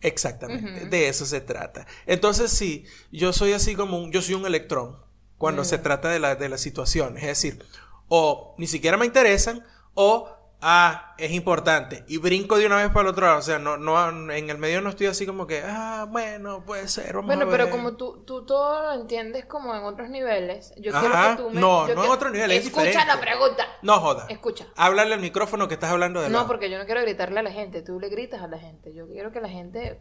Exactamente, 0.00 0.86
de 0.86 1.08
eso 1.08 1.24
se 1.24 1.40
trata. 1.40 1.86
Entonces 2.06 2.50
sí, 2.50 2.84
yo 3.10 3.32
soy 3.32 3.52
así 3.52 3.74
como 3.74 3.98
un, 3.98 4.12
yo 4.12 4.20
soy 4.20 4.34
un 4.34 4.44
electrón 4.44 4.98
cuando 5.38 5.64
se 5.64 5.78
trata 5.78 6.10
de, 6.10 6.20
la, 6.20 6.36
de 6.36 6.48
las 6.48 6.60
situaciones. 6.60 7.22
Es 7.22 7.28
decir, 7.28 7.64
o 8.08 8.54
ni 8.58 8.66
siquiera 8.66 8.96
me 8.96 9.06
interesan 9.06 9.64
o, 9.94 10.33
ah, 10.66 11.14
es 11.18 11.30
importante. 11.32 12.04
Y 12.08 12.16
brinco 12.18 12.56
de 12.58 12.66
una 12.66 12.76
vez 12.76 12.88
para 12.88 13.02
el 13.02 13.06
otro 13.08 13.26
lado. 13.26 13.38
O 13.38 13.42
sea, 13.42 13.58
no, 13.58 13.76
no, 13.76 14.08
en 14.32 14.50
el 14.50 14.58
medio 14.58 14.80
no 14.80 14.90
estoy 14.90 15.06
así 15.06 15.26
como 15.26 15.46
que, 15.46 15.62
ah, 15.64 16.06
bueno, 16.08 16.64
puede 16.64 16.88
ser. 16.88 17.14
Vamos 17.14 17.26
Bueno, 17.26 17.44
a 17.44 17.50
pero 17.50 17.64
ver". 17.64 17.70
como 17.70 17.96
tú, 17.96 18.24
tú 18.24 18.44
todo 18.46 18.82
lo 18.82 18.92
entiendes 19.00 19.44
como 19.44 19.74
en 19.74 19.84
otros 19.84 20.08
niveles, 20.08 20.72
yo 20.78 20.90
Ajá. 20.96 21.00
quiero 21.00 21.36
que 21.36 21.42
tú 21.42 21.50
me... 21.54 21.60
No, 21.60 21.86
yo 21.86 21.94
no 21.94 22.04
en 22.04 22.10
otros 22.10 22.32
niveles, 22.32 22.58
es 22.58 22.64
Escucha 22.66 22.84
diferente. 22.86 23.14
la 23.14 23.20
pregunta. 23.20 23.66
No 23.82 24.00
joda. 24.00 24.26
Escucha. 24.28 24.66
Háblale 24.76 25.14
al 25.14 25.20
micrófono 25.20 25.68
que 25.68 25.74
estás 25.74 25.90
hablando 25.90 26.20
de 26.22 26.28
No, 26.28 26.38
lado. 26.38 26.46
porque 26.48 26.70
yo 26.70 26.78
no 26.78 26.86
quiero 26.86 27.02
gritarle 27.02 27.40
a 27.40 27.42
la 27.42 27.52
gente, 27.52 27.82
tú 27.82 28.00
le 28.00 28.08
gritas 28.08 28.42
a 28.42 28.48
la 28.48 28.58
gente. 28.58 28.94
Yo 28.94 29.06
quiero 29.06 29.30
que 29.30 29.40
la 29.40 29.48
gente 29.50 30.00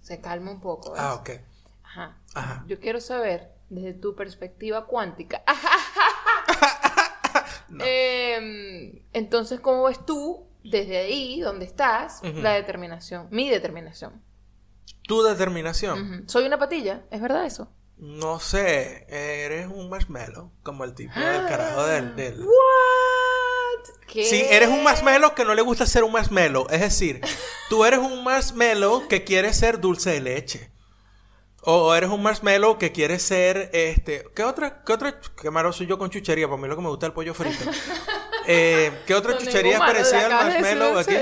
se 0.00 0.20
calme 0.20 0.50
un 0.50 0.60
poco. 0.60 0.92
¿ves? 0.92 1.00
Ah, 1.02 1.14
ok. 1.14 1.30
Ajá. 1.84 2.16
Ajá. 2.34 2.64
Yo 2.66 2.78
quiero 2.80 3.00
saber, 3.00 3.50
desde 3.70 3.92
tu 3.94 4.14
perspectiva 4.14 4.86
cuántica. 4.86 5.42
Em, 7.80 9.02
entonces, 9.12 9.60
¿cómo 9.60 9.84
ves 9.84 10.04
tú, 10.04 10.46
desde 10.64 10.98
ahí, 10.98 11.40
donde 11.40 11.64
estás, 11.64 12.20
la 12.22 12.52
determinación? 12.52 13.28
Mi 13.30 13.48
determinación. 13.48 14.22
Tu 15.06 15.22
determinación. 15.22 16.24
Soy 16.28 16.46
una 16.46 16.58
patilla, 16.58 17.04
¿es 17.10 17.20
verdad 17.20 17.44
eso? 17.44 17.68
No 17.98 18.40
sé, 18.40 19.06
eres 19.08 19.68
un 19.68 19.88
marshmallow, 19.88 20.50
como 20.64 20.82
el 20.84 20.94
tipo 20.94 21.18
del 21.18 21.46
carajo 21.46 21.86
del... 21.86 22.16
del... 22.16 22.40
What? 22.40 22.52
¿Qué? 24.08 24.24
Sí, 24.24 24.44
eres 24.50 24.68
un 24.68 24.82
marshmallow 24.82 25.34
que 25.34 25.44
no 25.44 25.54
le 25.54 25.62
gusta 25.62 25.86
ser 25.86 26.02
un 26.02 26.12
marshmallow. 26.12 26.66
Es 26.68 26.80
decir, 26.80 27.20
tú 27.68 27.84
eres 27.84 28.00
un 28.00 28.24
marshmallow 28.24 29.06
que 29.06 29.22
quiere 29.22 29.52
ser 29.52 29.80
dulce 29.80 30.10
de 30.10 30.20
leche. 30.20 30.71
O 31.64 31.94
eres 31.94 32.10
un 32.10 32.22
marshmallow 32.22 32.76
que 32.76 32.90
quiere 32.90 33.18
ser, 33.20 33.70
este... 33.72 34.24
¿Qué 34.34 34.42
otra? 34.42 34.82
¿Qué 34.84 34.92
otra? 34.92 35.20
Qué 35.40 35.50
malo 35.50 35.72
soy 35.72 35.86
yo 35.86 35.96
con 35.96 36.10
chuchería. 36.10 36.48
Para 36.48 36.60
mí 36.60 36.66
lo 36.66 36.74
que 36.76 36.82
me 36.82 36.88
gusta 36.88 37.06
es 37.06 37.10
el 37.10 37.14
pollo 37.14 37.34
frito. 37.34 37.64
Eh, 38.44 38.90
¿Qué 39.06 39.14
otra 39.14 39.38
chuchería 39.38 39.74
es 39.74 39.78
parecida 39.78 40.26
al 40.40 40.48
marshmallow 40.50 40.98
aquí? 40.98 41.14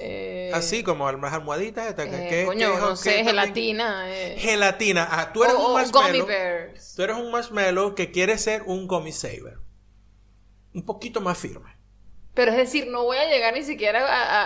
Eh, 0.00 0.50
Así 0.52 0.82
como 0.82 1.10
las 1.12 1.32
almohaditas. 1.32 1.94
que- 1.94 2.42
eh, 2.42 2.44
coño, 2.44 2.74
que- 2.74 2.80
no 2.80 2.96
sé, 2.96 3.22
gelatina. 3.22 4.04
Eh. 4.12 4.36
Gelatina. 4.36 5.06
Ah, 5.08 5.32
tú 5.32 5.44
eres 5.44 5.54
O- 5.56 5.68
un 5.68 5.74
marshmallow. 5.74 6.22
gummy 6.22 6.26
bears. 6.26 6.94
Tú 6.96 7.02
eres 7.04 7.16
un 7.16 7.30
marshmallow 7.30 7.94
que 7.94 8.10
quiere 8.10 8.36
ser 8.36 8.64
un 8.66 8.88
gummy 8.88 9.12
saver. 9.12 9.58
Un 10.74 10.84
poquito 10.84 11.20
más 11.20 11.38
firme. 11.38 11.75
Pero 12.36 12.52
es 12.52 12.56
decir, 12.58 12.86
no 12.88 13.02
voy 13.02 13.16
a 13.16 13.24
llegar 13.28 13.52
ni 13.54 13.64
siquiera 13.64 14.06
a, 14.06 14.42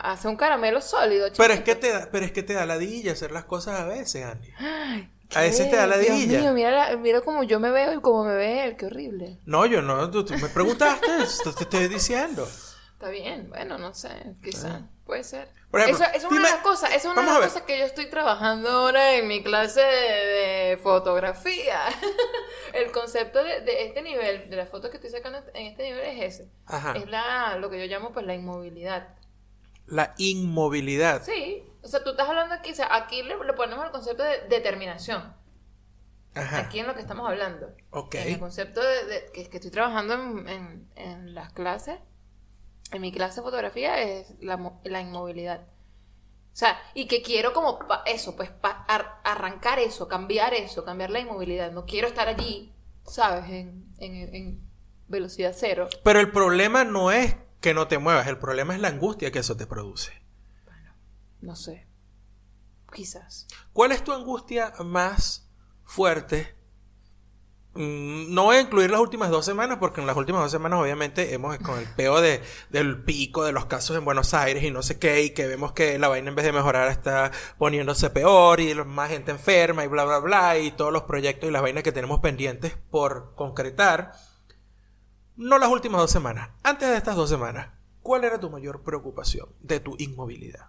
a- 0.00 0.12
hacer 0.12 0.30
un 0.30 0.36
caramelo 0.36 0.80
sólido. 0.80 1.28
Pero 1.36 1.52
es 1.54 1.60
chiquito. 1.60 1.78
que 1.80 1.86
te 1.86 1.92
da, 1.92 2.08
pero 2.10 2.24
es 2.26 2.32
que 2.32 2.42
te 2.42 2.54
da 2.54 2.66
ladilla 2.66 3.12
hacer 3.12 3.30
las 3.30 3.44
cosas 3.44 3.78
a 3.78 3.84
veces, 3.84 4.24
Andy. 4.24 4.48
A 5.36 5.40
veces 5.42 5.70
te 5.70 5.76
da 5.76 5.86
Dios 5.86 6.08
ladilla. 6.10 6.40
mío, 6.40 6.52
mira, 6.54 6.70
la- 6.70 6.96
mira 6.96 7.20
cómo 7.20 7.42
yo 7.44 7.60
me 7.60 7.70
veo 7.70 7.92
y 7.92 8.00
cómo 8.00 8.24
me 8.24 8.34
ve 8.34 8.64
él, 8.64 8.76
qué 8.76 8.86
horrible. 8.86 9.38
No, 9.44 9.66
yo 9.66 9.82
no, 9.82 10.10
tú, 10.10 10.24
tú 10.24 10.34
me 10.38 10.48
preguntaste, 10.48 11.06
te 11.44 11.62
estoy 11.64 11.88
diciendo. 11.88 12.48
Está 12.94 13.10
bien, 13.10 13.48
bueno, 13.50 13.76
no 13.78 13.92
sé, 13.94 14.08
quizá. 14.42 14.88
Puede 15.04 15.22
ser. 15.24 15.48
Por 15.70 15.80
ejemplo, 15.80 16.04
eso, 16.04 16.14
eso 16.14 16.26
es 16.28 16.32
una 16.32 16.40
dime- 16.40 16.48
de 16.48 16.54
las 16.54 16.62
cosas, 16.62 16.90
eso 16.94 16.98
es 17.10 17.16
una 17.18 17.22
de 17.22 17.28
las 17.40 17.48
cosas 17.48 17.62
que 17.62 17.78
yo 17.78 17.84
estoy 17.84 18.06
trabajando 18.06 18.70
ahora 18.70 19.14
en 19.14 19.26
mi 19.28 19.42
clase 19.42 19.80
de, 19.80 20.26
de 20.70 20.76
fotografía. 20.78 21.80
El 22.72 22.90
concepto 22.90 23.42
de, 23.44 23.60
de 23.60 23.84
este 23.86 24.00
nivel, 24.02 24.48
de 24.48 24.56
la 24.56 24.66
foto 24.66 24.88
que 24.90 24.96
estoy 24.96 25.10
sacando 25.10 25.38
en 25.52 25.66
este 25.66 25.82
nivel 25.84 26.00
es 26.00 26.34
ese. 26.40 26.50
Ajá. 26.66 26.92
Es 26.96 27.06
la, 27.08 27.56
lo 27.58 27.68
que 27.70 27.78
yo 27.78 27.86
llamo 27.92 28.12
pues 28.12 28.24
la 28.24 28.34
inmovilidad. 28.34 29.08
La 29.86 30.14
inmovilidad. 30.16 31.22
Sí, 31.22 31.62
o 31.82 31.88
sea, 31.88 32.02
tú 32.02 32.10
estás 32.10 32.28
hablando 32.28 32.54
aquí, 32.54 32.70
o 32.70 32.74
sea, 32.74 32.88
aquí 32.94 33.22
le, 33.22 33.36
le 33.44 33.52
ponemos 33.52 33.84
el 33.84 33.90
concepto 33.90 34.22
de 34.22 34.40
determinación. 34.48 35.34
Ajá. 36.34 36.58
Aquí 36.60 36.78
en 36.80 36.86
lo 36.86 36.94
que 36.94 37.00
estamos 37.00 37.28
hablando. 37.28 37.68
Ok. 37.90 38.14
En 38.16 38.28
el 38.34 38.38
concepto 38.40 38.80
de, 38.80 39.04
de- 39.04 39.30
que, 39.32 39.48
que 39.50 39.56
estoy 39.58 39.70
trabajando 39.70 40.14
en, 40.14 40.48
en- 40.48 40.88
en 40.96 41.34
las 41.34 41.52
clases, 41.52 41.98
en 42.94 43.02
mi 43.02 43.12
clase 43.12 43.36
de 43.36 43.42
fotografía, 43.42 44.00
es 44.00 44.34
la, 44.40 44.56
mo- 44.56 44.80
la 44.84 45.00
inmovilidad. 45.00 45.60
O 45.62 46.56
sea, 46.56 46.78
y 46.94 47.06
que 47.06 47.20
quiero 47.22 47.52
como 47.52 47.78
eso, 48.06 48.36
pues 48.36 48.50
ar- 48.62 49.20
arrancar 49.24 49.78
eso, 49.80 50.06
cambiar 50.08 50.54
eso, 50.54 50.84
cambiar 50.84 51.10
la 51.10 51.20
inmovilidad. 51.20 51.72
No 51.72 51.84
quiero 51.84 52.06
estar 52.08 52.28
allí, 52.28 52.72
¿sabes? 53.06 53.50
En, 53.50 53.92
en- 53.98 54.34
en 54.34 54.60
velocidad 55.08 55.52
cero. 55.56 55.88
Pero 56.04 56.20
el 56.20 56.30
problema 56.30 56.84
no 56.84 57.10
es 57.10 57.36
que 57.60 57.74
no 57.74 57.88
te 57.88 57.98
muevas, 57.98 58.26
el 58.28 58.38
problema 58.38 58.74
es 58.74 58.80
la 58.80 58.88
angustia 58.88 59.30
que 59.32 59.40
eso 59.40 59.56
te 59.56 59.66
produce. 59.66 60.12
No 61.40 61.56
sé. 61.56 61.86
Quizás. 62.92 63.46
¿Cuál 63.72 63.92
es 63.92 64.04
tu 64.04 64.12
angustia 64.12 64.72
más 64.84 65.48
fuerte? 65.84 66.54
Mm, 67.74 68.32
No 68.32 68.44
voy 68.44 68.56
a 68.56 68.60
incluir 68.60 68.90
las 68.90 69.00
últimas 69.00 69.30
dos 69.30 69.44
semanas 69.44 69.78
porque 69.80 70.00
en 70.00 70.06
las 70.06 70.16
últimas 70.16 70.42
dos 70.42 70.52
semanas 70.52 70.80
obviamente 70.80 71.34
hemos 71.34 71.56
con 71.58 71.78
el 71.78 71.86
peo 71.86 72.20
de, 72.20 72.40
del 72.70 73.02
pico 73.02 73.44
de 73.44 73.52
los 73.52 73.66
casos 73.66 73.96
en 73.96 74.04
Buenos 74.04 74.32
Aires 74.32 74.62
y 74.62 74.70
no 74.70 74.82
sé 74.82 74.98
qué 74.98 75.22
y 75.22 75.30
que 75.30 75.46
vemos 75.46 75.72
que 75.72 75.98
la 75.98 76.08
vaina 76.08 76.28
en 76.28 76.36
vez 76.36 76.44
de 76.44 76.52
mejorar 76.52 76.88
está 76.88 77.32
poniéndose 77.58 78.10
peor 78.10 78.60
y 78.60 78.74
más 78.74 79.10
gente 79.10 79.32
enferma 79.32 79.84
y 79.84 79.88
bla 79.88 80.04
bla 80.04 80.18
bla 80.18 80.58
y 80.58 80.70
todos 80.70 80.92
los 80.92 81.02
proyectos 81.02 81.48
y 81.48 81.52
las 81.52 81.62
vainas 81.62 81.82
que 81.82 81.92
tenemos 81.92 82.20
pendientes 82.20 82.76
por 82.90 83.34
concretar. 83.34 84.12
No 85.36 85.58
las 85.58 85.68
últimas 85.68 86.00
dos 86.00 86.12
semanas, 86.12 86.50
antes 86.62 86.88
de 86.88 86.96
estas 86.96 87.16
dos 87.16 87.28
semanas, 87.28 87.68
¿cuál 88.02 88.22
era 88.22 88.38
tu 88.38 88.50
mayor 88.50 88.84
preocupación 88.84 89.48
de 89.60 89.80
tu 89.80 89.96
inmovilidad? 89.98 90.68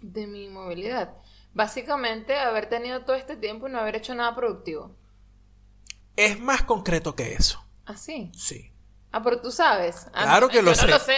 De 0.00 0.26
mi 0.26 0.44
inmovilidad. 0.46 1.14
Básicamente, 1.54 2.36
haber 2.36 2.68
tenido 2.68 3.04
todo 3.04 3.14
este 3.14 3.36
tiempo 3.36 3.68
y 3.68 3.72
no 3.72 3.78
haber 3.78 3.96
hecho 3.96 4.14
nada 4.16 4.34
productivo. 4.34 4.96
Es 6.18 6.40
más 6.40 6.62
concreto 6.62 7.14
que 7.14 7.34
eso. 7.34 7.64
Así. 7.86 8.30
Sí. 8.36 8.72
Ah, 9.12 9.22
pero 9.22 9.40
tú 9.40 9.50
sabes. 9.52 10.06
Ah, 10.12 10.24
Claro 10.24 10.48
que 10.48 10.56
yo 10.56 10.62
lo 10.62 10.70
no 10.72 10.76
sé. 10.76 10.86
lo 10.88 10.98
sé. 10.98 11.14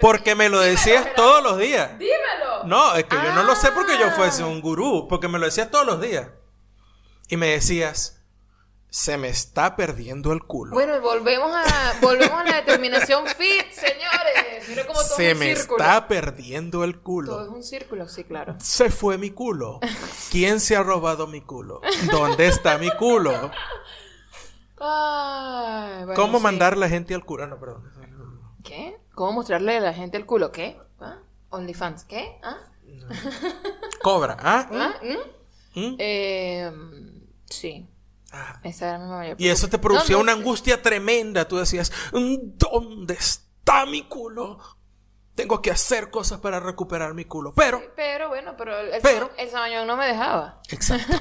Porque 0.00 0.34
me 0.34 0.48
lo 0.48 0.58
decías 0.60 1.14
todos 1.14 1.42
los 1.42 1.58
días. 1.58 1.98
Dímelo. 1.98 2.64
No, 2.64 2.96
es 2.96 3.04
que 3.04 3.16
yo 3.16 3.32
no 3.34 3.42
lo 3.44 3.54
sé 3.54 3.70
porque 3.72 3.98
yo 3.98 4.06
Ah. 4.06 4.12
fuese 4.16 4.42
un 4.42 4.60
gurú, 4.60 5.06
porque 5.08 5.28
me 5.28 5.38
lo 5.38 5.44
decías 5.46 5.70
todos 5.70 5.86
los 5.86 6.00
días. 6.00 6.28
Y 7.28 7.36
me 7.36 7.48
decías, 7.48 8.22
se 8.88 9.16
me 9.18 9.28
está 9.28 9.76
perdiendo 9.76 10.32
el 10.32 10.42
culo. 10.42 10.72
Bueno, 10.74 10.96
y 10.96 11.00
volvemos 11.00 11.54
a, 11.54 11.94
volvemos 12.00 12.40
a 12.40 12.44
la 12.44 12.56
determinación 12.56 13.24
fit, 13.28 13.70
señores. 13.70 14.68
Mira 14.68 14.84
cómo 14.86 14.98
todo 15.00 15.16
se 15.16 15.28
es 15.28 15.34
un 15.34 15.38
me 15.38 15.54
círculo. 15.54 15.78
está 15.84 16.08
perdiendo 16.08 16.82
el 16.82 16.94
Todo 16.94 16.98
es 16.98 17.02
culo. 17.04 17.52
un 17.52 17.62
círculo, 17.62 18.08
sí, 18.08 18.24
claro. 18.24 18.56
Se 18.58 18.90
fue 18.90 19.18
mi 19.18 19.30
culo. 19.30 19.78
¿Quién 20.32 20.58
se 20.58 20.74
ha 20.76 20.82
robado 20.82 21.28
mi 21.28 21.40
culo? 21.42 21.80
¿Dónde 22.10 22.48
está 22.48 22.78
mi 22.78 22.90
culo? 22.96 23.52
Ay, 24.80 26.04
bueno, 26.04 26.14
¿Cómo 26.14 26.38
sí. 26.38 26.42
mandar 26.44 26.76
la 26.76 26.88
gente 26.88 27.14
al 27.14 27.24
culo? 27.24 27.44
Ah, 27.44 27.46
No, 27.46 27.60
perdón. 27.60 27.84
¿Qué? 28.64 28.96
¿Cómo 29.14 29.32
mostrarle 29.32 29.76
a 29.76 29.80
la 29.80 29.92
gente 29.94 30.16
el 30.16 30.26
culo? 30.26 30.52
¿Qué? 30.52 30.78
¿Ah? 31.00 31.18
OnlyFans. 31.50 32.04
¿Qué? 32.04 32.38
¿Ah? 32.42 32.56
Cobra, 34.02 34.36
¿ah? 34.40 34.68
¿Ah? 34.72 34.94
¿Mm? 35.02 35.80
¿Mm? 35.80 35.96
Eh, 35.98 36.72
sí. 37.46 37.86
Ah. 38.32 38.60
Esa 38.62 38.88
era 38.90 38.98
mi 38.98 39.06
mayor 39.06 39.36
Y 39.40 39.48
eso 39.48 39.68
te 39.68 39.78
producía 39.78 40.16
una 40.16 40.32
angustia 40.32 40.80
tremenda. 40.80 41.46
Tú 41.46 41.56
decías, 41.58 41.92
¿dónde 42.12 43.14
está 43.14 43.86
mi 43.86 44.02
culo? 44.02 44.58
Tengo 45.40 45.62
que 45.62 45.70
hacer 45.70 46.10
cosas 46.10 46.40
para 46.40 46.60
recuperar 46.60 47.14
mi 47.14 47.24
culo. 47.24 47.52
Pero, 47.54 47.82
Pero 47.96 48.28
bueno, 48.28 48.54
pero 48.56 48.78
el, 48.78 49.00
Pero- 49.02 49.30
el 49.36 49.48
Samañón 49.50 49.86
no 49.86 49.96
me 49.96 50.06
dejaba. 50.06 50.60
exacto. 50.70 51.16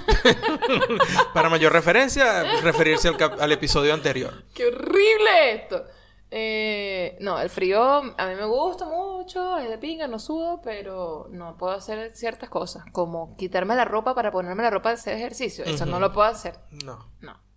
para 1.34 1.50
mayor 1.50 1.74
referencia, 1.74 2.44
referirse 2.62 3.10
al, 3.10 3.52
episodio 3.52 3.94
anterior. 3.94 4.44
¡Qué 4.54 4.68
horrible 4.68 5.54
esto! 5.54 5.86
Eh, 6.32 7.18
no, 7.22 7.40
el 7.40 7.50
frío 7.50 7.82
a 7.82 8.28
mí 8.28 8.36
me 8.36 8.46
gusta 8.46 8.86
mucho, 8.86 9.58
es 9.58 9.68
de 9.68 9.80
pinga, 9.80 10.08
no 10.08 10.20
sudo, 10.20 10.62
pero 10.62 11.28
no 11.32 11.58
puedo 11.58 11.74
hacer 11.74 12.16
ciertas 12.16 12.50
cosas, 12.50 12.84
como 12.92 13.36
quitarme 13.36 13.76
la 13.76 13.86
ropa 13.86 14.14
para 14.14 14.30
ponerme 14.32 14.62
la 14.62 14.70
ropa 14.70 14.90
de 14.90 14.96
hacer 14.96 15.18
ejercicio. 15.18 15.66
Eso 15.66 15.88
no 15.88 16.00
lo 16.00 16.14
puedo 16.14 16.28
hacer. 16.28 16.60
No. 16.84 17.10
No. 17.22 17.49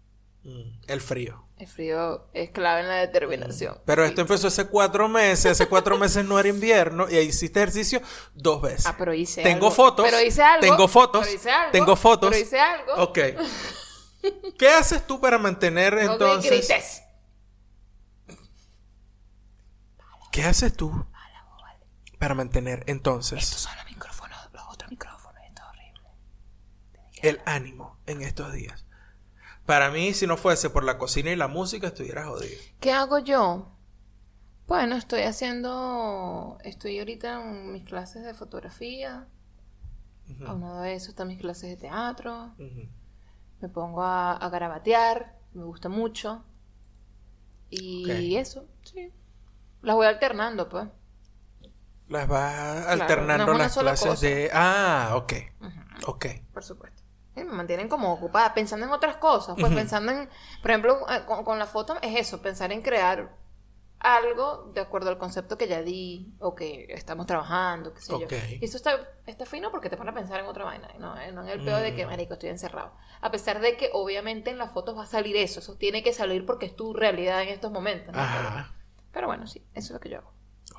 Mm, 0.44 0.80
El 0.88 1.00
frío. 1.00 1.44
El 1.58 1.68
frío 1.68 2.28
es 2.34 2.50
clave 2.50 2.80
en 2.80 2.88
la 2.88 2.96
determinación. 2.96 3.80
Pero 3.86 4.02
Sí. 4.02 4.08
esto 4.08 4.20
empezó 4.22 4.48
hace 4.48 4.66
cuatro 4.66 5.08
meses. 5.08 5.52
Hace 5.52 5.68
cuatro 5.68 5.96
meses 5.98 6.24
no 6.24 6.38
era 6.38 6.48
invierno. 6.48 7.08
Y 7.08 7.14
ahí 7.16 7.26
hiciste 7.26 7.60
ejercicio 7.60 8.02
dos 8.34 8.60
veces. 8.60 8.86
Ah, 8.86 8.96
pero 8.98 9.14
hice 9.14 9.42
Tengo 9.42 9.66
algo. 9.66 9.70
fotos. 9.70 10.04
Pero 10.04 10.20
hice 10.20 10.42
algo. 10.42 10.60
Tengo 10.60 10.88
fotos. 10.88 11.22
Pero 11.24 11.36
hice 11.36 11.50
algo. 11.50 11.70
Tengo 11.72 11.94
fotos. 11.96 12.30
Pero 12.30 12.42
hice 12.42 12.58
algo. 12.58 12.94
Ok. 13.04 13.18
¿Qué 14.58 14.68
haces 14.68 15.06
tú 15.06 15.20
para 15.20 15.38
mantener 15.38 15.94
No 15.94 16.00
me 16.00 16.12
entonces? 16.12 16.50
grites. 16.50 17.02
¿Qué 20.32 20.44
haces 20.44 20.72
tú 20.76 21.06
para 22.18 22.34
mantener 22.34 22.84
entonces 22.86 23.44
Son 23.44 23.74
los 23.76 23.84
micrófonos, 23.86 24.38
los 24.52 24.62
otros 24.70 24.90
micrófonos, 24.90 25.42
esto 25.46 25.62
es 25.62 25.68
horrible. 25.68 26.08
el 27.22 27.40
ánimo 27.44 27.98
en 28.06 28.22
estos 28.22 28.52
días? 28.52 28.86
Para 29.66 29.90
mí, 29.90 30.12
si 30.12 30.26
no 30.26 30.36
fuese 30.36 30.70
por 30.70 30.84
la 30.84 30.98
cocina 30.98 31.30
y 31.30 31.36
la 31.36 31.48
música, 31.48 31.88
estuviera 31.88 32.26
jodido. 32.26 32.58
¿Qué 32.80 32.92
hago 32.92 33.18
yo? 33.18 33.68
Bueno, 34.66 34.96
estoy 34.96 35.22
haciendo, 35.22 36.58
estoy 36.64 36.98
ahorita 36.98 37.40
en 37.42 37.72
mis 37.72 37.84
clases 37.84 38.24
de 38.24 38.34
fotografía. 38.34 39.28
A 40.46 40.52
uno 40.54 40.80
de 40.80 40.94
esos 40.94 41.10
están 41.10 41.28
mis 41.28 41.40
clases 41.40 41.70
de 41.70 41.76
teatro. 41.76 42.54
Me 43.60 43.68
pongo 43.68 44.02
a, 44.02 44.32
a 44.32 44.48
garabatear, 44.48 45.38
me 45.52 45.64
gusta 45.64 45.88
mucho. 45.88 46.44
Y 47.70 48.36
eso, 48.36 48.66
sí. 48.82 49.12
Las 49.82 49.96
voy 49.96 50.06
alternando, 50.06 50.68
pues. 50.68 50.88
Las 52.08 52.28
vas 52.28 52.84
no 52.84 52.88
alternando 52.88 53.52
una 53.52 53.64
las 53.64 53.76
clases 53.76 54.08
cosa. 54.08 54.26
de... 54.26 54.50
Ah, 54.52 55.12
ok. 55.16 55.32
Ok. 56.06 56.26
Por 56.52 56.62
supuesto. 56.62 57.01
Me 57.34 57.44
mantienen 57.44 57.88
como 57.88 58.12
ocupada, 58.12 58.52
pensando 58.54 58.84
en 58.86 58.92
otras 58.92 59.16
cosas. 59.16 59.56
Pues 59.58 59.72
pensando 59.74 60.12
en, 60.12 60.28
por 60.60 60.70
ejemplo, 60.70 61.06
eh, 61.10 61.22
con, 61.26 61.44
con 61.44 61.58
la 61.58 61.66
foto 61.66 61.96
es 62.02 62.16
eso, 62.18 62.42
pensar 62.42 62.72
en 62.72 62.82
crear 62.82 63.34
algo 64.00 64.70
de 64.74 64.80
acuerdo 64.80 65.10
al 65.10 65.18
concepto 65.18 65.56
que 65.56 65.68
ya 65.68 65.80
di 65.80 66.34
o 66.40 66.54
que 66.56 66.86
estamos 66.90 67.24
trabajando, 67.26 67.94
qué 67.94 68.00
sé 68.00 68.12
yo. 68.18 68.26
Y 68.60 68.64
eso 68.64 68.76
está, 68.76 68.98
está 69.26 69.46
fino 69.46 69.70
porque 69.70 69.88
te 69.88 69.96
pone 69.96 70.10
a 70.10 70.14
pensar 70.14 70.40
en 70.40 70.46
otra 70.46 70.64
vaina, 70.64 70.88
¿no? 70.98 71.16
Eh, 71.20 71.30
No 71.30 71.42
en 71.42 71.48
el 71.48 71.64
peor 71.64 71.80
de 71.82 71.92
Mm. 71.92 71.96
que, 71.96 72.06
marico, 72.06 72.32
estoy 72.34 72.48
encerrado. 72.50 72.92
A 73.20 73.30
pesar 73.30 73.60
de 73.60 73.76
que 73.76 73.90
obviamente 73.92 74.50
en 74.50 74.58
las 74.58 74.72
fotos 74.72 74.98
va 74.98 75.04
a 75.04 75.06
salir 75.06 75.36
eso, 75.36 75.60
eso 75.60 75.76
tiene 75.76 76.02
que 76.02 76.12
salir 76.12 76.44
porque 76.44 76.66
es 76.66 76.74
tu 76.74 76.92
realidad 76.92 77.42
en 77.42 77.50
estos 77.50 77.70
momentos. 77.70 78.12
¿no? 78.14 78.20
Ajá. 78.20 78.74
Pero 79.12 79.28
bueno, 79.28 79.46
sí, 79.46 79.60
eso 79.74 79.86
es 79.86 79.90
lo 79.92 80.00
que 80.00 80.08
yo 80.08 80.18
hago. 80.18 80.32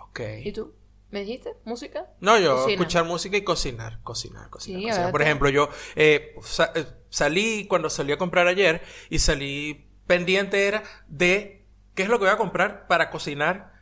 Ok. 0.09 0.19
¿Y 0.43 0.51
tú? 0.51 0.73
¿Me 1.13 1.19
dijiste? 1.21 1.53
¿Música? 1.63 2.07
No, 2.19 2.39
yo 2.39 2.55
Cocina. 2.55 2.73
escuchar 2.73 3.05
música 3.05 3.37
y 3.37 3.43
cocinar, 3.43 3.99
cocinar, 4.01 4.49
cocinar. 4.49 4.81
Sí, 4.81 4.87
cocinar. 4.87 5.11
Por 5.11 5.21
ejemplo, 5.21 5.47
yo 5.49 5.69
eh, 5.95 6.35
sa- 6.41 6.71
eh, 6.75 6.85
salí 7.09 7.67
cuando 7.67 7.89
salí 7.89 8.11
a 8.11 8.17
comprar 8.17 8.47
ayer 8.47 8.81
y 9.09 9.19
salí 9.19 9.87
pendiente 10.07 10.65
era 10.67 10.83
de 11.07 11.65
qué 11.93 12.03
es 12.03 12.09
lo 12.09 12.17
que 12.17 12.25
voy 12.25 12.33
a 12.33 12.37
comprar 12.37 12.87
para 12.87 13.09
cocinar 13.11 13.73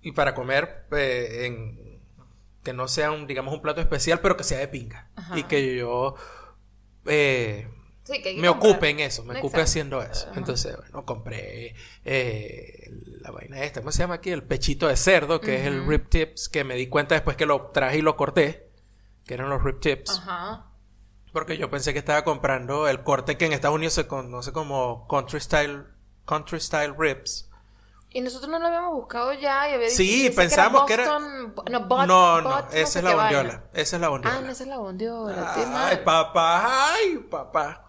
y 0.00 0.12
para 0.12 0.34
comer 0.34 0.86
eh, 0.92 1.44
en 1.46 2.00
que 2.64 2.72
no 2.72 2.88
sea 2.88 3.10
un 3.12 3.26
digamos 3.26 3.52
un 3.54 3.60
plato 3.60 3.80
especial, 3.80 4.20
pero 4.20 4.36
que 4.36 4.44
sea 4.44 4.58
de 4.58 4.68
pinga 4.68 5.10
Ajá. 5.14 5.38
y 5.38 5.42
que 5.44 5.76
yo 5.76 6.14
eh, 7.06 7.68
Sí, 8.04 8.20
que 8.20 8.34
me 8.34 8.48
comprar. 8.48 8.72
ocupe 8.72 8.88
en 8.90 9.00
eso, 9.00 9.22
me 9.22 9.34
ocupe 9.38 9.46
Exacto. 9.58 9.62
haciendo 9.62 10.02
eso. 10.02 10.26
Ajá. 10.28 10.38
Entonces, 10.38 10.76
bueno, 10.76 11.04
compré 11.04 11.74
eh, 12.04 12.90
la 13.20 13.30
vaina 13.30 13.62
esta, 13.62 13.80
¿cómo 13.80 13.92
se 13.92 13.98
llama 14.00 14.14
aquí? 14.14 14.30
El 14.30 14.42
pechito 14.42 14.88
de 14.88 14.96
cerdo, 14.96 15.40
que 15.40 15.60
es 15.60 15.66
el 15.66 15.86
rib 15.86 16.08
tips, 16.08 16.48
que 16.48 16.64
me 16.64 16.74
di 16.74 16.88
cuenta 16.88 17.14
después 17.14 17.36
que 17.36 17.46
lo 17.46 17.68
traje 17.68 17.98
y 17.98 18.02
lo 18.02 18.16
corté, 18.16 18.68
que 19.24 19.34
eran 19.34 19.48
los 19.50 19.62
rib 19.62 19.78
tips, 19.78 20.18
Ajá. 20.18 20.66
porque 21.32 21.56
yo 21.56 21.70
pensé 21.70 21.92
que 21.92 22.00
estaba 22.00 22.24
comprando 22.24 22.88
el 22.88 23.04
corte 23.04 23.36
que 23.36 23.46
en 23.46 23.52
Estados 23.52 23.76
Unidos 23.76 23.94
se 23.94 24.08
conoce 24.08 24.50
como 24.52 25.06
country 25.06 25.40
style, 25.40 25.84
country 26.26 26.58
style 26.60 26.94
ribs. 26.98 27.48
Y 28.14 28.20
nosotros 28.20 28.50
no 28.50 28.58
lo 28.58 28.66
habíamos 28.66 28.92
buscado 28.92 29.32
ya 29.32 29.70
y 29.70 29.74
había 29.74 29.88
Sí, 29.88 30.30
pensamos 30.36 30.84
que 30.86 30.94
era- 30.94 31.04
Boston- 31.04 31.54
No, 32.08 32.42
no, 32.42 32.58
esa 32.72 32.98
es 32.98 33.04
la 33.04 33.14
vaina. 33.14 33.38
bondiola, 33.38 33.64
esa 33.72 33.96
es 33.96 34.02
la 34.02 34.08
bondiola. 34.08 34.36
Ah, 34.36 34.40
no, 34.42 34.50
esa 34.50 34.62
es 34.64 34.68
la 34.68 34.76
bondiola. 34.78 35.54
Ay, 35.88 35.96
papá, 36.04 36.92
ay, 36.92 37.18
papá. 37.30 37.86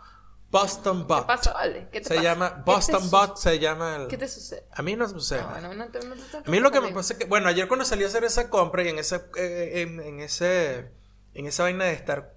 Boston 0.54 1.00
¿Qué 1.02 1.14
Bot. 1.14 1.26
pasa, 1.28 1.52
vale? 1.54 1.88
¿Qué 1.92 2.00
te 2.00 2.08
Se 2.08 2.16
pasa? 2.16 2.24
llama 2.24 2.56
¿Qué 2.56 2.62
Boston 2.66 3.10
Bot, 3.10 3.38
se 3.38 3.60
llama 3.60 3.96
el- 3.98 4.08
¿Qué 4.08 4.18
te 4.18 4.28
sucede? 4.28 4.66
A 4.72 4.82
mí 4.84 4.96
no 4.96 5.06
me 5.08 5.14
sucede. 5.14 5.42
No, 5.42 5.48
nada. 5.48 5.68
bueno, 5.68 5.86
no 5.86 5.92
te- 5.92 6.06
no 6.08 6.16
te- 6.16 6.38
A 6.38 6.52
mí 6.52 6.60
lo 6.60 6.72
que 6.72 6.80
me 6.80 6.92
pasa 6.94 7.14
es 7.14 7.20
que, 7.20 7.26
bueno, 7.26 7.48
ayer 7.50 7.68
cuando 7.68 7.84
salí 7.86 8.04
a 8.04 8.08
hacer 8.08 8.24
esa 8.24 8.50
compra 8.50 8.84
y 8.84 8.90
en 8.90 9.00
ese, 9.00 9.22
eh, 9.36 9.82
en, 9.82 10.00
en 10.00 10.20
ese, 10.20 10.92
en 11.34 11.46
esa 11.48 11.64
vaina 11.64 11.86
de 11.86 11.94
estar 11.94 12.36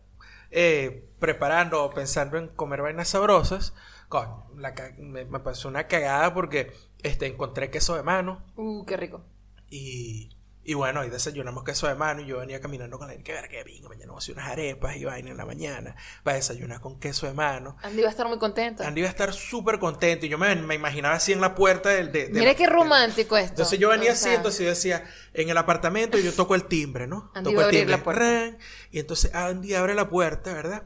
eh, 0.50 1.08
preparando 1.18 1.84
o 1.84 1.90
pensando 1.90 2.38
en 2.38 2.48
comer 2.48 2.80
vainas 2.80 3.08
sabrosas, 3.08 3.74
coño, 4.08 4.46
la 4.56 4.72
me, 4.98 5.24
me 5.24 5.40
pasó 5.40 5.68
una 5.68 5.86
cagada 5.88 6.32
porque 6.32 6.72
este, 7.02 7.26
encontré 7.26 7.70
queso 7.70 7.96
de 7.96 8.02
mano 8.02 8.44
Uh, 8.56 8.84
qué 8.86 8.96
rico. 8.96 9.24
y, 9.68 10.35
y 10.68 10.74
bueno, 10.74 11.04
y 11.04 11.10
desayunamos 11.10 11.62
queso 11.64 11.86
de 11.86 11.94
mano 11.94 12.20
y 12.20 12.26
yo 12.26 12.38
venía 12.38 12.60
caminando 12.60 12.98
con 12.98 13.08
la 13.08 13.16
que 13.16 13.32
ver 13.32 13.48
que 13.48 13.62
venga, 13.64 13.88
mañana 13.88 14.08
vamos 14.08 14.22
a 14.22 14.24
hacer 14.24 14.34
unas 14.34 14.50
arepas 14.50 14.96
y 14.96 15.04
vaina 15.04 15.30
en 15.30 15.36
la 15.36 15.46
mañana 15.46 15.94
para 16.24 16.36
desayunar 16.36 16.80
con 16.80 16.98
queso 16.98 17.26
de 17.26 17.32
mano. 17.34 17.76
Andy 17.82 18.02
va 18.02 18.08
a 18.08 18.10
estar 18.10 18.26
muy 18.28 18.38
contenta. 18.38 18.86
Andy 18.86 19.00
iba 19.00 19.08
a 19.08 19.10
estar 19.10 19.32
súper 19.32 19.78
contento 19.78 20.26
y 20.26 20.28
yo 20.28 20.38
me, 20.38 20.54
me 20.56 20.74
imaginaba 20.74 21.14
así 21.14 21.32
en 21.32 21.40
la 21.40 21.54
puerta 21.54 21.90
del... 21.90 22.10
De, 22.12 22.26
de 22.26 22.32
Mira 22.32 22.46
la- 22.52 22.54
qué 22.56 22.66
romántico 22.66 23.36
esto. 23.36 23.50
entonces 23.52 23.78
yo 23.78 23.88
venía 23.90 24.10
O 24.10 24.12
así, 24.14 24.24
sea, 24.24 24.34
entonces 24.34 24.60
yo 24.60 24.68
decía, 24.70 25.04
en 25.34 25.48
el 25.48 25.56
apartamento 25.56 26.18
y 26.18 26.24
yo 26.24 26.32
toco 26.32 26.54
el 26.54 26.64
timbre, 26.64 27.06
¿no? 27.06 27.30
Andy 27.34 27.50
toco 27.50 27.62
el 27.62 27.70
timbre, 27.70 27.96
la 27.96 28.02
puerta. 28.02 28.20
ran, 28.22 28.58
y 28.90 28.98
entonces 28.98 29.34
Andy 29.34 29.74
abre 29.74 29.94
la 29.94 30.08
puerta, 30.08 30.52
¿verdad? 30.52 30.82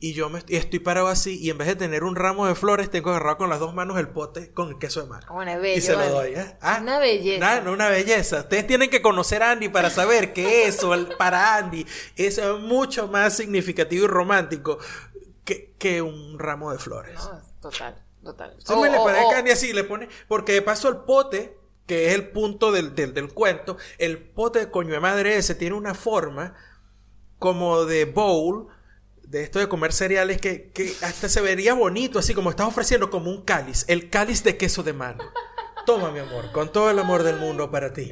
Y 0.00 0.12
yo 0.12 0.28
me 0.28 0.42
y 0.48 0.56
estoy 0.56 0.80
parado 0.80 1.08
así 1.08 1.38
y 1.40 1.48
en 1.50 1.56
vez 1.56 1.68
de 1.68 1.76
tener 1.76 2.04
un 2.04 2.14
ramo 2.16 2.46
de 2.46 2.54
flores 2.54 2.90
tengo 2.90 3.10
agarrado 3.10 3.38
con 3.38 3.48
las 3.48 3.58
dos 3.60 3.72
manos 3.74 3.98
el 3.98 4.08
pote 4.08 4.52
con 4.52 4.68
el 4.68 4.78
queso 4.78 5.00
de. 5.02 5.08
Bueno, 5.30 5.50
es 5.52 5.60
bello, 5.60 5.78
y 5.78 5.80
se 5.80 5.92
lo 5.96 6.08
doy, 6.10 6.34
¿eh? 6.34 6.56
Ah, 6.60 6.78
Una 6.82 6.98
belleza. 6.98 7.60
no, 7.62 7.72
una 7.72 7.88
belleza. 7.88 8.40
Ustedes 8.40 8.66
tienen 8.66 8.90
que 8.90 9.00
conocer 9.00 9.42
a 9.42 9.52
Andy 9.52 9.68
para 9.70 9.88
saber 9.90 10.32
que 10.34 10.66
eso 10.66 10.92
para 11.16 11.56
Andy 11.56 11.86
es 12.16 12.40
mucho 12.60 13.08
más 13.08 13.36
significativo 13.36 14.04
y 14.04 14.08
romántico 14.08 14.78
que, 15.44 15.72
que 15.78 16.02
un 16.02 16.38
ramo 16.38 16.70
de 16.72 16.78
flores. 16.78 17.14
No, 17.14 17.40
total, 17.62 17.94
total. 18.22 18.56
Me 18.82 18.90
le 18.90 18.98
o- 18.98 19.04
parece 19.04 19.24
o- 19.24 19.30
que 19.30 19.36
Andy 19.36 19.50
así 19.52 19.72
le 19.72 19.84
pone, 19.84 20.08
porque 20.28 20.52
de 20.52 20.62
paso 20.62 20.88
el 20.88 20.96
pote, 20.98 21.56
que 21.86 22.08
es 22.08 22.14
el 22.14 22.28
punto 22.28 22.72
del, 22.72 22.94
del, 22.94 23.14
del 23.14 23.28
cuento, 23.32 23.78
el 23.98 24.18
pote 24.18 24.58
de 24.58 24.70
coño 24.70 24.92
de 24.92 25.00
madre 25.00 25.36
ese 25.36 25.54
tiene 25.54 25.76
una 25.76 25.94
forma 25.94 26.54
como 27.38 27.84
de 27.84 28.06
bowl, 28.06 28.68
de 29.34 29.42
esto 29.42 29.58
de 29.58 29.68
comer 29.68 29.92
cereales, 29.92 30.40
que, 30.40 30.70
que 30.72 30.92
hasta 31.02 31.28
se 31.28 31.40
vería 31.40 31.74
bonito, 31.74 32.18
así 32.18 32.34
como 32.34 32.50
estás 32.50 32.66
ofreciendo 32.68 33.10
como 33.10 33.30
un 33.30 33.42
cáliz, 33.44 33.84
el 33.88 34.08
cáliz 34.08 34.44
de 34.44 34.56
queso 34.56 34.82
de 34.82 34.92
mano. 34.92 35.22
Toma, 35.86 36.10
mi 36.10 36.18
amor, 36.20 36.50
con 36.52 36.72
todo 36.72 36.88
el 36.90 36.98
amor 36.98 37.24
del 37.24 37.36
mundo 37.36 37.70
para 37.70 37.92
ti. 37.92 38.10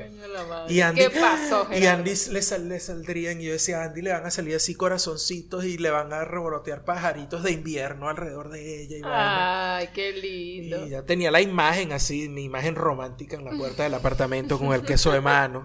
Y 0.69 0.81
Andy, 0.83 1.01
¿Qué 1.01 1.11
pasó, 1.11 1.67
y? 1.73 1.87
Andy 1.87 2.11
le, 2.31 2.43
sal- 2.43 2.69
le 2.69 2.79
saldrían, 2.81 3.41
y 3.41 3.45
yo 3.45 3.53
decía, 3.53 3.83
Andy 3.85 4.03
le 4.03 4.13
van 4.13 4.27
a 4.27 4.31
salir 4.31 4.57
así 4.57 4.75
corazoncitos 4.75 5.65
y 5.65 5.79
le 5.79 5.89
van 5.91 6.13
a 6.13 6.23
revolotear 6.25 6.85
pajaritos 6.85 7.43
de 7.45 7.53
invierno 7.53 8.11
alrededor 8.11 8.51
de 8.51 8.83
ella. 8.83 8.99
Y. 8.99 9.03
Ay, 9.07 9.89
qué 9.95 10.13
lindo. 10.13 10.87
Y 10.87 10.91
ya 10.91 11.05
tenía 11.07 11.31
la 11.31 11.41
imagen 11.41 11.93
así, 11.93 12.29
mi 12.29 12.45
imagen 12.45 12.75
romántica 12.75 13.37
en 13.37 13.45
la 13.47 13.53
puerta 13.53 13.85
del 13.85 13.95
apartamento 13.95 14.59
con 14.59 14.75
el 14.75 14.83
queso 14.83 15.11
de 15.13 15.23
mano 15.23 15.65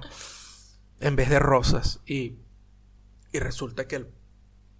en 1.01 1.15
vez 1.17 1.29
de 1.29 1.39
rosas. 1.39 1.99
Y, 2.05 2.35
y 3.33 3.39
resulta 3.39 3.85
que 3.85 3.97
el- 3.97 4.16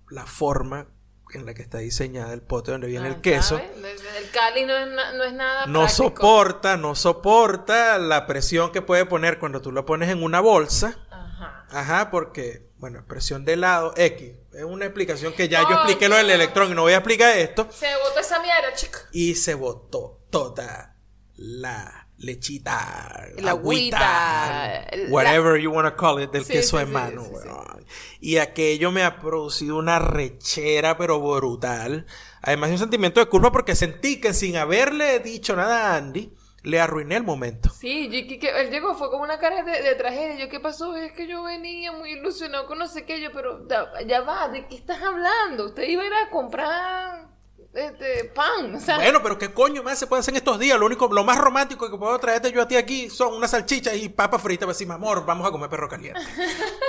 la 0.09 0.25
forma 0.25 0.87
en 1.33 1.45
la 1.45 1.53
que 1.53 1.61
está 1.61 1.79
diseñada 1.79 2.33
el 2.33 2.41
pote 2.41 2.71
donde 2.71 2.87
viene 2.87 3.07
Ah, 3.07 3.09
el 3.11 3.21
queso 3.21 3.57
¿sabes? 3.57 3.71
El 4.17 4.29
Cali 4.31 4.65
no 4.65 4.75
es, 4.77 4.87
no 4.87 5.23
es 5.25 5.33
nada 5.33 5.65
no 5.65 5.81
práctico. 5.81 6.03
soporta, 6.09 6.77
no 6.77 6.95
soporta 6.95 7.97
la 7.97 8.25
presión 8.27 8.71
que 8.71 8.81
puede 8.81 9.05
poner 9.05 9.37
cuando 9.37 9.61
tú 9.61 9.71
lo 9.73 9.85
pones 9.85 10.09
en 10.09 10.23
una 10.23 10.39
bolsa. 10.39 10.97
Ajá. 11.11 11.65
Ajá, 11.69 12.09
porque, 12.11 12.69
bueno, 12.77 13.03
presión 13.07 13.43
de 13.43 13.57
lado 13.57 13.93
X. 13.97 14.35
Es 14.53 14.63
una 14.63 14.85
explicación 14.85 15.33
que 15.33 15.49
ya 15.49 15.63
yo 15.69 15.75
expliqué 15.75 16.07
lo 16.07 16.15
del 16.15 16.29
electrón 16.29 16.71
y 16.71 16.75
no 16.75 16.83
voy 16.83 16.93
a 16.93 16.97
explicar 16.97 17.37
esto. 17.37 17.67
Se 17.71 17.87
botó 18.07 18.19
esa 18.21 18.39
mierda, 18.41 18.73
chico. 18.73 18.97
y 19.11 19.35
se 19.35 19.53
botó 19.53 20.21
toda 20.31 20.95
la 21.35 22.06
lechita, 22.17 23.27
La 23.37 23.51
agüita, 23.51 24.85
whatever 25.09 25.59
you 25.59 25.71
want 25.71 25.87
to 25.87 25.95
call 25.95 26.21
it, 26.21 26.31
del 26.31 26.45
Sí, 26.45 26.53
queso 26.53 26.77
sí, 26.79 26.85
de 26.85 26.91
mano. 26.91 27.23
sí. 27.23 27.85
Y 28.19 28.37
aquello 28.37 28.91
me 28.91 29.03
ha 29.03 29.19
producido 29.19 29.77
una 29.77 29.99
rechera, 29.99 30.97
pero 30.97 31.19
brutal. 31.19 32.05
Además, 32.41 32.71
un 32.71 32.79
sentimiento 32.79 33.19
de 33.19 33.27
culpa 33.27 33.51
porque 33.51 33.75
sentí 33.75 34.19
que 34.19 34.33
sin 34.33 34.57
haberle 34.57 35.19
dicho 35.19 35.55
nada 35.55 35.93
a 35.93 35.97
Andy, 35.97 36.33
le 36.63 36.79
arruiné 36.81 37.15
el 37.17 37.23
momento. 37.23 37.69
Sí, 37.69 38.05
yo, 38.09 38.27
que, 38.27 38.39
que 38.39 38.49
él 38.49 38.71
llegó, 38.71 38.95
fue 38.95 39.09
como 39.09 39.23
una 39.23 39.39
cara 39.39 39.63
de, 39.63 39.81
de 39.81 39.95
tragedia. 39.95 40.35
Yo, 40.45 40.49
¿qué 40.49 40.59
pasó? 40.59 40.95
Es 40.97 41.13
que 41.13 41.27
yo 41.27 41.43
venía 41.43 41.91
muy 41.91 42.11
ilusionado 42.13 42.65
con 42.67 42.77
no 42.79 42.87
sé 42.87 43.05
qué. 43.05 43.21
Yo, 43.21 43.31
pero 43.31 43.67
ya, 43.69 43.85
ya 44.05 44.21
va, 44.21 44.49
¿de 44.49 44.67
qué 44.67 44.75
estás 44.75 45.01
hablando? 45.01 45.67
Usted 45.67 45.83
iba 45.83 46.03
a 46.03 46.07
ir 46.07 46.13
a 46.13 46.29
comprar 46.29 47.27
este, 47.73 48.25
pan. 48.33 48.73
O 48.75 48.79
sea, 48.79 48.97
Bueno, 48.97 49.21
pero 49.21 49.37
qué 49.37 49.53
coño 49.53 49.83
más 49.83 49.99
se 49.99 50.07
puede 50.07 50.21
hacer 50.21 50.33
en 50.33 50.37
estos 50.37 50.57
días. 50.59 50.79
Lo 50.79 50.85
único, 50.85 51.07
lo 51.11 51.23
más 51.23 51.37
romántico 51.37 51.89
que 51.91 51.97
puedo 51.97 52.17
traerte 52.19 52.51
yo 52.51 52.61
a 52.61 52.67
ti 52.67 52.75
aquí 52.75 53.09
son 53.09 53.33
unas 53.33 53.51
salchichas 53.51 53.95
y 53.95 54.09
papas 54.09 54.41
fritas. 54.41 54.65
Para 54.65 54.73
decir, 54.73 54.87
mi 54.87 54.93
amor, 54.93 55.25
vamos 55.25 55.47
a 55.47 55.51
comer 55.51 55.69
perro 55.69 55.87
caliente. 55.89 56.19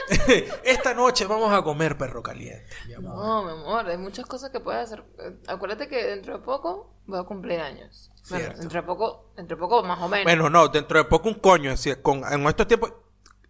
Esta 0.64 0.94
noche 0.94 1.26
vamos 1.26 1.52
a 1.52 1.62
comer 1.62 1.96
perro 1.98 2.22
caliente, 2.22 2.64
mi 2.86 2.94
amor. 2.94 3.14
no, 3.16 3.44
mi 3.44 3.50
amor, 3.62 3.88
hay 3.88 3.98
muchas 3.98 4.26
cosas 4.26 4.50
que 4.50 4.60
puedes 4.60 4.82
hacer. 4.84 5.04
Eh, 5.18 5.36
Acuérdate 5.46 5.88
que 5.88 6.02
dentro 6.04 6.38
de 6.38 6.44
poco 6.44 6.94
voy 7.06 7.18
a 7.20 7.24
cumplir 7.24 7.60
años. 7.60 8.10
Bueno, 8.30 8.54
dentro 8.58 8.80
de 8.80 8.86
poco, 8.86 9.32
dentro 9.36 9.56
de 9.56 9.60
poco 9.60 9.82
más 9.82 9.98
o 10.00 10.08
menos. 10.08 10.24
Bueno, 10.24 10.50
no, 10.50 10.68
dentro 10.68 10.98
de 10.98 11.04
poco 11.04 11.28
un 11.28 11.34
coño. 11.36 11.74
con, 12.02 12.22
en 12.30 12.46
estos 12.46 12.66
tiempos, 12.66 12.92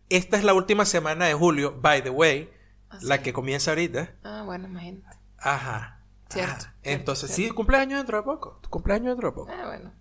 esta 0.08 0.36
es 0.36 0.44
la 0.44 0.54
última 0.54 0.84
semana 0.84 1.26
de 1.26 1.34
julio, 1.34 1.74
by 1.80 2.02
the 2.02 2.10
way, 2.10 2.50
Ah, 2.90 2.98
la 3.02 3.16
sí. 3.16 3.22
que 3.24 3.32
comienza 3.32 3.72
ahorita. 3.72 4.14
Ah, 4.24 4.42
bueno, 4.46 4.66
imagínate. 4.68 5.18
Ajá. 5.38 5.97
Cierto, 6.28 6.52
ajá. 6.52 6.60
cierto, 6.60 6.78
Entonces, 6.82 7.30
cierto. 7.30 7.50
sí, 7.52 7.54
cumpleaños 7.56 7.98
dentro 7.98 8.16
de 8.18 8.22
poco. 8.22 8.60
Cumpleaños 8.70 9.08
dentro 9.08 9.28
de 9.30 9.34
poco. 9.34 9.50
Ah, 9.52 9.66
bueno. 9.66 9.92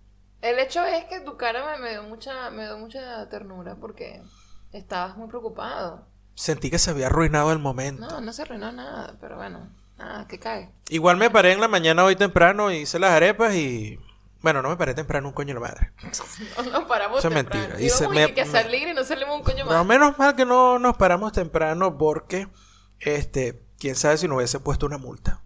El 0.42 0.58
hecho 0.58 0.84
es 0.84 1.04
que 1.06 1.20
tu 1.20 1.36
cara 1.36 1.64
me, 1.76 1.82
me 1.82 1.90
dio 1.90 2.02
mucha, 2.04 2.50
me 2.50 2.64
dio 2.64 2.78
mucha 2.78 3.28
ternura 3.28 3.76
porque 3.76 4.22
estabas 4.72 5.16
muy 5.16 5.28
preocupado. 5.28 6.06
Sentí 6.34 6.70
que 6.70 6.78
se 6.78 6.90
había 6.90 7.06
arruinado 7.06 7.50
el 7.52 7.58
momento. 7.58 8.06
No, 8.06 8.20
no 8.20 8.32
se 8.32 8.42
arruinó 8.42 8.70
nada, 8.70 9.16
pero 9.20 9.36
bueno, 9.36 9.68
nada, 9.96 10.28
que 10.28 10.38
cae. 10.38 10.70
Igual 10.90 11.16
me 11.16 11.30
paré 11.30 11.52
en 11.52 11.60
la 11.60 11.66
mañana 11.66 12.04
hoy 12.04 12.14
temprano 12.14 12.70
y 12.70 12.76
hice 12.78 12.98
las 12.98 13.10
arepas 13.12 13.54
y. 13.54 13.98
Bueno, 14.40 14.62
no 14.62 14.68
me 14.68 14.76
paré 14.76 14.94
temprano 14.94 15.26
un 15.26 15.34
coño 15.34 15.48
de 15.48 15.54
la 15.54 15.60
madre. 15.60 15.92
No 16.64 16.70
nos 16.70 16.84
paramos 16.84 17.18
Eso 17.18 17.28
es 17.28 17.34
temprano. 17.34 17.60
mentira. 17.70 17.84
Y 17.84 17.90
se 17.90 18.06
me- 18.08 18.32
que 18.32 18.42
a 18.42 18.46
salir 18.46 18.86
y 18.86 18.94
no 18.94 19.02
salimos 19.02 19.34
un 19.38 19.42
coño 19.42 19.64
Pero 19.66 19.78
más. 19.78 19.86
menos 19.86 20.16
mal 20.16 20.36
que 20.36 20.44
no 20.44 20.78
nos 20.78 20.96
paramos 20.96 21.32
temprano 21.32 21.98
porque, 21.98 22.46
este, 23.00 23.64
quién 23.80 23.96
sabe 23.96 24.18
si 24.18 24.28
nos 24.28 24.36
hubiese 24.36 24.60
puesto 24.60 24.86
una 24.86 24.98
multa. 24.98 25.42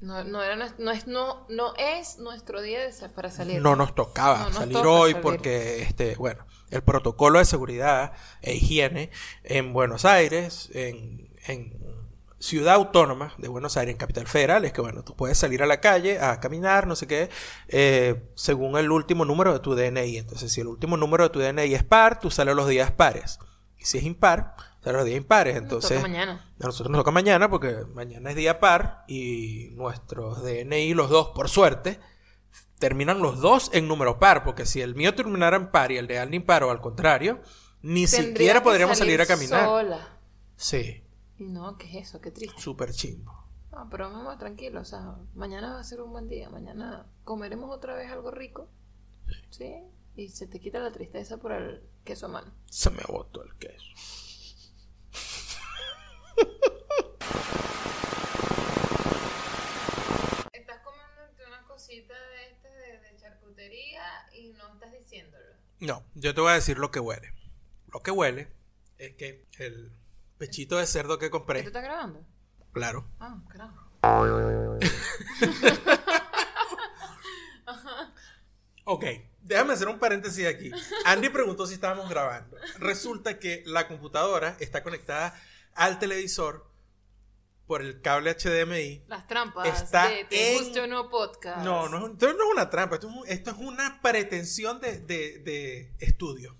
No, 0.00 0.22
no, 0.24 0.42
era, 0.42 0.56
no, 0.78 0.90
es, 0.90 1.06
no, 1.06 1.46
no 1.48 1.74
es 1.76 2.18
nuestro 2.18 2.60
día 2.60 2.80
de 2.80 2.92
sa- 2.92 3.08
para 3.08 3.30
salir. 3.30 3.62
No 3.62 3.76
nos 3.76 3.94
tocaba 3.94 4.38
No 4.40 4.44
nos 4.46 4.54
salir 4.54 4.72
toca 4.76 4.88
hoy 4.90 5.12
salir. 5.12 5.22
porque, 5.22 5.82
este, 5.82 6.16
bueno, 6.16 6.44
el 6.70 6.82
protocolo 6.82 7.38
de 7.38 7.46
seguridad 7.46 8.12
e 8.42 8.54
higiene 8.56 9.10
en 9.42 9.72
Buenos 9.72 10.04
Aires, 10.04 10.68
en, 10.74 11.30
en 11.46 11.74
Ciudad 12.38 12.74
Autónoma 12.74 13.32
de 13.38 13.48
Buenos 13.48 13.78
Aires, 13.78 13.92
en 13.94 13.98
Capital 13.98 14.26
Federal, 14.26 14.66
es 14.66 14.74
que, 14.74 14.82
bueno, 14.82 15.02
tú 15.02 15.16
puedes 15.16 15.38
salir 15.38 15.62
a 15.62 15.66
la 15.66 15.80
calle 15.80 16.20
a 16.20 16.40
caminar, 16.40 16.86
no 16.86 16.94
sé 16.94 17.06
qué, 17.06 17.30
eh, 17.68 18.22
según 18.34 18.76
el 18.76 18.90
último 18.90 19.24
número 19.24 19.54
de 19.54 19.60
tu 19.60 19.74
DNI. 19.74 20.18
Entonces, 20.18 20.52
si 20.52 20.60
el 20.60 20.66
último 20.66 20.98
número 20.98 21.24
de 21.24 21.30
tu 21.30 21.40
DNI 21.40 21.72
es 21.74 21.82
par, 21.84 22.20
tú 22.20 22.30
sales 22.30 22.54
los 22.54 22.68
días 22.68 22.90
pares. 22.90 23.38
Y 23.78 23.86
si 23.86 23.96
es 23.98 24.04
impar, 24.04 24.54
los 24.92 25.04
días 25.04 25.16
impares. 25.18 25.54
Nos 25.54 25.62
Entonces, 25.64 25.96
toca 25.98 26.08
mañana. 26.08 26.52
a 26.60 26.64
nosotros 26.66 26.90
nos 26.90 27.00
toca 27.00 27.10
mañana 27.10 27.50
porque 27.50 27.84
mañana 27.94 28.30
es 28.30 28.36
día 28.36 28.60
par 28.60 29.04
y 29.08 29.70
nuestros 29.72 30.42
DNI, 30.42 30.94
los 30.94 31.10
dos, 31.10 31.28
por 31.34 31.48
suerte, 31.48 31.98
terminan 32.78 33.20
los 33.20 33.40
dos 33.40 33.70
en 33.72 33.88
número 33.88 34.18
par. 34.18 34.44
Porque 34.44 34.66
si 34.66 34.80
el 34.80 34.94
mío 34.94 35.14
terminara 35.14 35.56
en 35.56 35.70
par 35.70 35.92
y 35.92 35.96
el 35.98 36.06
de 36.06 36.18
Andy 36.18 36.36
impar 36.36 36.64
o 36.64 36.70
al 36.70 36.80
contrario, 36.80 37.40
ni 37.82 38.06
Tendría 38.06 38.32
siquiera 38.32 38.62
podríamos 38.62 38.98
salir 38.98 39.20
a 39.20 39.26
caminar. 39.26 39.64
Sola. 39.64 40.18
Sí, 40.56 41.02
no, 41.38 41.76
¿qué 41.76 41.98
es 42.00 42.08
eso? 42.08 42.20
Qué 42.20 42.30
triste. 42.30 42.60
súper 42.60 42.92
chimbo. 42.92 43.32
No, 43.72 43.88
pero 43.90 44.08
mamá, 44.08 44.38
tranquilo, 44.38 44.80
o 44.80 44.84
sea, 44.86 45.16
mañana 45.34 45.74
va 45.74 45.80
a 45.80 45.84
ser 45.84 46.00
un 46.00 46.10
buen 46.10 46.28
día, 46.28 46.48
mañana 46.48 47.04
comeremos 47.24 47.70
otra 47.70 47.94
vez 47.94 48.10
algo 48.10 48.30
rico, 48.30 48.70
¿sí? 49.50 49.74
Y 50.16 50.28
se 50.30 50.46
te 50.46 50.58
quita 50.60 50.78
la 50.78 50.92
tristeza 50.92 51.36
por 51.36 51.52
el 51.52 51.82
queso 52.02 52.24
a 52.24 52.28
mano. 52.30 52.52
Se 52.70 52.88
me 52.88 53.02
botó 53.06 53.42
el 53.42 53.54
queso. 53.56 53.84
Estás 60.52 60.80
comiéndote 60.82 61.44
una 61.46 61.62
cosita 61.66 62.14
de 62.14 62.50
este 62.52 62.68
de, 62.68 62.98
de 63.00 63.16
charcutería 63.16 64.02
y 64.32 64.52
no 64.52 64.72
estás 64.74 64.92
diciéndolo. 64.92 65.44
No, 65.80 66.04
yo 66.14 66.34
te 66.34 66.40
voy 66.40 66.52
a 66.52 66.54
decir 66.54 66.78
lo 66.78 66.90
que 66.90 67.00
huele. 67.00 67.32
Lo 67.92 68.02
que 68.02 68.10
huele 68.10 68.48
es 68.98 69.14
que 69.16 69.46
el 69.58 69.92
pechito 70.38 70.78
de 70.78 70.86
cerdo 70.86 71.18
que 71.18 71.26
¿Tú 71.26 71.32
compré, 71.32 71.60
estás 71.60 71.82
grabando? 71.82 72.24
claro, 72.72 73.06
Ah, 73.20 73.38
carajo. 73.48 73.82
Ok, 78.88 79.04
déjame 79.42 79.72
hacer 79.72 79.88
un 79.88 79.98
paréntesis 79.98 80.46
aquí. 80.46 80.70
Andy 81.06 81.28
preguntó 81.28 81.66
si 81.66 81.74
estábamos 81.74 82.08
grabando. 82.08 82.56
Resulta 82.78 83.36
que 83.40 83.64
la 83.66 83.88
computadora 83.88 84.56
está 84.60 84.84
conectada 84.84 85.34
al 85.76 85.98
televisor 85.98 86.66
por 87.66 87.82
el 87.82 88.00
cable 88.00 88.34
HDMI. 88.34 89.04
Las 89.08 89.26
trampas 89.26 89.66
Está 89.82 90.08
de 90.08 90.24
Te 90.24 90.52
en- 90.56 90.62
Guste 90.64 90.80
o 90.80 90.86
No 90.86 91.10
Podcast. 91.10 91.64
No, 91.64 91.88
no, 91.88 92.06
esto 92.06 92.32
no 92.32 92.44
es 92.44 92.50
una 92.52 92.70
trampa, 92.70 92.94
esto 92.96 93.08
es, 93.08 93.14
un- 93.14 93.28
esto 93.28 93.50
es 93.50 93.56
una 93.58 94.00
pretensión 94.02 94.80
de, 94.80 94.98
de- 95.00 95.38
de 95.40 95.92
estudio. 95.98 96.56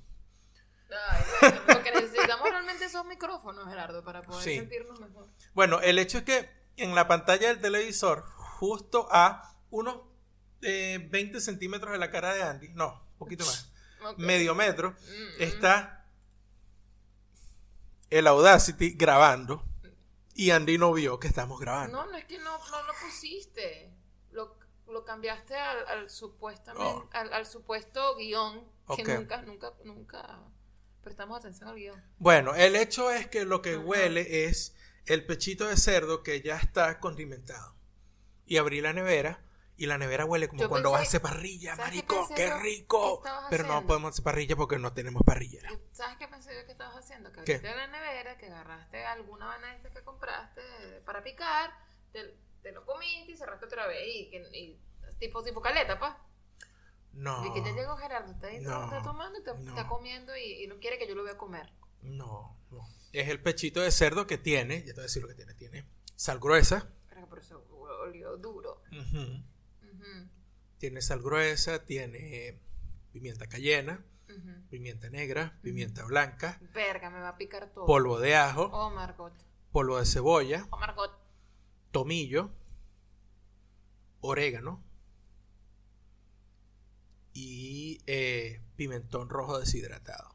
Ay, 1.41 1.53
lo 1.69 1.83
que 1.83 1.91
necesitamos 1.93 2.49
realmente 2.49 2.89
son 2.89 3.07
micrófonos, 3.09 3.69
Gerardo, 3.69 4.03
para 4.05 4.23
poder 4.23 4.43
Sí. 4.45 4.57
sentirnos 4.57 4.99
mejor. 5.01 5.29
Bueno, 5.53 5.81
el 5.81 5.99
hecho 5.99 6.19
es 6.19 6.25
que 6.25 6.49
en 6.77 6.95
la 6.95 7.07
pantalla 7.09 7.49
del 7.49 7.61
televisor, 7.61 8.25
justo 8.37 9.09
a 9.11 9.57
unos 9.71 9.99
eh, 10.62 11.07
20 11.11 11.41
centímetros 11.41 11.93
de 11.93 11.99
la 11.99 12.11
cara 12.11 12.33
de 12.35 12.43
Andy, 12.43 12.69
no, 12.71 13.03
un 13.12 13.19
poquito 13.19 13.45
más, 13.45 13.71
medio 14.17 14.55
metro, 14.55 14.93
Mm, 14.93 15.43
está 15.43 15.95
el 18.11 18.26
Audacity 18.26 18.90
grabando 18.90 19.62
y 20.34 20.50
Andy 20.50 20.78
no 20.78 20.92
vio 20.92 21.18
que 21.18 21.28
estamos 21.28 21.59
grabando. 21.61 22.04
No, 22.04 22.11
no 22.11 22.16
es 22.16 22.24
que 22.26 22.38
no, 22.38 22.59
no 22.59 22.82
lo 22.82 22.92
pusiste. 23.02 23.90
Lo, 24.32 24.57
lo 24.88 25.04
cambiaste 25.04 25.57
al, 25.57 25.86
al 25.88 26.11
supuestamente, 26.11 26.84
Oh. 26.84 27.09
al, 27.12 27.32
al 27.32 27.46
supuesto 27.46 28.16
guion 28.16 28.64
que 28.94 29.02
nunca, 29.04 29.42
nunca, 29.42 29.72
nunca 29.84 30.38
prestamos 31.02 31.38
atención 31.38 31.68
al 31.70 31.76
guion. 31.76 32.04
Bueno, 32.18 32.54
el 32.54 32.76
hecho 32.76 33.11
es 33.11 33.26
que 33.28 33.44
lo 33.44 33.62
que 33.62 33.76
huele 33.76 34.44
es 34.46 34.74
el 35.07 35.24
pechito 35.24 35.66
de 35.66 35.76
cerdo 35.76 36.22
que 36.22 36.42
ya 36.42 36.57
está 36.57 37.00
condimentado. 37.00 37.74
Y 38.46 38.59
abrí 38.59 38.80
la 38.80 38.92
nevera 38.92 39.40
y 39.77 39.87
la 39.87 39.99
nevera 39.99 40.24
huele 40.24 40.49
como 40.49 40.62
Yo 40.62 40.68
cuando 40.68 40.91
vas 40.91 41.01
a 41.01 41.05
pensé- 41.05 41.09
hacer 41.18 41.22
parrilla, 41.22 41.77
¿sabes 41.77 41.91
qué 41.93 41.97
marico, 41.99 42.29
pensé 42.29 42.35
qué 42.35 42.55
rico. 42.59 43.20
¿Qué 43.22 43.29
estabas 43.29 43.51
Pero 43.51 43.64
no 43.66 43.87
podemos 43.87 44.11
hacer 44.11 44.24
parrilla 44.24 44.57
porque 44.57 44.79
no 44.79 44.93
tenemos 44.93 45.22
parrillera. 45.22 45.70
Yo- 45.70 45.79
¿Sabes 45.93 46.16
qué 46.18 46.29
pensé 46.29 46.55
yo 46.59 46.64
que 46.66 46.72
estabas 46.72 46.97
haciendo? 46.97 47.31
Que 47.33 47.41
abriste 47.41 47.74
la 47.74 47.87
nevera, 47.89 48.37
que 48.39 48.47
agarraste 48.47 49.05
alguna 49.05 49.47
vaina 49.47 49.77
que 49.83 50.03
compraste 50.03 50.62
para 51.05 51.22
picar, 51.22 51.70
te, 52.12 52.37
te 52.62 52.72
lo 52.72 52.85
comiste 52.87 53.33
y 53.33 53.37
cerraste 53.37 53.66
otra 53.66 53.87
vez. 53.87 54.07
Y, 54.07 54.37
y 54.55 54.81
tipo, 55.18 55.43
tipo 55.43 55.61
caleta, 55.61 55.99
pa. 55.99 56.22
No. 57.12 57.47
Y 57.47 57.53
que 57.55 57.62
te 57.62 57.72
llegó 57.72 57.97
Gerardo, 57.97 58.33
está 58.33 58.49
ahí, 58.49 58.61
No, 58.61 58.85
está 58.85 59.03
tomando 59.03 59.39
y 59.39 59.43
te- 59.43 59.55
no. 59.55 59.70
está 59.70 59.87
comiendo 59.89 60.37
y, 60.37 60.64
y 60.64 60.66
no 60.66 60.79
quiere 60.79 60.99
que 60.99 61.09
yo 61.09 61.14
lo 61.14 61.24
vea 61.24 61.37
comer. 61.39 61.72
No, 62.03 62.57
no. 62.70 62.87
Es 63.12 63.29
el 63.29 63.43
pechito 63.43 63.81
de 63.81 63.91
cerdo 63.91 64.27
que 64.27 64.37
tiene, 64.39 64.81
ya 64.81 64.87
te 64.89 64.93
voy 64.95 65.01
a 65.01 65.03
decir 65.05 65.22
lo 65.22 65.29
que 65.29 65.35
tiene, 65.35 65.55
tiene 65.55 65.87
sal 66.14 66.39
gruesa, 66.39 66.87
Pero 67.09 67.27
por 67.27 67.39
eso 67.39 67.62
olió 68.03 68.37
duro. 68.37 68.83
ujú, 68.93 69.43
Ujú, 70.07 70.28
tiene 70.78 71.00
sal 71.02 71.22
gruesa, 71.22 71.84
tiene 71.84 72.59
pimienta 73.12 73.46
cayena, 73.46 74.04
pimienta 74.70 75.11
negra, 75.11 75.59
pimienta 75.62 76.04
blanca, 76.04 76.61
Verga, 76.74 77.11
me 77.11 77.20
va 77.20 77.30
a 77.30 77.36
picar 77.36 77.72
todo. 77.72 77.86
polvo 77.86 78.18
de 78.20 78.36
ajo, 78.36 78.70
Oh, 78.72 78.90
Margot. 78.90 79.32
polvo 79.72 79.98
de 79.98 80.07
cebolla, 80.07 80.66
Oh, 80.70 80.78
Margot. 80.78 81.11
tomillo, 81.92 82.50
orégano 84.20 84.82
y 87.34 88.00
eh, 88.07 88.61
pimentón 88.76 89.28
rojo 89.28 89.59
deshidratado. 89.61 90.34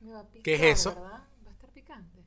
Me 0.00 0.12
va 0.12 0.20
a 0.20 0.30
picar, 0.30 0.44
¿Qué 0.44 0.54
es 0.54 0.62
eso? 0.80 0.90
¿verdad? 0.94 1.20
Va 1.44 1.50
a 1.50 1.52
estar 1.52 1.70
picante. 1.70 2.24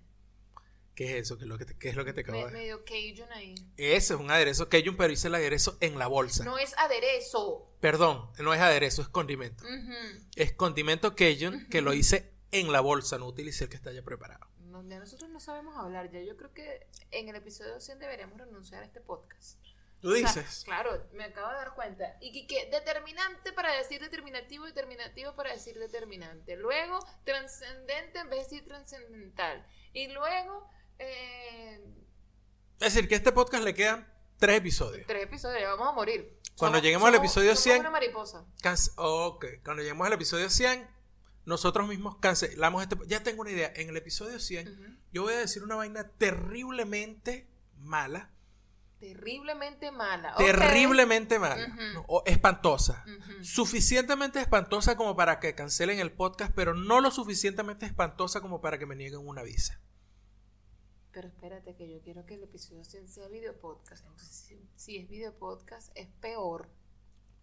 ¿Qué 1.00 1.06
es 1.18 1.22
eso? 1.24 1.38
¿Qué 1.38 1.46
es 1.46 1.48
lo 1.48 1.58
que 1.58 1.64
te, 1.64 1.78
qué 1.78 1.88
es 1.88 1.96
lo 1.96 2.04
que 2.04 2.12
te 2.12 2.22
acabo 2.22 2.40
Me, 2.40 2.46
de 2.48 2.52
medio 2.52 2.84
Cajun 2.84 3.32
ahí. 3.32 3.56
Ese 3.78 4.16
es 4.16 4.20
un 4.20 4.30
aderezo 4.30 4.68
Cajun, 4.68 4.98
pero 4.98 5.14
hice 5.14 5.30
el 5.30 5.36
aderezo 5.36 5.78
en 5.80 5.98
la 5.98 6.08
bolsa. 6.08 6.44
No 6.44 6.58
es 6.58 6.78
aderezo. 6.78 7.72
Perdón, 7.80 8.30
no 8.40 8.54
es 8.54 8.60
aderezo, 8.60 9.02
es 9.02 9.08
condimento. 9.08 9.64
Ujú. 9.64 9.94
Es 10.36 10.52
condimento 10.52 11.16
Cajun 11.16 11.70
que 11.70 11.82
lo 11.82 11.94
hice 11.94 12.34
en 12.52 12.74
la 12.74 12.82
bolsa, 12.82 13.18
no 13.18 13.28
utilicé 13.28 13.64
el 13.64 13.70
que 13.70 13.78
está 13.78 13.94
ya 13.94 14.02
preparado. 14.02 14.46
No, 14.58 14.84
ya 14.90 15.00
nosotros 15.00 15.30
no 15.30 15.40
sabemos 15.40 15.78
hablar. 15.78 16.12
Ya 16.12 16.20
yo 16.20 16.36
creo 16.36 16.54
que 16.54 16.86
en 17.12 17.30
el 17.30 17.36
episodio 17.38 17.80
100 17.80 17.98
deberíamos 18.00 18.38
renunciar 18.38 18.84
a 18.84 18.86
este 18.86 19.00
podcast. 19.00 19.58
¿Tú 20.02 20.10
O 20.10 20.16
sea, 20.16 20.28
dices? 20.28 20.64
claro, 20.66 21.08
me 21.14 21.24
acabo 21.24 21.48
de 21.50 21.56
dar 21.56 21.76
cuenta. 21.76 22.18
Y 22.20 22.34
que, 22.34 22.46
que 22.46 22.70
determinante 22.70 23.54
para 23.54 23.72
decir 23.74 24.02
determinativo, 24.02 24.66
determinativo 24.66 25.34
para 25.34 25.54
decir 25.54 25.80
determinante. 25.80 26.58
Luego, 26.58 27.00
trascendente 27.24 28.20
en 28.20 28.30
vez 28.30 28.50
de 28.50 28.56
decir 28.56 28.66
trascendental. 28.68 29.66
Y 29.94 30.08
luego, 30.10 30.70
eh, 31.00 31.82
Es 32.80 32.94
decir, 32.94 33.08
que 33.10 33.16
a 33.16 33.18
este 33.18 33.32
podcast 33.32 33.64
le 33.64 33.74
quedan 33.74 34.08
tres 34.38 34.58
episodios. 34.58 35.06
tres 35.08 35.24
episodios, 35.24 35.60
ya 35.62 35.70
vamos 35.70 35.88
a 35.90 35.92
morir. 35.94 36.38
Cuando 36.58 36.80
lleguemos 36.80 37.08
al 37.08 37.16
episodio 37.16 37.52
somos 37.52 37.64
100. 37.64 37.80
una 37.82 37.90
mariposa. 37.90 38.46
Ok, 38.98 39.46
cuando 39.64 39.82
lleguemos 39.82 40.06
al 40.08 40.14
episodio 40.14 40.50
100, 40.50 40.88
nosotros 41.46 41.88
mismos 41.88 42.18
cancelamos 42.18 42.84
este... 42.84 42.98
Ya 43.08 43.24
tengo 43.24 43.42
una 43.42 43.52
idea, 43.52 43.72
en 43.76 43.90
el 43.90 43.98
episodio 43.98 44.40
100 44.40 44.68
Ujú. 44.68 44.84
yo 45.14 45.24
voy 45.24 45.34
a 45.34 45.38
decir 45.40 45.64
una 45.64 45.76
vaina 45.76 46.10
terriblemente 46.18 47.50
mala. 47.78 48.32
Terriblemente 49.00 49.92
mala. 49.92 50.36
Terriblemente 50.36 51.40
mala. 51.40 51.66
O 52.08 52.24
espantosa. 52.26 53.06
Suficientemente 53.42 54.42
espantosa 54.42 54.98
como 54.98 55.16
para 55.16 55.40
que 55.40 55.56
cancelen 55.56 56.00
el 56.00 56.12
podcast, 56.12 56.52
pero 56.54 56.74
no 56.74 57.00
lo 57.00 57.10
suficientemente 57.10 57.86
espantosa 57.86 58.42
como 58.42 58.60
para 58.60 58.78
que 58.78 58.86
me 58.86 58.98
nieguen 58.98 59.26
una 59.26 59.42
visa. 59.44 59.80
Pero 61.20 61.28
espérate, 61.28 61.76
que 61.76 61.90
yo 61.92 62.02
quiero 62.02 62.26
que 62.26 62.36
el 62.36 62.44
episodio 62.44 62.82
100 62.86 63.10
sea 63.10 63.28
video 63.28 63.60
podcast. 63.60 64.06
Entonces, 64.06 64.56
si, 64.78 64.96
es 64.98 65.10
video 65.10 65.38
podcast, 65.38 65.92
es 65.96 66.08
peor. 66.22 66.70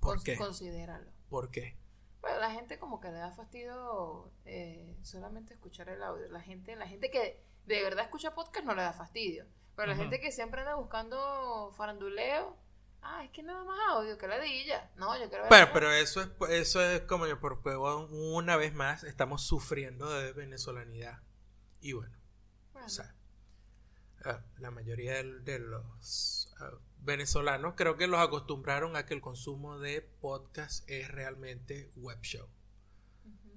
¿Por 0.00 0.16
Cons- 0.16 0.22
qué? 0.24 0.36
Considéralo. 0.38 1.12
¿Por 1.28 1.50
qué? 1.50 1.76
Bueno, 2.22 2.38
la 2.40 2.50
gente 2.52 2.78
como 2.78 3.00
que 3.00 3.08
le 3.08 3.18
da 3.18 3.32
fastidio 3.32 4.32
eh, 4.46 4.96
solamente 5.02 5.52
escuchar 5.52 5.90
el 5.90 6.02
audio. 6.02 6.26
La 6.30 6.40
gente, 6.40 6.74
la 6.74 6.88
gente 6.88 7.10
que 7.10 7.44
de 7.66 7.82
verdad 7.82 8.06
escucha 8.06 8.34
podcast 8.34 8.64
no 8.64 8.74
le 8.74 8.80
da 8.80 8.94
fastidio. 8.94 9.44
Pero 9.74 9.88
la 9.88 9.92
Ujú. 9.92 10.04
gente 10.04 10.20
que 10.20 10.32
siempre 10.32 10.62
anda 10.62 10.76
buscando 10.76 11.70
faranduleo, 11.76 12.56
ah, 13.02 13.24
es 13.24 13.30
que 13.30 13.42
nada 13.42 13.62
más 13.64 13.78
audio, 13.90 14.16
que 14.16 14.26
ladilla. 14.26 14.90
No, 14.96 15.18
yo 15.18 15.28
quiero 15.28 15.42
ver. 15.44 15.50
Bueno, 15.50 15.68
pero 15.74 15.92
eso 15.92 16.22
es, 16.22 16.30
eso 16.48 16.80
es 16.80 17.02
como 17.02 17.26
yo, 17.26 17.38
porque 17.40 17.76
una 17.76 18.56
vez 18.56 18.72
más 18.72 19.04
estamos 19.04 19.42
sufriendo 19.46 20.08
de 20.08 20.32
venezolanidad. 20.32 21.20
Y 21.82 21.92
bueno, 21.92 22.16
Bueno, 22.72 22.86
o 22.86 22.90
sea, 22.90 23.14
la 24.58 24.70
mayoría 24.70 25.14
de, 25.22 25.58
los 25.58 26.48
venezolanos 26.98 27.74
creo 27.76 27.96
que 27.96 28.06
los 28.06 28.20
acostumbraron 28.20 28.96
a 28.96 29.06
que 29.06 29.14
el 29.14 29.20
consumo 29.20 29.78
de 29.78 30.02
podcast 30.02 30.88
es 30.90 31.08
realmente 31.08 31.90
web 31.96 32.20
show. 32.22 32.48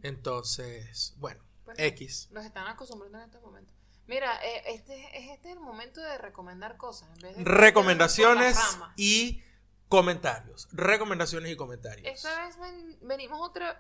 Entonces, 0.04 1.14
bueno, 1.18 1.44
Bueno, 1.66 1.80
X. 1.84 2.30
Los 2.32 2.46
están 2.46 2.68
acostumbrando 2.68 3.20
en 3.20 3.26
estos 3.26 3.42
momentos. 3.42 3.76
Mira, 4.08 4.44
eh, 4.44 4.64
este, 4.74 5.00
es- 5.18 5.32
este 5.32 5.50
es 5.50 5.56
el 5.56 5.60
momento 5.62 6.02
de 6.02 6.18
recomendar 6.18 6.78
cosas. 6.78 7.10
En 7.16 7.20
vez 7.22 7.38
de 7.38 7.44
Recomendaciones 7.44 8.58
y 8.96 9.44
comentarios. 9.88 10.68
Recomendaciones 10.72 11.52
y 11.52 11.56
comentarios. 11.56 12.08
Esta 12.08 12.46
vez 12.46 12.58
ven- 12.60 12.98
venimos 13.02 13.40
otra, 13.42 13.78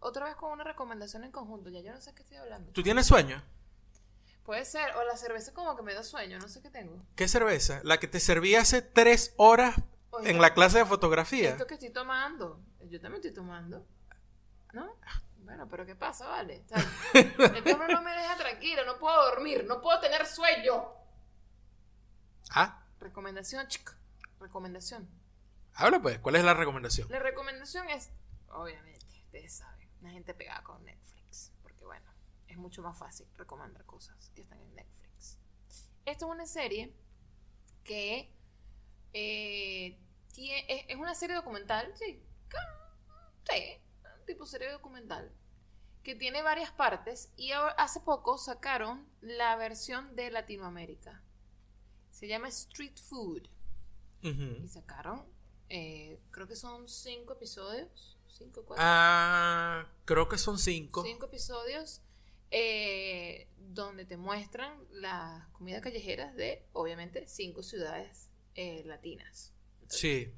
otra 0.00 0.24
vez 0.26 0.36
con 0.36 0.52
una 0.52 0.64
recomendación 0.64 1.24
en 1.24 1.32
conjunto. 1.32 1.68
Ya 1.70 1.80
yo 1.80 1.92
no 1.92 2.00
sé 2.00 2.14
qué 2.14 2.22
estoy 2.22 2.38
hablando. 2.38 2.72
¿Tú 2.72 2.82
tienes 2.82 3.06
sueño? 3.06 3.42
Puede 4.46 4.64
ser, 4.64 4.94
o 4.94 5.04
la 5.04 5.16
cerveza 5.16 5.52
como 5.52 5.76
que 5.76 5.82
me 5.82 5.92
da 5.92 6.04
sueño, 6.04 6.38
no 6.38 6.48
sé 6.48 6.62
qué 6.62 6.70
tengo. 6.70 7.04
¿Qué 7.16 7.26
cerveza? 7.26 7.80
La 7.82 7.98
que 7.98 8.06
te 8.06 8.20
serví 8.20 8.54
hace 8.54 8.80
tres 8.80 9.34
horas 9.36 9.74
Oye, 10.12 10.30
en 10.30 10.40
la 10.40 10.54
clase 10.54 10.78
de 10.78 10.86
fotografía. 10.86 11.50
Esto 11.50 11.66
que 11.66 11.74
estoy 11.74 11.90
tomando, 11.90 12.60
yo 12.88 13.00
también 13.00 13.16
estoy 13.16 13.34
tomando. 13.34 13.84
¿No? 14.72 14.96
Bueno, 15.38 15.68
pero 15.68 15.84
¿qué 15.84 15.96
pasa, 15.96 16.28
vale? 16.28 16.64
O 16.64 16.68
sea, 16.68 16.78
este 17.14 17.72
hombre 17.72 17.92
no 17.92 18.02
me 18.02 18.12
deja 18.12 18.36
tranquila, 18.36 18.84
no 18.84 18.98
puedo 18.98 19.16
dormir, 19.30 19.64
no 19.66 19.80
puedo 19.80 19.98
tener 20.00 20.24
sueño. 20.26 20.92
Ah, 22.50 22.84
Recomendación, 23.00 23.66
chico. 23.68 23.92
Recomendación. 24.40 25.08
habla 25.74 26.00
pues. 26.00 26.18
¿Cuál 26.20 26.36
es 26.36 26.44
la 26.44 26.54
recomendación? 26.54 27.08
La 27.10 27.18
recomendación 27.18 27.88
es, 27.90 28.10
obviamente, 28.48 29.04
ustedes 29.24 29.54
saben, 29.56 29.88
la 30.02 30.10
gente 30.10 30.34
pegada 30.34 30.62
con 30.62 30.84
Netflix. 30.84 31.15
Es 32.56 32.60
mucho 32.62 32.80
más 32.82 32.96
fácil 32.98 33.26
recomendar 33.36 33.84
cosas 33.84 34.30
que 34.34 34.40
están 34.40 34.58
en 34.62 34.74
Netflix. 34.74 35.36
Esto 36.06 36.24
es 36.24 36.30
una 36.32 36.46
serie 36.46 36.90
que 37.84 38.32
eh, 39.12 39.98
tie- 40.32 40.64
es, 40.66 40.84
es 40.88 40.96
una 40.96 41.14
serie 41.14 41.36
documental, 41.36 41.92
sí. 41.96 42.22
Sí, 43.50 43.62
tipo 44.26 44.46
serie 44.46 44.70
documental. 44.72 45.30
Que 46.02 46.14
tiene 46.14 46.40
varias 46.40 46.70
partes 46.72 47.30
y 47.36 47.52
hace 47.52 48.00
poco 48.00 48.38
sacaron 48.38 49.06
la 49.20 49.54
versión 49.56 50.16
de 50.16 50.30
Latinoamérica. 50.30 51.22
Se 52.10 52.26
llama 52.26 52.48
Street 52.48 52.96
Food. 52.96 53.48
Y 54.22 54.66
sacaron, 54.68 55.26
eh, 55.68 56.18
creo 56.30 56.48
que 56.48 56.56
son 56.56 56.88
cinco 56.88 57.34
episodios. 57.34 58.16
Cinco, 58.28 58.64
cuatro. 58.64 58.82
Ah, 58.86 59.86
creo 60.06 60.26
que 60.28 60.38
son 60.38 60.58
cinco. 60.58 61.02
Cinco 61.04 61.26
episodios 61.26 62.00
eh, 62.50 63.48
donde 63.58 64.04
te 64.04 64.16
muestran 64.16 64.78
las 64.90 65.46
comidas 65.48 65.82
callejeras 65.82 66.34
de, 66.34 66.66
obviamente, 66.72 67.26
cinco 67.26 67.62
ciudades 67.62 68.30
eh, 68.54 68.82
latinas. 68.86 69.52
Sí. 69.88 70.32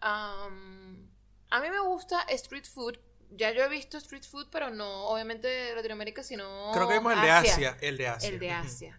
A 0.00 0.48
mí 0.50 1.70
me 1.70 1.80
gusta 1.80 2.22
street 2.22 2.66
food. 2.66 2.98
Ya 3.30 3.50
yo 3.52 3.64
he 3.64 3.68
visto 3.68 3.96
street 3.98 4.24
food, 4.24 4.48
pero 4.50 4.70
no, 4.70 5.06
obviamente, 5.06 5.48
de 5.48 5.74
Latinoamérica, 5.74 6.22
sino. 6.22 6.70
Creo 6.72 6.88
que 6.88 6.94
vimos 6.94 7.14
el 7.14 7.20
de 7.22 7.30
Asia. 7.30 7.78
El 7.80 7.96
de 7.96 8.08
Asia. 8.08 8.28
El 8.28 8.38
de. 8.38 8.50
Asia. 8.50 8.98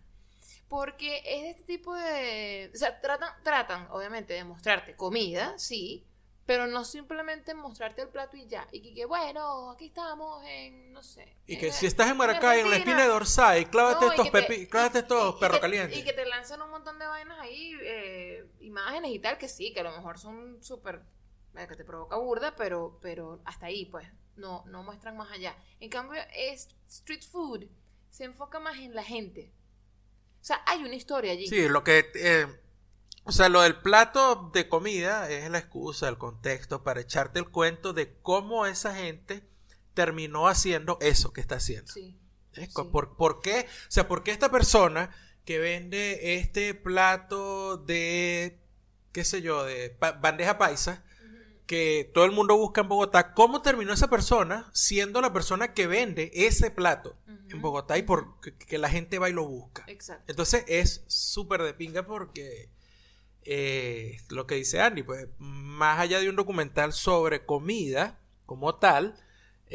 Porque 0.69 1.21
es 1.25 1.41
de 1.43 1.49
este 1.51 1.63
tipo 1.65 1.93
de... 1.93 2.71
O 2.73 2.77
sea, 2.77 2.99
tratan, 2.99 3.29
tratan, 3.43 3.87
obviamente, 3.91 4.33
de 4.33 4.43
mostrarte 4.43 4.95
comida, 4.95 5.53
sí, 5.59 6.07
pero 6.45 6.67
no 6.67 6.83
simplemente 6.83 7.53
mostrarte 7.53 8.01
el 8.01 8.09
plato 8.09 8.35
y 8.35 8.47
ya. 8.47 8.67
Y 8.71 8.93
que, 8.93 9.05
bueno, 9.05 9.71
aquí 9.71 9.85
estamos 9.85 10.43
en, 10.45 10.91
no 10.91 11.01
sé. 11.01 11.37
Y 11.47 11.53
en- 11.53 11.59
que 11.59 11.71
si 11.71 11.85
estás 11.85 12.09
en 12.09 12.17
Maracay, 12.17 12.59
en 12.61 12.69
la 12.69 12.77
esquina 12.77 13.03
de 13.03 13.09
Orsay, 13.09 13.65
clávate 13.65 14.05
no, 14.05 14.11
estos, 14.11 14.31
te- 14.31 14.67
clávate 14.69 14.99
estos 14.99 15.35
perros 15.35 15.59
calientes. 15.59 15.97
Y 15.97 16.03
que 16.03 16.13
te 16.13 16.25
lanzan 16.25 16.61
un 16.61 16.69
montón 16.69 16.99
de 16.99 17.05
vainas 17.05 17.39
ahí, 17.39 17.73
eh, 17.81 18.45
imágenes 18.59 19.11
y 19.11 19.19
tal, 19.19 19.37
que 19.37 19.47
sí, 19.47 19.71
que 19.73 19.79
a 19.79 19.83
lo 19.83 19.91
mejor 19.91 20.19
son 20.19 20.61
súper, 20.63 21.01
que 21.55 21.75
te 21.75 21.85
provoca 21.85 22.17
burda, 22.17 22.55
pero, 22.55 22.99
pero 23.01 23.41
hasta 23.45 23.67
ahí, 23.67 23.85
pues, 23.85 24.05
no, 24.35 24.63
no 24.67 24.83
muestran 24.83 25.15
más 25.15 25.31
allá. 25.31 25.55
En 25.79 25.89
cambio, 25.89 26.21
es 26.35 26.67
street 26.89 27.23
food 27.23 27.65
se 28.09 28.25
enfoca 28.25 28.59
más 28.59 28.77
en 28.77 28.93
la 28.93 29.03
gente. 29.03 29.51
O 30.41 30.45
sea, 30.45 30.61
hay 30.65 30.83
una 30.83 30.95
historia 30.95 31.31
allí. 31.31 31.47
Sí, 31.47 31.67
lo 31.69 31.83
que... 31.83 32.05
eh, 32.15 32.47
o 33.23 33.31
sea, 33.31 33.49
lo 33.49 33.61
del 33.61 33.77
plato 33.81 34.51
de 34.53 34.67
comida 34.67 35.29
es 35.29 35.49
la 35.49 35.59
excusa, 35.59 36.09
el 36.09 36.17
contexto 36.17 36.83
para 36.83 37.01
echarte 37.01 37.39
el 37.39 37.49
cuento 37.49 37.93
de 37.93 38.15
cómo 38.21 38.65
esa 38.65 38.95
gente 38.95 39.43
terminó 39.93 40.47
haciendo 40.47 40.97
eso 41.01 41.31
que 41.33 41.41
está 41.41 41.55
haciendo. 41.55 41.91
Sí. 41.91 42.17
¿Eh? 42.55 42.67
Sí. 42.67 42.83
¿Por, 42.91 43.15
por 43.15 43.41
qué? 43.41 43.67
O 43.87 43.91
sea, 43.91 44.07
¿por 44.07 44.23
qué 44.23 44.31
esta 44.31 44.49
persona 44.49 45.09
que 45.45 45.59
vende 45.59 46.35
este 46.35 46.73
plato 46.73 47.77
de, 47.77 48.59
qué 49.11 49.23
sé 49.23 49.41
yo, 49.41 49.63
de 49.65 49.89
pa- 49.89 50.13
bandeja 50.13 50.57
paisa, 50.57 51.03
que 51.65 52.11
todo 52.13 52.25
el 52.25 52.31
mundo 52.31 52.57
busca 52.57 52.81
en 52.81 52.89
Bogotá, 52.89 53.33
¿cómo 53.33 53.61
terminó 53.61 53.93
esa 53.93 54.09
persona 54.09 54.69
siendo 54.73 55.21
la 55.21 55.31
persona 55.31 55.73
que 55.73 55.87
vende 55.87 56.29
ese 56.33 56.71
plato 56.71 57.17
en. 57.27 57.61
Bogotá 57.61 57.97
y 57.97 58.03
por 58.03 58.39
que, 58.41 58.55
que 58.57 58.77
la 58.77 58.89
gente 58.89 59.17
va 59.19 59.29
y 59.29 59.33
lo 59.33 59.47
busca? 59.47 59.83
Exacto. 59.87 60.25
Entonces 60.27 60.65
es 60.67 61.03
súper 61.07 61.61
de 61.63 61.73
pinga 61.73 62.05
porque 62.05 62.69
eh, 63.45 64.17
lo 64.29 64.47
que 64.47 64.55
dice 64.55 64.81
Andy, 64.81 65.03
pues 65.03 65.27
más 65.37 65.99
allá 65.99 66.19
de 66.19 66.29
un 66.29 66.35
documental 66.35 66.93
sobre 66.93 67.45
comida 67.45 68.19
como 68.45 68.75
tal, 68.75 69.15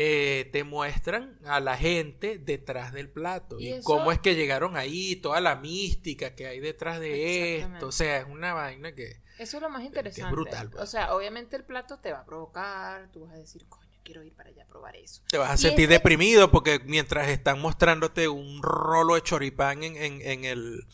eh, 0.00 0.48
te 0.52 0.62
muestran 0.64 1.38
a 1.44 1.58
la 1.60 1.76
gente 1.76 2.38
detrás 2.38 2.92
del 2.92 3.08
plato 3.08 3.58
Y 3.58 3.80
cómo 3.82 4.12
es 4.12 4.20
que 4.20 4.36
llegaron 4.36 4.76
ahí, 4.76 5.16
toda 5.16 5.40
la 5.40 5.56
mística 5.56 6.34
que 6.34 6.46
hay 6.46 6.60
detrás 6.60 7.00
de 7.00 7.58
esto. 7.58 7.88
O 7.88 7.92
sea, 7.92 8.18
es 8.18 8.26
una 8.26 8.54
vaina 8.54 8.94
que... 8.94 9.20
Eso 9.38 9.56
es 9.56 9.62
lo 9.62 9.70
más 9.70 9.84
interesante. 9.84 10.32
brutal, 10.32 10.70
pues. 10.70 10.82
O 10.82 10.86
sea, 10.86 11.14
obviamente 11.14 11.56
el 11.56 11.64
plato 11.64 11.98
te 11.98 12.12
va 12.12 12.20
a 12.20 12.24
provocar, 12.24 13.10
tú 13.12 13.20
vas 13.26 13.34
a 13.34 13.38
decir, 13.38 13.64
coño, 13.68 13.88
quiero 14.04 14.22
ir 14.22 14.32
para 14.34 14.50
allá 14.50 14.64
a 14.64 14.66
probar 14.66 14.96
eso. 14.96 15.22
Te 15.30 15.38
vas 15.38 15.50
a 15.50 15.54
Y 15.54 15.58
sentir 15.58 15.88
deprimido 15.88 16.50
porque 16.50 16.80
mientras 16.84 17.28
están 17.28 17.60
mostrándote 17.60 18.28
un 18.28 18.62
rolo 18.62 19.14
de 19.14 19.22
choripán 19.22 19.82
en, 19.82 19.96
en, 19.96 20.20
en 20.22 20.44
el, 20.44 20.86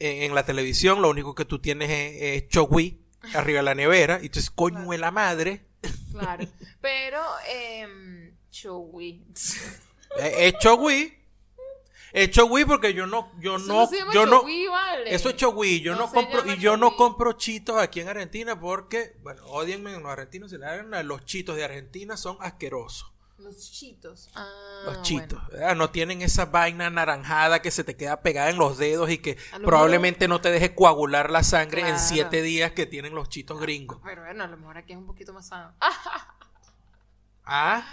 en, 0.00 0.22
en 0.24 0.34
la 0.34 0.44
televisión, 0.44 1.00
lo 1.02 1.10
único 1.10 1.34
que 1.34 1.44
tú 1.44 1.58
tienes 1.60 1.88
es, 1.90 2.42
es 2.44 2.48
chogui 2.48 3.00
arriba 3.34 3.58
de 3.58 3.62
la 3.64 3.74
nevera. 3.74 4.20
Y 4.22 4.28
tú 4.28 4.38
dices, 4.38 4.50
coño 4.50 4.76
Claro. 4.76 4.90
de 4.90 4.98
la 4.98 5.10
madre. 5.10 5.66
Claro. 6.12 6.46
Pero, 6.80 7.20
eh, 7.48 8.32
Chowi. 8.50 9.24
Es, 9.32 9.56
es 10.18 10.54
chogui. 10.58 11.12
Es 12.12 12.30
chogui 12.30 12.64
porque 12.64 12.94
yo 12.94 13.06
no, 13.06 13.30
yo 13.40 13.56
Eso 13.56 13.66
no, 13.66 14.12
yo 14.12 14.24
no. 14.24 14.40
chogui, 14.40 14.66
vale. 14.68 15.14
Eso 15.14 15.28
es 15.28 15.36
chogui. 15.36 15.80
Yo 15.82 15.94
No 15.96 16.10
compro, 16.10 16.46
y 16.50 16.56
yo 16.56 16.76
no 16.78 16.86
chogui. 16.86 16.96
compro 16.96 17.32
chitos 17.34 17.76
aquí 17.78 18.00
en 18.00 18.08
Argentina 18.08 18.58
porque, 18.58 19.16
bueno, 19.22 19.44
odienme 19.46 19.92
los 19.92 20.06
argentinos, 20.06 20.50
si 20.50 20.56
le 20.56 20.64
hagan 20.64 21.06
los 21.06 21.24
chitos 21.26 21.56
de 21.56 21.64
Argentina 21.64 22.16
son 22.16 22.38
asquerosos. 22.40 23.12
Los 23.38 23.70
chitos. 23.70 24.30
Ah, 24.34 24.48
Los 24.86 25.02
chitos, 25.02 25.46
¿verdad? 25.48 25.76
No 25.76 25.90
tienen 25.90 26.22
esa 26.22 26.46
vaina 26.46 26.86
anaranjada 26.86 27.60
que 27.60 27.70
se 27.70 27.84
te 27.84 27.94
queda 27.96 28.22
pegada 28.22 28.48
en 28.50 28.56
los 28.56 28.78
dedos 28.78 29.10
y 29.10 29.18
que 29.18 29.36
probablemente 29.64 30.26
no 30.26 30.40
te 30.40 30.50
deje 30.50 30.74
coagular 30.74 31.30
la 31.30 31.42
sangre 31.42 31.82
en 31.88 31.98
siete 31.98 32.40
días 32.42 32.72
que 32.72 32.86
tienen 32.86 33.14
los 33.14 33.28
chitos 33.28 33.60
gringos. 33.60 34.00
Pero 34.02 34.22
bueno, 34.22 34.44
a 34.44 34.46
lo 34.46 34.56
mejor 34.56 34.78
aquí 34.78 34.92
es 34.94 34.98
un 34.98 35.06
poquito 35.06 35.32
más 35.34 35.48
sano. 35.48 35.74
Ah, 35.80 36.34
Ah, 37.48 37.86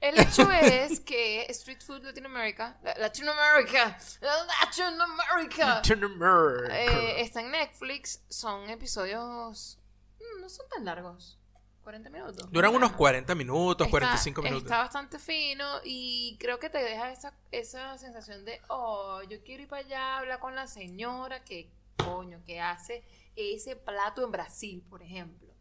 el 0.00 0.16
hecho 0.18 0.48
es 0.52 1.00
que 1.00 1.42
Street 1.48 1.80
Food 1.84 2.04
Latinoamérica, 2.04 2.78
la- 2.84 2.94
Latinoamérica, 2.98 3.98
Latinoamérica, 4.20 5.66
Latin 5.66 6.04
America. 6.04 6.78
eh, 6.80 7.20
está 7.22 7.40
en 7.40 7.50
Netflix. 7.50 8.20
Son 8.28 8.68
episodios. 8.70 9.78
mm, 10.20 10.40
No 10.40 10.48
son 10.48 10.66
tan 10.68 10.84
largos. 10.84 11.38
40 11.82 12.10
minutos. 12.10 12.50
Duran 12.52 12.70
unos 12.70 12.90
menos. 12.90 12.96
40 12.96 13.34
minutos, 13.34 13.86
Está- 13.86 13.90
45 13.90 14.42
minutos. 14.42 14.64
Está 14.64 14.78
bastante 14.78 15.18
fino 15.18 15.64
y 15.84 16.36
creo 16.38 16.58
que 16.58 16.70
te 16.70 16.78
deja 16.78 17.10
esa, 17.12 17.34
esa 17.50 17.98
sensación 17.98 18.44
de, 18.44 18.60
oh, 18.68 19.20
yo 19.28 19.42
quiero 19.42 19.62
ir 19.64 19.68
para 19.68 19.84
allá, 19.84 20.18
hablar 20.18 20.38
con 20.40 20.54
la 20.54 20.66
señora 20.66 21.42
que, 21.44 21.70
coño, 21.96 22.42
que 22.44 22.60
hace 22.60 23.02
ese 23.36 23.76
plato 23.76 24.24
en 24.24 24.30
Brasil, 24.30 24.82
por 24.88 25.02
ejemplo. 25.02 25.52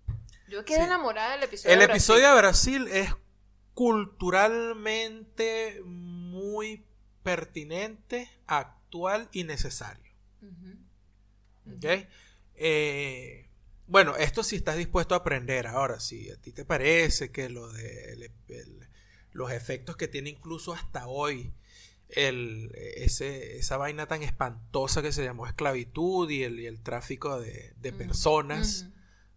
Yo 0.50 0.66
quedé 0.66 0.80
Sí. 0.80 0.84
enamorada 0.86 1.32
del 1.32 1.44
episodio. 1.44 1.74
El 1.74 1.80
de 1.80 1.86
episodio 1.86 2.30
de 2.30 2.36
Brasil 2.38 2.88
es 2.90 3.10
culturalmente 3.74 5.82
muy 5.86 6.86
pertinente, 7.24 8.30
actual 8.48 9.30
y 9.32 9.44
necesario. 9.44 10.12
Brasil. 10.42 10.78
Ujú. 11.66 11.76
¿Ok? 11.78 12.08
Eh, 12.56 13.50
bueno, 13.92 14.16
esto 14.16 14.44
si 14.44 14.56
estás 14.56 14.78
dispuesto 14.78 15.14
a 15.16 15.20
aprender. 15.20 15.68
Ahora, 15.68 16.00
si 16.00 16.30
a 16.32 16.38
ti 16.38 16.52
te 16.52 16.66
parece 16.66 17.32
que 17.32 17.50
lo 17.50 17.72
de 17.72 18.14
el- 18.14 18.32
el- 18.48 18.88
los 19.34 19.52
efectos 19.52 19.98
que 19.98 20.08
tiene 20.08 20.30
incluso 20.30 20.74
hasta 20.74 21.08
hoy 21.08 21.54
el, 22.10 22.72
ese, 22.96 23.58
esa 23.58 23.78
vaina 23.78 24.08
tan 24.08 24.24
espantosa 24.24 25.02
que 25.02 25.12
se 25.12 25.24
llamó 25.24 25.48
esclavitud 25.48 26.30
y 26.30 26.44
el, 26.44 26.60
y 26.60 26.66
el 26.66 26.82
tráfico 26.82 27.40
de, 27.40 27.74
de 27.78 27.94
personas, 27.94 28.88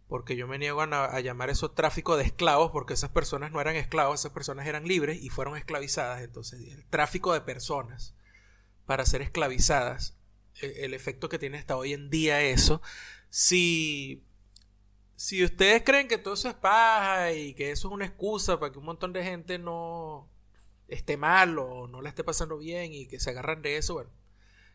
porque 0.09 0.37
yo 0.37 0.47
me 0.49 0.59
niego 0.59 0.83
a, 0.83 1.21
llamar 1.21 1.51
eso 1.51 1.71
tráfico 1.71 2.17
de 2.17 2.25
esclavos, 2.25 2.71
porque 2.73 2.95
esas 2.95 3.11
personas 3.11 3.53
no 3.53 3.61
eran 3.61 3.77
esclavos, 3.77 4.21
esas 4.21 4.33
personas 4.33 4.67
eran 4.67 4.87
libres 4.87 5.23
y 5.23 5.31
fueron 5.31 5.57
esclavizadas. 5.57 6.23
Entonces, 6.23 6.61
el 6.73 6.85
tráfico 6.87 7.33
de 7.33 7.41
personas 7.41 8.15
para 8.87 9.07
ser 9.07 9.23
esclavizadas, 9.23 10.17
e- 10.61 10.85
el, 10.85 10.95
efecto 10.95 11.29
que 11.29 11.39
tiene 11.39 11.59
hasta 11.59 11.77
hoy 11.77 11.93
en 11.93 12.11
día 12.11 12.43
eso, 12.43 12.83
si, 13.31 14.25
si 15.25 15.43
ustedes 15.43 15.83
creen 15.85 16.07
que 16.07 16.19
todo 16.19 16.35
eso 16.35 16.51
es 16.51 16.55
paja 16.55 17.33
y 17.33 17.55
que 17.55 17.71
eso 17.71 17.89
es 17.89 17.95
una 17.95 18.05
excusa 18.05 18.61
para 18.61 18.71
que 18.71 18.79
un 18.79 18.85
montón 18.85 19.15
de 19.15 19.25
gente 19.25 19.59
no 19.59 20.29
esté 20.87 21.17
mal 21.17 21.59
o 21.59 21.89
no 21.89 22.03
la 22.03 22.11
esté 22.11 22.23
pasando 22.23 22.59
bien 22.59 22.93
y 22.93 23.07
que 23.07 23.19
se 23.19 23.31
agarran 23.31 23.63
de 23.63 23.79
eso, 23.79 23.95
bueno, 23.95 24.11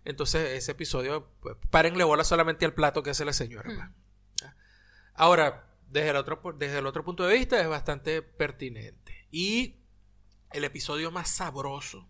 entonces 0.06 0.58
ese 0.58 0.72
episodio, 0.72 1.30
pues, 1.40 1.56
párenle 1.70 2.04
bola 2.04 2.24
solamente 2.24 2.66
al 2.66 2.74
plato 2.74 3.04
que 3.04 3.12
hace 3.12 3.26
la 3.26 3.34
señora. 3.34 3.70
Hmm. 3.70 3.94
pues. 4.40 4.52
Ahora, 5.14 5.68
desde 5.88 6.10
el, 6.10 6.16
otro, 6.16 6.42
desde 6.58 6.80
el 6.80 6.88
otro 6.88 7.06
punto 7.06 7.28
de 7.28 7.36
vista 7.36 7.62
es 7.62 7.68
bastante 7.68 8.24
pertinente. 8.24 9.28
Y 9.30 9.84
el 10.52 10.64
episodio 10.64 11.12
más 11.12 11.30
sabroso 11.30 12.09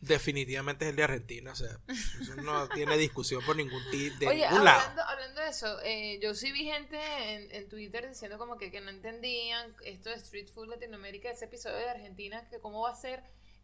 definitivamente 0.00 0.84
es 0.84 0.90
el 0.90 0.96
de 0.96 1.02
Argentina. 1.04 1.52
O 1.52 1.54
sea, 1.56 1.78
eso 2.20 2.34
no 2.36 2.68
tiene 2.74 2.96
discusión 2.96 3.42
por 3.44 3.56
ningún 3.56 3.82
tipo 3.90 4.18
de 4.20 4.28
Oye, 4.28 4.48
ningún 4.48 4.64
lado. 4.64 4.80
hablando, 4.80 5.02
hablando 5.02 5.40
de 5.40 5.48
eso, 5.48 5.80
eh, 5.82 6.18
yo 6.22 6.34
sí 6.34 6.52
vi 6.52 6.64
gente 6.64 6.98
en, 7.34 7.54
en 7.54 7.68
Twitter 7.68 8.08
diciendo 8.08 8.38
como 8.38 8.56
que, 8.56 8.70
que 8.70 8.80
no 8.80 8.90
entendían 8.90 9.74
esto 9.84 10.10
de 10.10 10.16
Street 10.16 10.48
Food 10.48 10.68
Latinoamérica, 10.68 11.30
ese 11.30 11.46
episodio 11.46 11.76
de 11.76 11.90
Argentina, 11.90 12.48
que 12.48 12.58
cómo 12.60 12.82
va 12.82 12.90
a 12.90 12.94
ser 12.96 13.22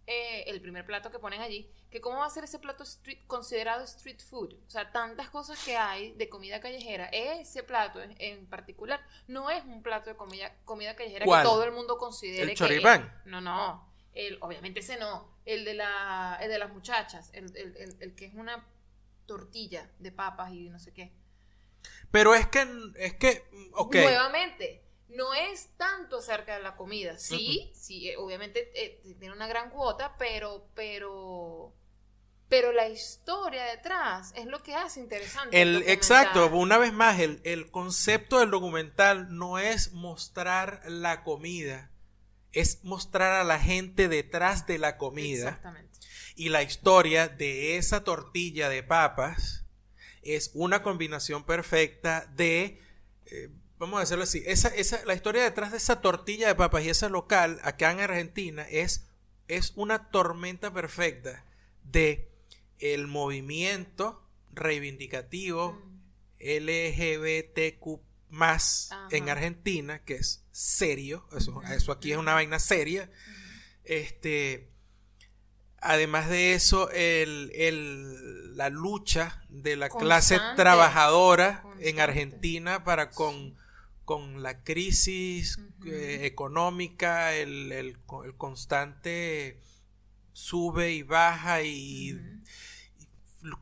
eh, 0.08 0.44
el 0.46 0.60
primer 0.60 0.86
plato 0.86 1.10
que 1.10 1.18
ponen 1.18 1.40
allí, 1.40 1.68
que 1.90 2.00
cómo 2.00 2.18
va 2.18 2.26
a 2.26 2.30
ser 2.30 2.44
ese 2.44 2.60
plato 2.60 2.84
street, 2.84 3.18
considerado 3.26 3.82
street 3.84 4.20
food. 4.20 4.54
O 4.66 4.70
sea, 4.70 4.92
tantas 4.92 5.30
cosas 5.30 5.58
que 5.64 5.76
hay 5.76 6.12
de 6.12 6.28
comida 6.28 6.60
callejera. 6.60 7.06
Ese 7.06 7.64
plato 7.64 8.00
en, 8.00 8.14
en 8.20 8.46
particular 8.46 9.00
no 9.26 9.50
es 9.50 9.64
un 9.64 9.82
plato 9.82 10.10
de 10.10 10.16
comida, 10.16 10.54
comida 10.64 10.94
callejera 10.94 11.24
¿Cuál? 11.24 11.42
que 11.42 11.48
todo 11.48 11.64
el 11.64 11.72
mundo 11.72 11.98
considere 11.98 12.42
¿El 12.42 12.48
que 12.50 12.54
choripán? 12.54 13.02
es. 13.02 13.26
No, 13.26 13.40
no. 13.40 13.85
El, 14.16 14.38
obviamente 14.40 14.80
ese 14.80 14.96
no. 14.96 15.36
El 15.44 15.64
de, 15.64 15.74
la, 15.74 16.38
el 16.40 16.48
de 16.50 16.58
las 16.58 16.72
muchachas. 16.72 17.30
El, 17.32 17.56
el- 17.56 17.96
el- 18.00 18.14
que 18.14 18.24
es 18.24 18.34
una 18.34 18.66
tortilla 19.26 19.90
de 19.98 20.10
papas 20.10 20.52
y 20.52 20.68
no 20.70 20.78
sé 20.78 20.92
qué. 20.92 21.12
Pero 22.10 22.34
es 22.34 22.46
que, 22.48 22.66
es 22.96 23.14
que, 23.14 23.44
ok. 23.74 23.94
Nuevamente, 23.96 24.82
no 25.08 25.34
es 25.34 25.68
tanto 25.76 26.18
acerca 26.18 26.56
de 26.56 26.62
la 26.62 26.76
comida. 26.76 27.18
Sí, 27.18 27.70
sí, 27.74 28.08
eh, 28.08 28.16
obviamente 28.16 28.72
eh, 28.74 29.00
tiene 29.18 29.32
una 29.34 29.46
gran 29.46 29.70
cuota, 29.70 30.16
pero, 30.18 30.68
pero, 30.74 31.74
pero 32.48 32.72
la 32.72 32.88
historia 32.88 33.64
detrás 33.64 34.32
es 34.36 34.46
lo 34.46 34.62
que 34.62 34.74
hace 34.74 35.00
interesante. 35.00 35.60
El, 35.60 35.82
exacto, 35.88 36.46
una 36.56 36.78
vez 36.78 36.92
más, 36.92 37.20
el, 37.20 37.40
el 37.44 37.70
concepto 37.70 38.38
del 38.40 38.50
documental 38.50 39.36
no 39.36 39.58
es 39.58 39.92
mostrar 39.92 40.80
la 40.86 41.22
comida, 41.22 41.90
es 42.60 42.82
mostrar 42.84 43.32
a 43.32 43.44
la 43.44 43.58
gente 43.58 44.08
detrás 44.08 44.66
de 44.66 44.78
la 44.78 44.96
comida. 44.96 45.48
Exactamente. 45.48 45.98
Y 46.34 46.48
la 46.48 46.62
historia 46.62 47.28
de 47.28 47.76
esa 47.76 48.04
tortilla 48.04 48.68
de 48.68 48.82
papas 48.82 49.64
es 50.22 50.50
una 50.54 50.82
combinación 50.82 51.44
perfecta 51.44 52.30
de, 52.34 52.80
eh, 53.26 53.50
vamos 53.78 53.98
a 53.98 54.00
decirlo 54.00 54.24
así, 54.24 54.42
esa, 54.46 54.68
esa, 54.68 55.04
la 55.04 55.14
historia 55.14 55.44
detrás 55.44 55.70
de 55.70 55.78
esa 55.78 56.00
tortilla 56.00 56.48
de 56.48 56.54
papas 56.54 56.84
y 56.84 56.90
ese 56.90 57.08
local 57.08 57.60
acá 57.62 57.92
en 57.92 58.00
Argentina 58.00 58.66
es, 58.70 59.06
es 59.48 59.72
una 59.76 60.10
tormenta 60.10 60.72
perfecta 60.72 61.44
de 61.84 62.30
el 62.78 63.06
movimiento 63.06 64.22
reivindicativo 64.52 65.72
Mm. 65.72 65.96
LGBTQ 66.40 68.00
más 68.30 68.90
en 69.10 69.28
Argentina, 69.28 70.02
que 70.04 70.16
es 70.16 70.44
serio, 70.56 71.26
eso, 71.36 71.60
eso 71.64 71.92
aquí 71.92 72.12
es 72.12 72.18
una 72.18 72.34
vaina 72.34 72.58
seria. 72.58 73.10
Este, 73.84 74.70
además 75.80 76.28
de 76.28 76.54
eso, 76.54 76.90
el, 76.90 77.50
el- 77.54 78.56
la 78.56 78.70
lucha 78.70 79.42
de 79.50 79.76
la 79.76 79.88
clase 79.90 80.36
Constante. 80.36 80.62
trabajadora 80.62 81.62
en. 81.80 82.00
Argentina 82.00 82.84
para 82.84 83.10
con, 83.10 83.54
con 84.06 84.42
la 84.42 84.62
crisis 84.64 85.58
eh, 85.84 86.20
económica, 86.22 87.34
el, 87.34 87.70
el 87.70 87.98
co- 88.06 88.24
el 88.24 88.34
constante 88.34 89.60
sube 90.32 90.92
y 90.92 91.02
baja 91.02 91.62
y 91.62 92.18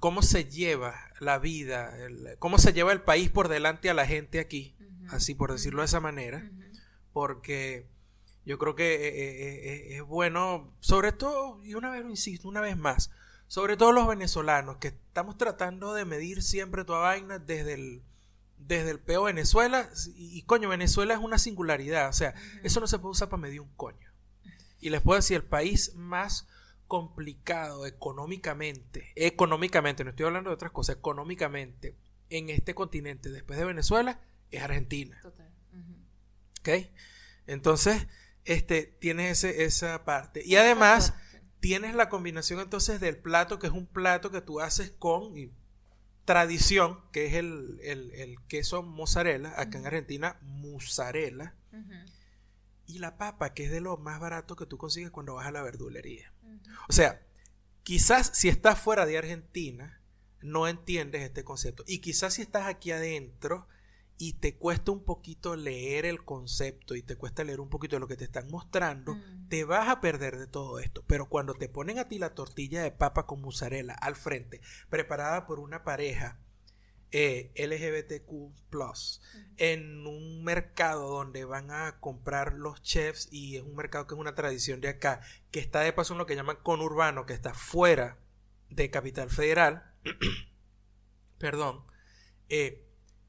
cómo 0.01 0.23
se 0.23 0.45
lleva 0.45 0.95
la 1.21 1.39
vida, 1.39 1.93
cómo 2.39 2.59
se 2.59 2.73
lleva 2.73 2.93
el 2.93 3.03
país 3.03 3.31
por 3.31 3.49
delante 3.49 3.91
a 3.91 3.95
la 3.95 4.07
gente 4.07 4.39
aquí, 4.39 4.77
así 5.11 5.35
por 5.35 5.53
decirlo 5.53 5.83
de 5.83 5.87
esa 5.87 6.01
manera. 6.01 6.49
Porque 7.15 7.87
yo 8.45 8.59
creo 8.59 8.75
que 8.75 8.95
eh, 8.95 9.09
eh, 9.09 9.65
eh, 9.65 9.97
es 9.97 10.03
bueno, 10.03 10.75
sobre 10.81 11.13
todo, 11.13 11.65
y 11.65 11.75
una 11.75 11.89
vez 11.89 12.03
lo 12.03 12.11
insisto, 12.11 12.47
una 12.47 12.61
vez 12.61 12.77
más, 12.77 13.11
sobre 13.47 13.79
todo 13.79 13.93
los 13.93 14.07
venezolanos, 14.07 14.77
que 14.77 14.89
estamos 14.89 15.39
tratando 15.39 15.95
de 15.95 16.05
medir 16.05 16.43
siempre 16.43 16.85
toda 16.85 16.99
vaina 16.99 17.39
desde 17.39 17.75
el, 17.75 18.03
desde 18.59 18.91
el 18.91 18.99
peo 18.99 19.23
Venezuela, 19.23 19.89
y, 20.17 20.39
y 20.39 20.43
coño, 20.43 20.69
Venezuela 20.69 21.15
es 21.15 21.21
una 21.21 21.39
singularidad, 21.39 22.11
o 22.11 22.13
sea, 22.13 22.35
eso 22.65 22.81
no 22.81 22.89
se 22.89 22.99
puede 22.99 23.13
usar 23.13 23.29
para 23.29 23.41
medir 23.41 23.61
un 23.61 23.73
coño. 23.77 24.11
Y 24.81 24.91
les 24.91 25.01
puedo 25.01 25.17
decir, 25.17 25.37
el 25.37 25.45
país 25.45 25.95
más 25.95 26.49
complicado 26.89 27.87
económicamente, 27.87 29.13
económicamente, 29.15 30.03
no 30.03 30.11
estoy 30.11 30.27
hablando 30.27 30.51
de 30.51 30.55
otras 30.55 30.73
cosas, 30.73 30.97
económicamente, 30.97 31.97
en 32.29 32.51
este 32.51 32.75
continente, 32.75 33.31
después 33.31 33.59
de 33.59 33.65
Venezuela, 33.65 34.21
es 34.51 34.63
Argentina. 34.63 35.19
Total. 35.23 35.44
¿Ok? 36.65 36.91
Entonces, 37.47 38.07
este, 38.47 38.85
tienes 39.01 39.45
ese- 39.45 39.65
esa 39.65 40.05
parte. 40.05 40.43
Y 40.45 40.57
además, 40.57 41.15
tienes 41.61 41.95
la 41.95 42.09
combinación 42.09 42.61
entonces 42.61 43.01
del 43.01 43.17
plato, 43.19 43.59
que 43.59 43.67
es 43.67 43.73
un 43.73 43.87
plato 43.87 44.31
que 44.31 44.41
tú 44.41 44.61
haces 44.61 44.91
con 44.99 45.37
y, 45.37 45.51
tradición, 46.25 47.01
que 47.13 47.27
es 47.27 47.35
el, 47.35 47.79
el- 47.83 48.11
el 48.15 48.41
queso 48.49 48.83
mozzarella, 48.83 49.53
acá 49.61 49.79
en. 49.79 49.87
Argentina, 49.87 50.39
mozzarella, 50.43 51.55
y 52.87 52.99
la 52.99 53.17
papa, 53.19 53.53
que 53.55 53.65
es 53.65 53.71
de 53.71 53.81
lo 53.81 53.97
más 53.99 54.21
barato 54.21 54.57
que 54.57 54.67
tú 54.67 54.79
consigues 54.79 55.11
cuando 55.11 55.35
vas 55.35 55.47
a 55.47 55.51
la 55.53 55.63
verdulería. 55.63 56.33
O 56.89 56.93
sea, 56.93 57.21
quizás 57.83 58.31
si 58.35 58.49
estás 58.49 58.79
fuera 58.79 59.05
de 59.07 59.19
Argentina, 59.19 60.01
no 60.41 60.67
entiendes 60.69 61.23
este 61.23 61.45
concepto. 61.45 61.83
Y 61.87 61.99
quizás 62.01 62.35
si 62.35 62.43
estás 62.43 62.67
aquí 62.67 62.91
adentro 62.91 63.67
y 64.17 64.35
te 64.35 64.57
cuesta 64.57 64.93
un 64.93 65.05
poquito 65.05 65.57
leer 65.57 66.07
el 66.07 66.25
concepto 66.25 66.95
y 66.95 67.03
te 67.03 67.17
cuesta 67.17 67.43
leer 67.45 67.61
un 67.61 67.69
poquito 67.69 67.97
de 67.97 68.01
lo 68.01 68.09
que 68.09 68.17
te 68.17 68.25
están 68.25 68.49
mostrando, 68.49 69.15
Mm. 69.15 69.49
te 69.49 69.65
vas 69.65 69.89
a 69.89 70.01
perder 70.01 70.39
de 70.39 70.47
todo 70.47 70.79
esto. 70.79 71.03
Pero 71.07 71.29
cuando 71.29 71.55
te 71.55 71.69
ponen 71.69 71.99
a 71.99 72.09
ti 72.09 72.19
la 72.19 72.35
tortilla 72.35 72.83
de 72.83 72.93
papa 72.93 73.27
con 73.27 73.41
mozzarella 73.41 73.95
al 73.95 74.15
frente, 74.17 74.61
preparada 74.89 75.47
por 75.47 75.59
una 75.59 75.83
pareja 75.85 76.39
eh, 77.17 77.53
LGBTQ, 77.55 78.53
en 79.57 80.05
un 80.07 80.43
mercado 80.43 81.09
donde 81.11 81.45
van 81.45 81.71
a 81.71 82.01
comprar 82.01 82.55
los 82.55 82.83
chefs 82.83 83.29
y 83.31 83.57
es 83.57 83.63
un 83.63 83.77
mercado 83.77 84.07
que 84.07 84.15
es 84.15 84.21
una 84.21 84.35
tradición 84.35 84.81
de 84.81 84.89
acá, 84.89 85.21
que 85.53 85.61
está 85.61 85.81
de 85.81 85.93
paso 85.93 86.15
en 86.15 86.19
lo 86.19 86.27
que 86.27 86.35
llaman 86.35 86.59
conurbano, 86.63 87.25
que 87.25 87.33
está 87.35 87.55
fuera 87.55 88.19
de 88.69 88.91
Capital 88.91 89.31
Federal, 89.31 89.93
perdón, 91.39 91.85
eh, 92.49 92.85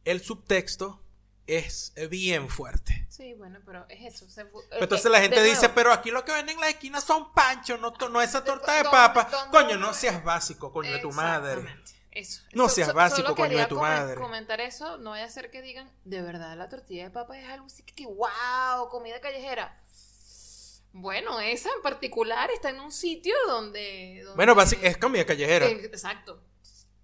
el 0.06 0.22
subtexto 0.22 1.02
es 1.48 1.94
bien 2.10 2.50
fuerte. 2.50 3.06
Sí, 3.10 3.34
bueno, 3.36 3.60
pero 3.66 3.86
es 3.90 4.16
eso. 4.16 4.28
se 4.30 4.46
Entonces 4.72 5.06
eh, 5.06 5.10
la 5.10 5.18
de 5.20 5.24
gente 5.24 5.44
dice, 5.44 5.60
nuevo, 5.62 5.76
pero 5.76 5.94
aquí 5.94 6.10
lo 6.12 6.26
que 6.26 6.32
venden 6.32 6.56
en 6.56 6.62
la 6.62 6.70
esquina 6.70 7.02
son 7.02 7.34
panchos, 7.34 7.80
no, 7.80 7.94
no 8.10 8.22
esa 8.22 8.44
torta 8.44 8.72
de 8.74 8.84
¿Dónde- 8.84 8.92
papa. 8.98 9.50
Coño, 9.52 9.78
no 9.78 9.94
seas 9.94 10.24
básico, 10.24 10.72
coño 10.72 10.92
de 10.92 11.00
tu 11.00 11.12
madre. 11.12 11.64
Eso. 12.12 12.42
No 12.54 12.70
seas 12.70 12.90
so- 12.90 12.94
básico, 12.96 13.22
solo 13.24 13.36
coño 13.36 13.58
de 13.58 13.66
tu 13.68 13.76
madre. 13.80 14.16
comentar 14.20 14.62
eso, 14.62 14.98
no 14.98 15.10
vaya 15.12 15.26
a 15.26 15.30
ser 15.30 15.52
que 15.52 15.62
digan, 15.62 15.92
de 16.06 16.22
verdad, 16.22 16.56
la 16.58 16.70
tortilla 16.70 17.04
de 17.04 17.10
papa 17.12 17.38
es 17.38 17.48
algo 17.50 17.66
así 17.66 17.84
que, 17.84 18.06
wow, 18.06 18.90
comida 18.90 19.20
callejera. 19.20 19.82
Bueno, 20.94 21.42
esa 21.42 21.70
en 21.76 21.82
particular 21.82 22.50
está 22.52 22.70
en 22.70 22.80
un 22.80 22.92
sitio 22.92 23.36
donde... 23.48 24.22
donde- 24.24 24.36
Bueno, 24.38 24.56
es 24.82 24.98
comida 24.98 25.26
callejera. 25.26 25.66
Eh, 25.66 25.86
Exacto. 25.86 26.42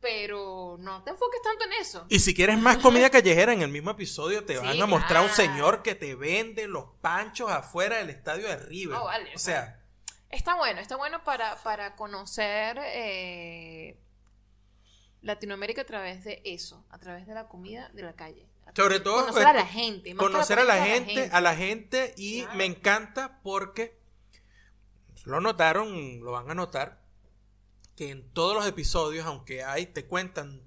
Pero 0.02 0.78
no 0.80 1.04
te 1.04 1.12
enfoques 1.12 1.42
tanto 1.44 1.64
en 1.66 1.74
eso. 1.74 2.06
Y 2.10 2.20
si 2.20 2.34
quieres 2.34 2.58
más 2.58 2.78
comida 2.78 3.10
callejera, 3.12 3.54
en 3.54 3.62
el 3.62 3.70
mismo 3.70 3.92
episodio 3.92 4.44
te 4.44 4.58
Sí, 4.58 4.66
van 4.66 4.82
a 4.82 4.86
mostrar 4.88 5.22
un 5.22 5.30
claro. 5.30 5.36
señor 5.52 5.84
que 5.84 5.94
te 5.96 6.16
vende 6.16 6.68
los 6.68 6.86
panchos 7.02 7.52
afuera 7.52 7.98
del 7.98 8.10
estadio 8.10 8.48
de 8.48 8.58
River. 8.58 8.98
Oh, 9.00 9.06
vale, 9.06 9.32
o 9.36 9.40
sea, 9.40 9.78
Está 10.30 10.56
bueno, 10.56 10.80
está 10.80 10.96
bueno 10.96 11.24
para, 11.26 11.56
para 11.62 11.96
conocer 11.98 12.80
eh, 12.82 14.00
Latinoamérica 15.22 15.82
a 15.82 15.86
través 15.86 16.24
de 16.24 16.42
eso, 16.46 16.86
a 16.90 16.98
través 16.98 17.28
de 17.28 17.34
la 17.34 17.48
comida 17.48 17.90
de 17.94 18.02
la 18.02 18.14
calle. 18.16 18.48
sobre 18.76 19.02
todo 19.02 19.26
conocer 19.26 19.44
pues, 19.44 19.46
a 19.46 19.54
la 19.54 19.66
gente. 19.68 20.14
más 20.14 20.24
conocer 20.26 20.58
a 20.60 20.64
la 20.64 20.84
gente, 20.86 21.30
a 21.32 21.42
la 21.42 21.56
gente 21.56 22.14
y 22.18 22.42
Claro. 22.44 22.58
me 22.58 22.66
encanta 22.66 23.40
porque 23.44 24.00
lo 25.26 25.42
notaron, 25.42 26.22
lo 26.24 26.32
van 26.32 26.50
a 26.50 26.56
notar 26.56 27.01
que 27.96 28.10
en 28.10 28.28
todos 28.34 28.56
los 28.56 28.66
episodios, 28.68 29.26
aunque 29.26 29.64
hay, 29.64 29.86
te 29.88 30.06
cuentan 30.06 30.62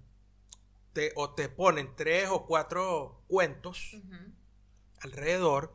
te- 0.93 1.13
o 1.17 1.31
te 1.35 1.49
ponen 1.49 1.91
tres 1.97 2.29
o 2.31 2.47
cuatro 2.47 3.21
cuentos 3.27 3.97
alrededor, 5.01 5.75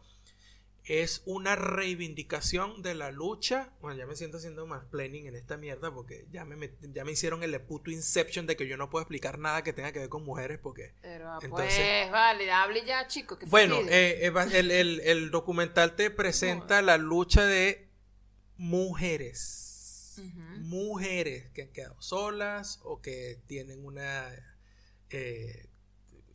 es 0.86 1.22
una 1.26 1.56
reivindicación 1.56 2.82
de 2.82 2.96
la 2.96 3.12
lucha. 3.12 3.70
Bueno, 3.82 3.98
ya 4.00 4.08
me 4.08 4.16
siento 4.16 4.38
haciendo 4.38 4.66
más 4.66 4.86
planning 4.86 5.28
en 5.28 5.36
esta 5.36 5.56
mierda 5.58 5.94
porque 5.94 6.26
ya 6.32 6.46
me, 6.46 6.72
ya 6.82 7.06
me 7.06 7.12
hicieron 7.12 7.44
el 7.44 7.60
puto 7.62 7.92
inception 7.92 8.48
de 8.48 8.56
que 8.56 8.68
yo 8.68 8.76
no 8.78 8.90
puedo 8.90 9.04
explicar 9.04 9.38
nada 9.38 9.64
que 9.64 9.72
tenga 9.74 9.92
que 9.92 10.00
ver 10.00 10.10
con 10.10 10.24
mujeres 10.24 10.58
porque... 10.58 10.96
Pero 11.02 11.30
ah, 11.32 11.40
Entonces- 11.44 11.76
pues, 11.78 12.12
vale, 12.12 12.52
hable 12.52 12.86
ya, 12.86 13.06
chico. 13.08 13.38
que 13.38 13.46
Bueno, 13.46 13.76
eh, 13.88 14.26
eh, 14.26 14.30
va- 14.32 14.46
el, 14.46 14.72
el- 14.72 15.00
el 15.02 15.30
documental 15.30 15.96
te 15.96 16.10
presenta 16.22 16.82
la 16.82 16.98
lucha 16.98 17.46
de 17.46 17.88
mujeres. 18.58 19.66
Mujeres 20.60 21.50
que 21.54 21.64
han 21.64 21.70
quedado 21.70 22.02
solas 22.02 22.80
o 22.84 23.02
que 23.02 23.42
tienen 23.48 23.86
una 23.86 24.30
eh, 25.10 25.70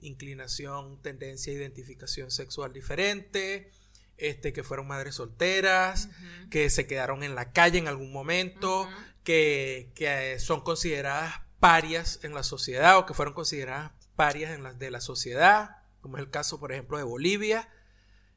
inclinación, 0.01 1.01
tendencia, 1.03 1.53
identificación 1.53 2.31
sexual 2.31 2.73
diferente, 2.73 3.71
este, 4.17 4.53
que 4.53 4.63
fueron 4.63 4.87
madres 4.87 5.17
solteras, 5.17 6.09
que 6.51 6.71
se 6.71 6.87
quedaron 6.87 7.23
en 7.23 7.35
la 7.35 7.53
calle 7.53 7.79
en 7.79 7.89
algún 7.89 8.13
momento, 8.13 8.89
que, 9.25 9.91
que 9.95 10.39
son 10.39 10.61
consideradas 10.61 11.41
parias 11.59 12.21
en 12.23 12.35
la 12.35 12.43
sociedad 12.43 12.99
o 12.99 13.07
que 13.07 13.15
fueron 13.15 13.35
consideradas 13.35 13.93
parias 14.17 14.53
en 14.53 14.63
la, 14.63 14.75
de 14.75 14.91
la 14.91 15.01
sociedad, 15.01 15.79
como 16.01 16.19
es 16.19 16.23
el 16.23 16.31
caso, 16.31 16.61
por 16.61 16.73
ejemplo, 16.73 16.99
de 16.99 17.05
Bolivia. 17.05 17.69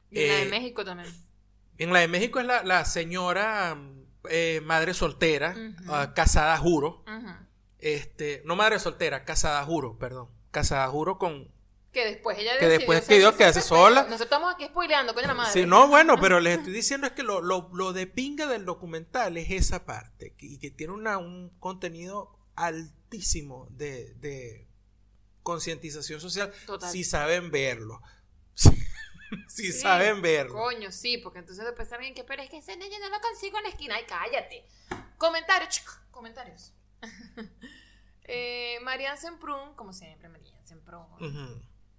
Y 0.10 0.22
en 0.22 0.28
la 0.30 0.36
de 0.36 0.43
eh, 0.43 0.50
México 0.50 0.86
también. 0.86 1.14
En 1.78 1.93
la 1.93 2.00
de 2.00 2.08
México 2.08 2.39
es 2.39 2.45
la, 2.45 2.64
la 2.64 2.86
señora 2.86 3.76
mm, 3.76 4.07
eh, 4.30 4.62
madre 4.64 4.94
soltera, 4.94 5.56
ah, 5.88 6.14
casada 6.16 6.58
juro. 6.58 7.04
Este, 7.80 8.42
no 8.46 8.56
madre 8.56 8.80
soltera, 8.80 9.24
casada 9.26 9.64
juro, 9.64 9.98
perdón. 9.98 10.30
Casada 10.52 10.88
juro 10.88 11.18
con... 11.18 11.52
Que 11.94 12.06
después 12.06 12.38
ella 12.38 12.58
Que 12.60 12.68
después 12.68 13.00
salirse 13.00 13.14
decidió 13.14 13.38
quedarse 13.38 13.62
sola. 13.62 14.02
Nosotros 14.04 14.22
estamos 14.22 14.54
aquí 14.54 14.66
spoileando, 14.66 15.14
coño 15.14 15.28
la 15.28 15.34
madre. 15.34 15.54
Sí, 15.54 15.66
no, 15.66 15.88
bueno, 15.88 16.16
pero 16.22 16.40
les 16.40 16.58
estoy 16.58 16.74
diciendo 16.74 17.08
es 17.08 17.14
que 17.14 17.24
lo, 17.24 17.42
lo, 17.42 17.70
lo 17.74 17.94
de 17.94 18.08
pinga 18.08 18.46
del 18.48 18.66
documental 18.66 19.38
es 19.38 19.50
esa 19.52 19.86
parte 19.86 20.34
que- 20.38 20.46
y 20.48 20.58
que 20.60 20.70
tiene 20.72 20.94
una, 20.94 21.18
un 21.18 21.50
contenido 21.60 22.38
altísimo 22.56 23.68
de, 23.72 24.14
de 24.16 24.68
concientización 25.44 26.20
social 26.20 26.52
Total. 26.66 26.92
si 26.92 27.04
saben 27.04 27.52
verlo. 27.52 28.02
si 29.48 29.72
Sí, 29.72 29.74
saben 29.74 30.22
verlo. 30.22 30.54
Coño, 30.54 30.92
sí, 30.92 31.18
porque 31.18 31.40
entonces 31.40 31.66
después 31.66 31.92
alguien 31.94 32.14
que, 32.14 32.24
pero 32.24 32.42
es 32.42 32.50
que 32.50 32.58
ese 32.58 32.76
niño 32.78 32.98
no 33.00 33.10
lo 33.10 33.20
consigo 33.22 33.58
en 33.58 33.64
la 33.64 33.70
esquina. 33.70 33.96
Ay, 33.96 34.06
cállate. 34.08 34.66
Comentarios, 35.18 35.70
chico, 35.70 35.92
comentarios. 36.12 36.74
eh, 38.24 38.80
Marianne 38.84 39.18
Semprún, 39.18 39.74
como 39.76 39.94
siempre, 39.94 40.30
Marianne 40.30 40.66
Semprún, 40.66 41.06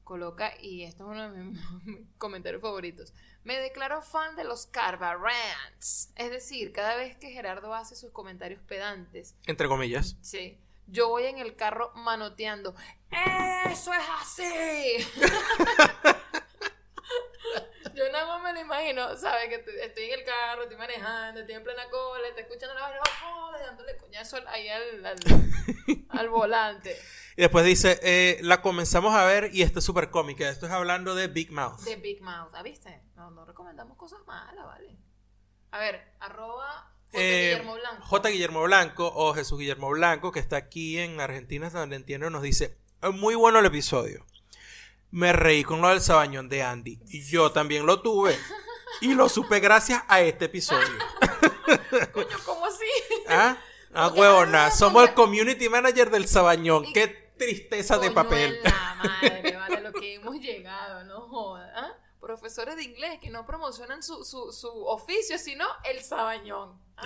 coloca, 0.05 0.53
y 0.61 0.85
esto 0.85 1.05
es 1.05 1.11
uno 1.11 1.31
de 1.33 1.43
mis 1.45 1.61
comentarios 2.19 2.63
favoritos, 2.63 3.13
me 3.45 3.59
declaro 3.61 4.01
fan 4.03 4.37
de 4.37 4.45
los 4.45 4.67
Carbarants. 4.67 6.11
Es 6.17 6.31
decir, 6.31 6.73
cada 6.73 6.97
vez 6.97 7.17
que 7.17 7.31
Gerardo 7.31 7.75
hace 7.75 7.95
sus 7.97 8.11
comentarios 8.13 8.61
pedantes, 8.63 9.35
Entre 9.47 9.69
comillas. 9.69 10.17
sí, 10.23 10.59
yo 10.87 11.09
voy 11.11 11.25
en 11.25 11.37
el 11.39 11.55
carro 11.57 11.93
manoteando. 11.95 12.75
¡Eso 13.67 13.93
es 13.93 14.01
así! 14.23 15.07
Yo 17.99 18.13
nada 18.13 18.27
más 18.27 18.43
me 18.43 18.53
lo 18.55 18.61
imagino, 18.61 19.17
¿sabes? 19.17 19.49
Que 19.49 19.59
te- 19.59 19.85
estoy 19.85 20.05
en 20.05 20.19
el 20.21 20.25
carro, 20.25 20.63
estoy 20.63 20.79
manejando, 20.79 21.41
estoy 21.41 21.57
en 21.57 21.65
plena 21.65 21.89
cola, 21.91 22.29
estoy 22.29 22.43
escuchando 22.45 22.75
la 22.75 22.81
vaina, 22.83 23.01
oh, 23.27 23.53
dándole 23.53 23.97
coñazo 23.97 24.39
ahí 24.47 24.69
al, 24.69 25.05
al, 25.07 25.19
al 26.09 26.29
volante. 26.29 26.97
Y 27.37 27.43
después 27.43 27.65
dice, 27.65 27.99
eh, 28.03 28.39
la 28.43 28.63
comenzamos 28.63 29.15
a 29.15 29.25
ver 29.25 29.51
y 29.55 29.63
esta 29.63 29.79
es 29.81 29.85
súper 29.85 30.11
cómica. 30.11 30.49
Esto 30.49 30.67
es 30.67 30.73
hablando 30.73 31.15
de 31.15 31.29
Big 31.29 31.53
Mouth. 31.53 31.81
De 31.81 31.97
Big 31.97 32.21
Mouth, 32.23 32.53
¿ah, 32.55 32.63
viste? 32.63 33.03
No, 33.15 33.31
no 33.31 33.45
recomendamos 33.45 33.97
cosas 33.97 34.21
malas, 34.27 34.65
¿vale? 34.65 34.97
A 35.71 35.79
ver, 35.79 36.15
arroba 36.21 36.95
J. 37.13 37.23
Eh, 37.23 37.41
Guillermo 37.51 37.75
Blanco. 37.75 38.03
J. 38.07 38.29
Guillermo 38.31 38.63
Blanco 38.63 39.13
o 39.15 39.35
Jesús 39.35 39.59
Guillermo 39.59 39.89
Blanco, 39.91 40.33
que 40.33 40.41
está 40.41 40.57
aquí 40.57 40.99
en 40.99 41.21
Argentina, 41.21 41.71
donde 41.71 41.97
entiendo, 41.97 42.29
nos 42.31 42.43
dice, 42.43 42.79
"Eh, 43.03 43.11
muy 43.11 43.35
bueno 43.35 43.59
el 43.61 43.67
episodio. 43.67 44.27
Me 45.11 45.33
reí 45.33 45.65
con 45.65 45.81
lo 45.81 45.89
del 45.89 46.01
sabañón 46.01 46.49
de 46.49 46.63
Andy. 46.63 46.99
Y 47.09 47.23
yo 47.25 47.51
también 47.53 47.87
lo 47.87 48.01
tuve. 48.03 48.39
Y 49.01 49.15
lo 49.15 49.29
supe 49.29 49.61
gracias 49.61 50.03
a 50.09 50.21
este 50.21 50.47
episodio. 50.47 50.87
Coño, 52.13 52.37
¿cómo 52.45 52.67
así? 52.67 52.85
¿Ah? 53.29 53.57
Ah, 53.95 54.09
huevona. 54.09 54.71
Somos 54.71 55.09
el 55.09 55.15
community 55.15 55.69
manager 55.69 56.11
del 56.11 56.27
sabañón. 56.29 56.85
Y- 56.85 56.93
Qué 56.93 57.09
tristeza 57.39 57.99
de 57.99 58.11
papel. 58.11 58.57
en 58.57 58.63
la 58.65 58.95
madre, 59.23 59.57
vale, 59.57 59.81
lo 59.81 59.93
que 59.93 60.15
hemos 60.17 60.37
llegado, 60.41 61.05
no 61.05 61.21
jodas. 61.23 61.71
¿ah? 61.77 61.93
Profesores 62.21 62.77
de 62.77 62.83
inglés 62.83 63.19
que 63.21 63.31
no 63.31 63.47
promocionan 63.47 64.03
su, 64.03 64.25
su, 64.25 64.53
su 64.53 64.69
oficio, 64.87 65.39
sino 65.39 65.67
el 65.85 66.03
sabañón. 66.03 66.79
Ah, 66.97 67.05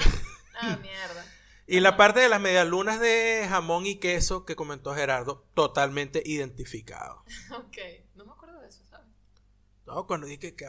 Ah, 0.61 0.77
mierda. 0.83 1.25
Y 1.73 1.81
la 1.81 1.97
parte 1.97 2.21
de 2.21 2.29
las 2.29 2.41
medialunas 2.41 3.01
de 3.01 3.47
jamón 3.49 3.87
y 3.87 3.97
queso 3.97 4.45
que 4.45 4.55
comentó 4.57 4.95
Gerardo, 4.95 5.47
totalmente 5.55 6.23
identificado. 6.25 7.25
Ok, 7.53 7.79
no 8.15 8.25
me 8.27 8.33
acuerdo 8.33 8.61
de 8.61 8.69
eso, 8.69 8.85
¿sabes? 8.91 9.07
¿No? 9.87 10.07
Cuando 10.07 10.27
dije 10.27 10.55
que 10.55 10.67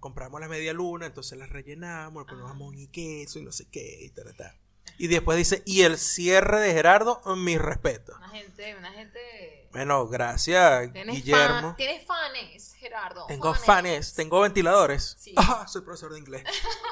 compramos 0.00 0.40
las 0.40 0.48
medialunas, 0.48 1.08
entonces 1.08 1.38
las 1.38 1.50
rellenamos, 1.50 2.22
le 2.24 2.28
ponemos 2.28 2.50
Ah. 2.50 2.54
jamón 2.54 2.78
y 2.78 2.88
queso 2.88 3.38
y 3.38 3.42
no 3.42 3.52
sé 3.52 3.68
qué, 3.70 4.04
y 4.04 4.10
tal, 4.10 4.34
tal. 4.36 4.58
Y 4.96 5.06
después 5.08 5.36
dice, 5.36 5.62
y 5.66 5.82
el 5.82 5.98
cierre 5.98 6.60
de 6.60 6.72
Gerardo, 6.72 7.20
mi 7.36 7.58
respeto. 7.58 8.14
Una 8.16 8.30
gente, 8.30 8.74
una 8.76 8.90
gente. 8.92 9.68
Bueno, 9.70 10.08
gracias, 10.08 10.90
Tienes 10.92 11.14
Guillermo. 11.14 11.60
fan- 11.60 11.76
tienes 11.76 12.06
fanes, 12.06 12.72
Gerardo. 12.74 13.26
Tengo 13.26 13.54
fans, 13.54 14.14
tengo 14.14 14.40
ventiladores. 14.40 15.14
Sí. 15.18 15.34
Ah, 15.36 15.66
soy 15.68 15.82
profesor 15.82 16.10
de 16.14 16.18
inglés. 16.20 16.42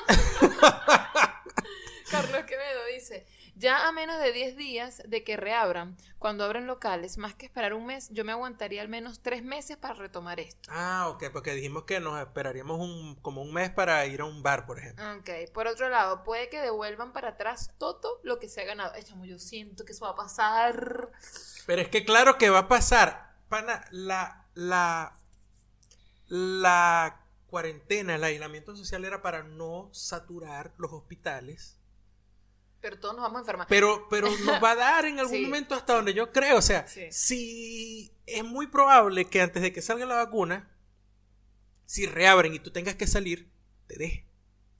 Carlos 2.11 2.45
Quevedo 2.45 2.81
dice, 2.95 3.27
ya 3.57 3.89
a 3.89 3.93
menos 3.93 4.21
de 4.21 4.33
10 4.33 4.57
días 4.57 5.03
de 5.07 5.25
que 5.25 5.37
reabran, 5.37 5.97
cuando 6.19 6.45
abren 6.45 6.67
locales, 6.67 7.17
más 7.17 7.35
que 7.35 7.47
esperar 7.47 7.73
un 7.73 7.87
mes, 7.87 8.09
yo 8.11 8.25
me 8.25 8.33
aguantaría 8.33 8.83
al 8.83 8.89
menos 8.89 9.21
3 9.23 9.43
meses 9.43 9.77
para 9.79 9.95
retomar 9.95 10.39
esto. 10.41 10.69
Ah, 10.71 11.09
ok, 11.09 11.25
porque 11.33 11.55
dijimos 11.55 11.85
que 11.85 11.99
nos 11.99 12.21
esperaríamos 12.21 12.79
un, 12.79 13.17
como 13.17 13.41
un 13.43 13.53
mes 13.53 13.71
para 13.71 14.05
ir 14.07 14.21
a 14.21 14.27
un 14.27 14.43
bar, 14.43 14.67
por 14.67 14.79
ejemplo. 14.79 15.05
Ok, 15.19 15.31
por 15.55 15.67
otro 15.67 15.89
lado, 15.89 16.23
puede 16.23 16.51
que 16.51 16.61
devuelvan 16.61 17.13
para 17.13 17.31
atrás 17.31 17.71
todo 17.79 18.21
lo 18.23 18.39
que 18.39 18.49
se 18.49 18.61
ha 18.61 18.65
ganado. 18.65 18.93
Ay, 18.95 19.03
chamo, 19.03 19.25
yo 19.25 19.39
siento 19.39 19.85
que 19.85 19.93
eso 19.93 20.05
va 20.05 20.13
a 20.13 20.17
pasar. 20.17 21.11
Pero 21.67 21.83
es 21.83 21.89
que 21.89 22.05
claro 22.05 22.37
que 22.39 22.51
va 22.51 22.61
a 22.61 22.69
pasar. 22.69 23.37
Pana, 23.49 23.85
la, 23.91 24.47
la, 24.55 25.17
la 26.29 27.23
cuarentena, 27.47 28.17
el 28.17 28.25
aislamiento 28.25 28.77
social 28.77 29.05
era 29.05 29.23
para 29.23 29.43
no 29.45 29.89
saturar 29.93 30.75
los 30.77 30.93
hospitales. 30.93 31.79
Pero 32.89 33.01
todos 33.01 33.17
nos 33.17 33.23
vamos 33.25 33.39
a 33.39 33.41
enfermar. 33.41 33.67
Pero, 33.69 34.07
pero 34.09 34.29
nos 34.45 34.63
va 34.63 34.71
a 34.71 34.77
dar 34.77 35.07
en 35.07 35.19
algún 35.19 35.39
Sí. 35.39 35.43
momento 35.45 35.75
hasta 35.75 35.95
donde 35.95 36.15
yo 36.15 36.31
creo. 36.31 36.59
O 36.59 36.63
sea, 36.63 36.87
Sí. 36.87 37.07
si 37.11 38.13
es 38.27 38.45
muy 38.45 38.69
probable 38.69 39.25
que 39.25 39.41
antes 39.41 39.61
de 39.61 39.73
que 39.73 39.83
salga 39.83 40.07
la 40.07 40.15
vacuna, 40.15 40.71
si 41.85 42.07
reabren 42.07 42.55
y 42.55 42.61
tú 42.61 42.71
tengas 42.71 42.95
que 42.95 43.09
salir, 43.09 43.51
te 43.89 43.97
deje. 43.99 44.27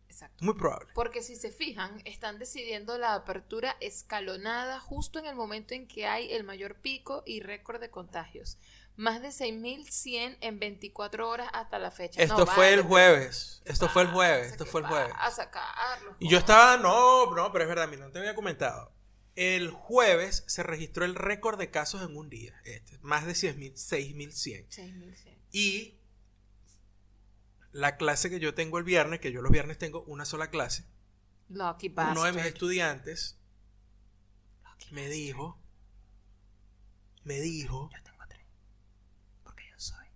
Exacto. 0.09 0.45
Muy 0.45 0.55
probable. 0.55 0.93
Porque 0.95 1.21
si 1.21 1.35
se 1.35 1.51
fijan, 1.51 2.01
están 2.05 2.39
decidiendo 2.39 2.97
la 2.97 3.15
apertura 3.15 3.77
escalonada 3.81 4.79
justo 4.79 5.19
en 5.19 5.27
el 5.27 5.35
momento 5.35 5.75
en 5.75 5.89
que 5.89 6.07
hay 6.07 6.33
el 6.33 6.45
mayor 6.45 6.77
pico 6.81 7.25
y 7.27 7.41
récord 7.41 7.81
de 7.81 7.91
contagios. 7.91 8.57
Más 8.97 9.21
de 9.21 9.29
6.100 9.29 10.39
en 10.41 10.59
24 10.59 11.29
horas 11.29 11.49
hasta 11.53 11.79
la 11.79 11.91
fecha. 11.91 12.23
Esto 12.23 12.39
No, 12.39 12.47
fue 12.47 12.73
el 12.73 12.83
jueves. 12.83 13.63
Esto 13.65 13.89
fue 13.89 14.03
el 14.03 14.09
pasa, 14.09 14.17
jueves. 14.17 14.53
Esto 14.53 14.65
¿qué 14.65 14.71
fue 14.71 14.81
el 14.81 14.87
jueves. 14.87 15.13
pasa, 15.13 15.51
Carlos? 15.51 16.17
Y 16.19 16.29
yo 16.29 16.39
estaba, 16.39 16.77
no, 16.79 17.35
no, 17.35 17.53
pero 17.53 17.65
es 17.65 17.69
verdad, 17.69 17.89
mira, 17.89 18.07
no 18.07 18.13
te 18.13 18.19
había 18.19 18.35
comentado. 18.35 18.93
El 19.35 19.71
jueves 19.71 20.45
se 20.47 20.63
registró 20.63 21.05
el 21.05 21.15
récord 21.15 21.59
de 21.59 21.71
casos 21.71 22.03
en 22.03 22.17
un 22.17 22.31
día. 22.31 22.55
Este, 22.65 22.99
más 23.03 23.27
de 23.27 23.33
6.000, 23.33 23.75
6.100. 23.75 24.69
6.100. 24.69 25.39
Y 25.53 25.99
la 27.73 27.99
clase 27.99 28.31
que 28.31 28.41
yo 28.41 28.55
tengo 28.55 28.79
el 28.79 28.85
viernes, 28.85 29.21
que 29.21 29.33
yo 29.33 29.43
los 29.43 29.53
viernes 29.53 29.77
tengo 29.77 30.03
una 30.05 30.25
sola 30.25 30.49
clase, 30.49 30.87
Lucky 31.49 31.95
uno 31.97 32.25
de 32.25 32.33
mis 32.33 32.45
estudiantes 32.45 33.39
me 34.91 35.09
dijo, 35.09 35.59
me 37.25 37.41
dijo, 37.41 37.91
Yo 37.93 38.03
tengo 38.03 38.25
tres. 38.29 38.47
Porque 39.43 39.65
yo 39.69 39.79
soy. 39.79 40.07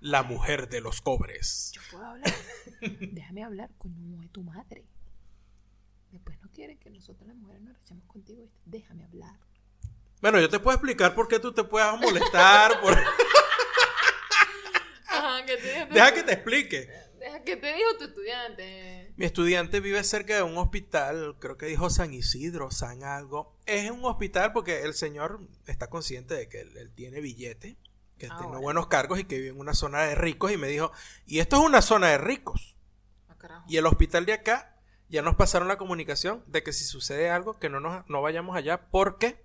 La 0.00 0.22
mujer 0.22 0.68
de 0.68 0.80
los 0.80 1.00
cobres. 1.00 1.72
Yo 1.74 1.82
puedo 1.90 2.04
hablar. 2.06 2.32
Déjame 3.12 3.44
hablar, 3.44 3.70
coño 3.78 4.18
de 4.20 4.28
tu 4.28 4.42
madre. 4.42 4.84
Después 6.10 6.40
no 6.42 6.50
quieren 6.50 6.78
que 6.78 6.90
nosotros 6.90 7.26
las 7.28 7.36
mujeres 7.36 7.62
nos 7.62 7.76
echemos 7.78 8.04
contigo. 8.06 8.48
Déjame 8.64 9.04
hablar. 9.04 9.38
Bueno, 10.20 10.40
yo 10.40 10.48
te 10.50 10.58
puedo 10.58 10.74
explicar 10.76 11.14
por 11.14 11.28
qué 11.28 11.38
tú 11.38 11.52
te 11.52 11.64
puedas 11.64 11.98
molestar. 12.00 12.80
por- 12.80 12.98
Ajá, 15.08 15.44
que 15.46 15.56
te 15.56 15.86
tu- 15.86 15.94
Deja 15.94 16.14
que 16.14 16.22
te 16.22 16.32
explique. 16.32 16.88
Deja 17.18 17.42
que 17.44 17.56
te 17.56 17.74
dijo 17.74 17.96
tu 17.98 18.04
estudiante. 18.04 19.12
Mi 19.16 19.26
estudiante 19.26 19.80
vive 19.80 20.02
cerca 20.04 20.36
de 20.36 20.42
un 20.42 20.56
hospital, 20.56 21.36
creo 21.38 21.58
que 21.58 21.66
dijo 21.66 21.90
San 21.90 22.14
Isidro, 22.14 22.70
San 22.70 23.02
algo. 23.04 23.54
Es 23.66 23.90
un 23.90 24.04
hospital 24.04 24.52
porque 24.52 24.82
el 24.82 24.94
señor 24.94 25.40
está 25.66 25.88
consciente 25.90 26.34
de 26.34 26.48
que 26.48 26.60
él, 26.62 26.76
él 26.78 26.90
tiene 26.94 27.20
billete, 27.20 27.76
que 28.20 28.26
Ah, 28.26 28.36
tiene 28.36 28.46
bueno. 28.48 28.60
buenos 28.60 28.86
cargos 28.86 29.18
y 29.18 29.24
que 29.24 29.36
vive 29.38 29.48
en 29.48 29.58
una 29.58 29.74
zona 29.74 30.02
de 30.02 30.14
ricos 30.14 30.52
y 30.52 30.56
me 30.58 30.68
dijo, 30.68 30.92
y 31.26 31.38
esto 31.40 31.56
es 31.56 31.62
una 31.66 31.80
zona 31.82 32.08
de 32.08 32.18
ricos. 32.18 32.76
Ah. 33.42 33.64
Y 33.66 33.78
el 33.78 33.86
hospital 33.86 34.26
de 34.26 34.34
acá 34.34 34.76
ya 35.08 35.22
nos 35.22 35.34
pasaron 35.34 35.66
la 35.66 35.78
comunicación 35.78 36.44
de 36.46 36.62
que 36.62 36.72
si 36.74 36.84
sucede 36.84 37.30
algo, 37.30 37.58
que 37.58 37.68
no, 37.70 37.80
nos, 37.80 38.08
no 38.08 38.20
vayamos 38.22 38.54
allá 38.56 38.88
porque 38.90 39.42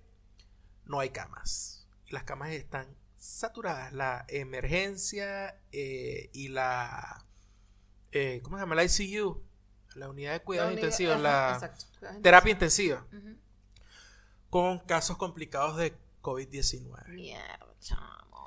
no 0.84 1.00
hay 1.00 1.08
camas. 1.10 1.88
Y 2.04 2.12
las 2.12 2.22
camas 2.24 2.50
están 2.50 2.86
saturadas. 3.16 3.92
La 3.94 4.24
emergencia 4.28 5.58
eh, 5.72 6.28
y 6.34 6.48
la... 6.48 7.24
eh, 8.12 8.40
¿Cómo 8.44 8.56
se 8.58 8.62
llama? 8.62 8.74
La 8.76 8.84
ICU. 8.84 9.42
La 9.94 10.10
unidad 10.10 10.32
de 10.34 10.40
cuidados 10.42 10.72
La 10.72 10.74
unidad- 10.74 10.84
intensivos. 10.84 11.14
ajá, 11.14 11.22
la 11.22 11.54
exacto, 11.54 11.84
cuidados 11.98 12.22
terapia 12.22 12.52
intensiva. 12.52 13.06
Con 14.50 14.78
casos 14.80 15.16
complicados 15.16 15.76
de 15.78 15.96
COVID-19. 16.22 17.08
Mierda. 17.08 17.58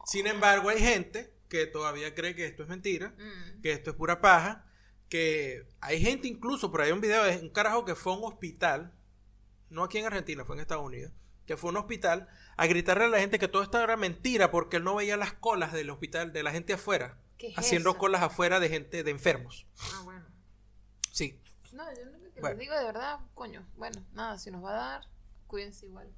Sin 0.09 0.27
embargo, 0.27 0.69
hay 0.69 0.79
gente 0.79 1.33
que 1.49 1.65
todavía 1.65 2.13
cree 2.15 2.35
que 2.35 2.45
esto 2.45 2.63
es 2.63 2.69
mentira. 2.69 3.09
Mm. 3.17 3.61
que 3.61 3.71
esto 3.71 3.91
es 3.91 3.95
pura 3.95 4.21
paja, 4.21 4.65
que 5.09 5.67
hay 5.81 6.01
gente 6.01 6.27
incluso, 6.27 6.71
por 6.71 6.81
ahí 6.81 6.87
hay 6.87 6.93
un 6.93 7.01
video 7.01 7.23
de 7.23 7.37
un 7.39 7.49
carajo 7.49 7.83
que 7.85 7.95
fue 7.95 8.13
a 8.13 8.17
un 8.17 8.23
hospital, 8.25 8.93
no 9.69 9.83
aquí 9.83 9.97
en 9.97 10.05
Argentina, 10.05 10.45
fue 10.45 10.55
en 10.55 10.61
Estados 10.61 10.85
Unidos, 10.85 11.11
que 11.45 11.57
fue 11.57 11.69
a 11.69 11.71
un 11.71 11.77
hospital 11.77 12.27
a 12.57 12.67
gritarle 12.67 13.05
a 13.05 13.07
la 13.09 13.19
gente 13.19 13.39
que 13.39 13.47
todo 13.47 13.63
esto 13.63 13.79
era 13.81 13.97
mentira 13.97 14.51
porque 14.51 14.77
él 14.77 14.83
no 14.83 14.95
veía 14.95 15.17
las 15.17 15.33
colas 15.33 15.73
del 15.73 15.89
hospital, 15.89 16.31
de 16.33 16.43
la 16.43 16.51
gente 16.51 16.73
afuera, 16.73 17.17
¿Qué 17.37 17.47
es 17.49 17.57
haciendo 17.57 17.91
eso? 17.91 17.99
colas 17.99 18.21
afuera 18.21 18.59
de 18.59 18.69
gente, 18.69 19.03
de 19.03 19.11
enfermos. 19.11 19.65
Ah, 19.93 20.01
bueno. 20.03 20.25
Sí. 21.11 21.39
No, 21.73 21.83
yo 21.95 22.05
lo 22.05 22.11
que 22.33 22.39
Bueno. 22.41 22.55
les 22.55 22.59
digo 22.59 22.75
de 22.77 22.83
verdad, 22.85 23.19
coño. 23.33 23.65
Bueno, 23.77 24.05
nada, 24.13 24.37
si 24.37 24.51
nos 24.51 24.63
va 24.63 24.71
a 24.71 24.73
dar, 24.75 25.01
cuídense 25.47 25.85
igual. 25.87 26.11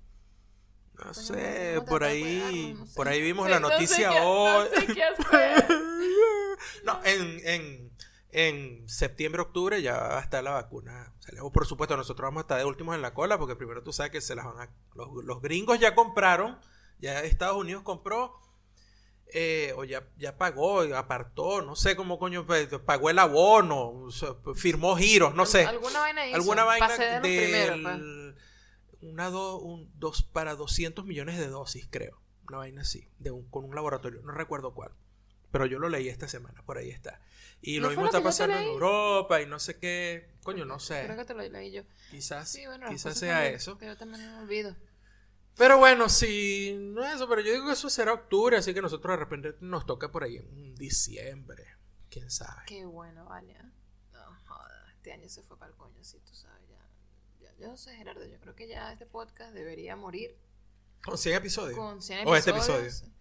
No 1.05 1.11
Coño, 1.13 1.13
sé, 1.25 1.73
¿cómo 1.77 1.87
por 1.87 2.03
ahí? 2.03 2.75
No 2.77 2.85
sé. 2.85 2.95
por 2.95 3.07
ahí 3.07 3.21
vimos 3.21 3.45
Sí, 3.47 3.51
la 3.51 3.59
no 3.59 3.67
sé 3.69 3.73
noticia 3.73 4.09
qué- 4.09 4.19
hoy. 4.21 4.67
No 4.73 4.81
sé 4.81 4.87
qué 4.93 5.03
hacer. 5.03 5.65
No, 6.83 6.99
en, 7.03 7.41
en, 7.47 7.91
en 8.31 8.89
septiembre, 8.89 9.41
octubre 9.41 9.81
ya 9.81 9.97
va 9.97 10.19
a 10.19 10.21
estar 10.21 10.43
la 10.43 10.51
vacuna. 10.51 11.13
O 11.41 11.51
Por 11.51 11.65
supuesto, 11.65 11.97
nosotros 11.97 12.27
vamos 12.27 12.41
a 12.41 12.43
estar 12.43 12.57
de 12.59 12.65
últimos 12.65 12.95
en 12.95 13.01
la 13.01 13.13
cola 13.13 13.37
porque 13.37 13.55
primero 13.55 13.83
tú 13.83 13.91
sabes 13.93 14.11
que 14.11 14.21
se 14.21 14.35
las 14.35 14.45
van 14.45 14.59
a... 14.59 14.69
Los, 14.95 15.09
los 15.23 15.41
gringos 15.41 15.79
ya 15.79 15.95
compraron, 15.95 16.59
ya 16.99 17.21
Estados 17.23 17.57
Unidos 17.57 17.83
compró, 17.83 18.39
eh, 19.33 19.73
o 19.77 19.83
ya, 19.85 20.07
ya 20.17 20.37
pagó, 20.37 20.81
apartó, 20.95 21.61
no 21.61 21.75
sé 21.75 21.95
cómo 21.95 22.19
coño, 22.19 22.45
pues, 22.45 22.67
pagó 22.85 23.09
el 23.09 23.17
abono, 23.19 24.11
sea, 24.11 24.35
firmó 24.55 24.95
giros, 24.97 25.33
no 25.35 25.45
sé. 25.45 25.65
Alguna 25.65 25.99
vaina 26.01 26.27
hizo. 26.27 26.35
Alguna 26.35 26.63
vaina 26.65 26.87
de 26.97 27.11
los 27.13 27.19
primeros, 27.21 27.79
pues. 27.81 28.01
Una 29.01 29.29
do- 29.29 29.59
un- 29.59 29.91
dos 29.99 30.23
para 30.23 30.55
200 30.55 31.05
millones 31.05 31.37
de 31.39 31.47
dosis, 31.47 31.87
creo. 31.89 32.19
Una 32.47 32.57
vaina 32.59 32.81
así, 32.81 33.07
de 33.19 33.31
un- 33.31 33.49
con 33.49 33.65
un 33.65 33.75
laboratorio, 33.75 34.21
no 34.23 34.31
recuerdo 34.33 34.73
cuál. 34.73 34.91
Pero 35.51 35.65
yo 35.65 35.79
lo 35.79 35.89
leí 35.89 36.07
esta 36.09 36.27
semana, 36.27 36.63
por 36.63 36.77
ahí 36.77 36.89
está. 36.89 37.19
Y 37.61 37.77
¿No 37.77 37.83
lo 37.83 37.89
mismo 37.89 38.05
está 38.05 38.23
pasando 38.23 38.57
en? 38.57 38.63
Europa 38.63 39.41
y 39.41 39.45
no 39.45 39.59
sé 39.59 39.77
qué. 39.77 40.29
Coño, 40.43 40.65
no 40.65 40.79
sé. 40.79 41.03
Creo 41.05 41.17
que 41.17 41.25
te 41.25 41.33
lo 41.33 41.41
leí 41.47 41.71
yo. 41.71 41.83
Quizás, 42.09 42.49
Sí, 42.49 42.65
bueno, 42.65 42.85
las 42.85 42.93
quizás 42.93 43.17
sea 43.17 43.47
eso. 43.47 43.77
Yo 43.79 43.97
también 43.97 44.21
me 44.25 44.37
olvido. 44.41 44.75
Pero 45.57 45.77
bueno, 45.77 46.07
sí, 46.09 46.75
no 46.79 47.05
es 47.05 47.15
eso, 47.15 47.27
pero 47.27 47.41
yo 47.41 47.51
digo 47.51 47.67
que 47.67 47.73
eso 47.73 47.89
será 47.89 48.13
octubre, 48.13 48.55
así 48.57 48.73
que 48.73 48.81
nosotros 48.81 49.11
de 49.11 49.17
repente 49.23 49.55
nos 49.59 49.85
toca 49.85 50.09
por 50.11 50.23
ahí 50.23 50.37
en 50.37 50.73
diciembre. 50.75 51.65
quién 52.09 52.29
sabe. 52.31 52.63
Qué 52.67 52.85
bueno, 52.85 53.25
vale. 53.25 53.53
¿eh? 53.53 53.63
No, 54.13 54.19
este 54.95 55.13
año 55.13 55.29
se 55.29 55.43
fue 55.43 55.57
para 55.57 55.71
el 55.71 55.77
coño, 55.77 56.03
sí, 56.03 56.17
tú 56.25 56.33
sabes, 56.35 56.67
ya. 56.69 56.85
Ya 57.41 57.51
yo 57.59 57.67
no 57.67 57.77
sé, 57.77 57.95
Gerardo, 57.95 58.25
yo 58.25 58.39
creo 58.39 58.55
que 58.55 58.67
ya 58.67 58.91
este 58.91 59.05
podcast 59.05 59.53
debería 59.53 59.95
morir 59.95 60.35
Con 61.03 61.17
100 61.17 61.35
episodios. 61.35 61.77
con 61.77 62.01
100 62.01 62.27
O 62.27 62.35
este 62.35 62.51
episodios. 62.51 62.87
episodio. 63.01 63.13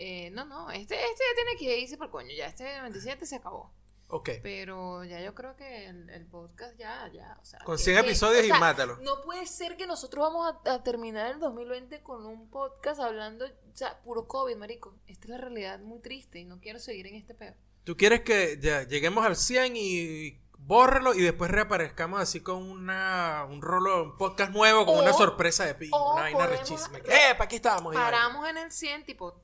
Eh, 0.00 0.30
no, 0.30 0.44
no, 0.44 0.70
este, 0.70 0.94
este 0.94 1.24
ya 1.24 1.34
tiene 1.44 1.58
que 1.58 1.78
irse 1.80 1.96
el 2.00 2.10
coño, 2.10 2.30
ya 2.36 2.46
este 2.46 2.64
27 2.82 3.26
se 3.26 3.36
acabó. 3.36 3.72
Ok. 4.10 4.30
Pero 4.42 5.04
ya 5.04 5.20
yo 5.20 5.34
creo 5.34 5.54
que 5.56 5.86
el, 5.86 6.08
el 6.08 6.24
podcast 6.24 6.78
ya, 6.78 7.10
ya, 7.12 7.36
o 7.42 7.44
sea. 7.44 7.58
Con 7.60 7.76
que- 7.76 7.82
100 7.82 7.96
que- 7.96 8.06
episodios 8.06 8.42
o 8.42 8.46
y 8.46 8.58
mátalo. 8.58 8.96
No 9.02 9.20
puede 9.22 9.44
ser 9.46 9.76
que 9.76 9.86
nosotros 9.86 10.22
vamos 10.24 10.54
a, 10.64 10.72
a 10.74 10.82
terminar 10.82 11.30
el 11.32 11.38
2020 11.40 12.00
con 12.02 12.24
un 12.24 12.48
podcast 12.48 13.00
hablando, 13.00 13.44
o 13.44 13.76
sea, 13.76 14.00
puro 14.00 14.26
COVID, 14.26 14.56
marico. 14.56 14.94
Esta 15.06 15.24
es 15.24 15.30
la 15.30 15.38
realidad 15.38 15.80
muy 15.80 16.00
triste 16.00 16.38
y 16.38 16.44
no 16.46 16.58
quiero 16.60 16.78
seguir 16.78 17.06
en 17.08 17.16
este 17.16 17.34
pedo. 17.34 17.54
Tú 17.84 17.96
quieres 17.98 18.22
que 18.22 18.58
ya 18.62 18.84
lleguemos 18.84 19.26
al 19.26 19.36
100 19.36 19.74
y 19.76 20.40
bórrelo 20.58 21.14
y 21.14 21.22
después 21.22 21.50
reaparezcamos 21.50 22.20
así 22.20 22.40
con 22.40 22.62
una, 22.62 23.46
un 23.48 23.62
rolo, 23.62 24.02
un 24.04 24.18
podcast 24.18 24.52
nuevo 24.52 24.84
con 24.84 24.96
O- 24.98 25.02
una 25.02 25.12
sorpresa 25.12 25.64
de 25.64 25.74
pi, 25.74 25.88
o 25.92 26.12
una 26.12 26.22
vaina 26.22 26.46
rechísima. 26.46 26.98
¡Eh, 26.98 27.32
para 27.32 27.44
aquí 27.44 27.56
estábamos! 27.56 27.94
Paramos 27.94 28.46
en 28.48 28.58
el 28.58 28.70
100, 28.70 29.04
tipo, 29.04 29.40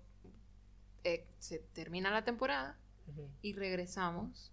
eh, 1.04 1.26
se 1.38 1.58
termina 1.58 2.10
la 2.10 2.24
temporada 2.24 2.78
y 3.42 3.54
regresamos. 3.54 4.50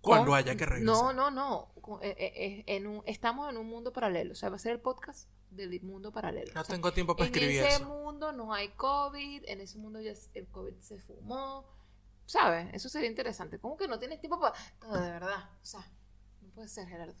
Cuando 0.00 0.32
con- 0.32 0.38
haya 0.38 0.54
que 0.56 0.66
regresar. 0.66 0.84
No, 0.94 1.12
no, 1.14 1.30
no. 1.30 1.72
eh, 2.02 2.14
eh, 2.18 2.64
en 2.66 2.86
un- 2.86 3.02
estamos 3.06 3.48
en 3.50 3.56
un 3.56 3.66
mundo 3.66 3.90
paralelo. 3.92 4.32
O 4.32 4.34
sea, 4.34 4.50
va 4.50 4.56
a 4.56 4.58
ser 4.58 4.72
el 4.72 4.80
podcast 4.80 5.28
del 5.50 5.80
mundo 5.82 6.12
paralelo. 6.12 6.52
No 6.54 6.60
O 6.60 6.64
sea, 6.64 6.74
tengo 6.74 6.92
tiempo 6.92 7.16
para 7.16 7.28
en 7.28 7.34
escribir 7.34 7.62
ese 7.62 7.76
eso. 7.76 7.84
mundo 7.86 8.32
no 8.32 8.52
hay 8.52 8.68
COVID, 8.70 9.44
en 9.46 9.60
ese 9.62 9.78
mundo 9.78 10.00
ya 10.02 10.12
el 10.34 10.46
COVID 10.48 10.78
se 10.80 10.98
fumó. 10.98 11.64
¿Sabes? 12.26 12.68
Eso 12.72 12.88
sería 12.88 13.08
interesante. 13.08 13.58
¿Cómo 13.58 13.76
que 13.76 13.88
no 13.88 13.98
tienes 13.98 14.20
tiempo 14.20 14.40
para.? 14.40 14.56
No, 14.82 14.94
de 14.94 15.10
verdad. 15.10 15.50
O 15.62 15.66
sea, 15.66 15.80
no 16.40 16.48
puede 16.50 16.68
ser, 16.68 16.88
Gerardo. 16.88 17.14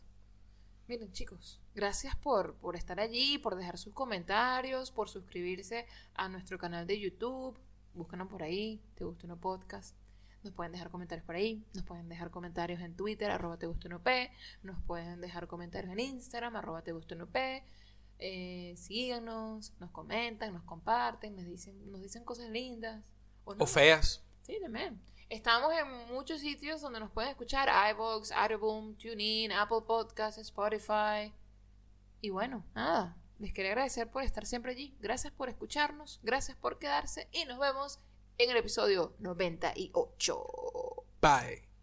Miren, 0.86 1.12
chicos, 1.12 1.62
gracias 1.74 2.14
por, 2.16 2.56
por 2.56 2.76
estar 2.76 3.00
allí, 3.00 3.38
por 3.38 3.56
dejar 3.56 3.78
sus 3.78 3.94
comentarios, 3.94 4.90
por 4.90 5.08
suscribirse 5.08 5.86
a 6.14 6.28
nuestro 6.28 6.58
canal 6.58 6.86
de 6.86 7.00
YouTube. 7.00 7.58
Búscanos 7.94 8.28
por 8.28 8.42
ahí, 8.42 8.82
Te 8.94 9.04
Gusta 9.04 9.26
Uno 9.26 9.40
Podcast. 9.40 9.96
Nos 10.42 10.52
pueden 10.52 10.72
dejar 10.72 10.90
comentarios 10.90 11.24
por 11.24 11.36
ahí, 11.36 11.64
nos 11.72 11.84
pueden 11.84 12.10
dejar 12.10 12.30
comentarios 12.30 12.82
en 12.82 12.94
Twitter, 12.94 13.30
arroba 13.30 13.56
Te 13.56 13.66
Gusta 13.66 13.88
Uno 13.88 14.02
P, 14.02 14.30
nos 14.62 14.78
pueden 14.82 15.22
dejar 15.22 15.46
comentarios 15.46 15.90
en 15.90 16.00
Instagram, 16.00 16.56
arroba 16.56 16.82
Te 16.82 16.92
Gusta 16.92 17.14
Uno 17.14 17.28
P. 17.28 17.64
Eh, 18.18 18.74
síganos, 18.76 19.72
nos 19.80 19.90
comentan, 19.90 20.52
nos 20.52 20.64
comparten, 20.64 21.34
nos 21.34 21.46
dicen, 21.46 21.90
nos 21.90 22.02
dicen 22.02 22.24
cosas 22.24 22.50
lindas. 22.50 23.02
O, 23.44 23.66
feas. 23.66 24.22
Sí, 24.44 24.58
también. 24.60 25.00
Estamos 25.30 25.72
en 25.72 26.14
muchos 26.14 26.40
sitios 26.40 26.80
donde 26.80 27.00
nos 27.00 27.10
pueden 27.10 27.30
escuchar: 27.30 27.68
iVoox, 27.92 28.30
Audioboom, 28.32 28.96
TuneIn, 28.96 29.52
Apple 29.52 29.82
Podcasts, 29.86 30.38
Spotify. 30.38 31.32
Y 32.20 32.30
bueno, 32.30 32.64
nada. 32.74 33.16
Les 33.38 33.52
quería 33.52 33.72
agradecer 33.72 34.10
por 34.10 34.22
estar 34.22 34.46
siempre 34.46 34.72
allí. 34.72 34.96
Gracias 35.00 35.32
por 35.32 35.48
escucharnos. 35.48 36.20
Gracias 36.22 36.56
por 36.56 36.78
quedarse. 36.78 37.28
Y 37.32 37.44
nos 37.46 37.58
vemos 37.58 38.00
en 38.38 38.50
el 38.50 38.56
episodio 38.56 39.14
98. 39.18 40.46
Bye. 41.20 41.73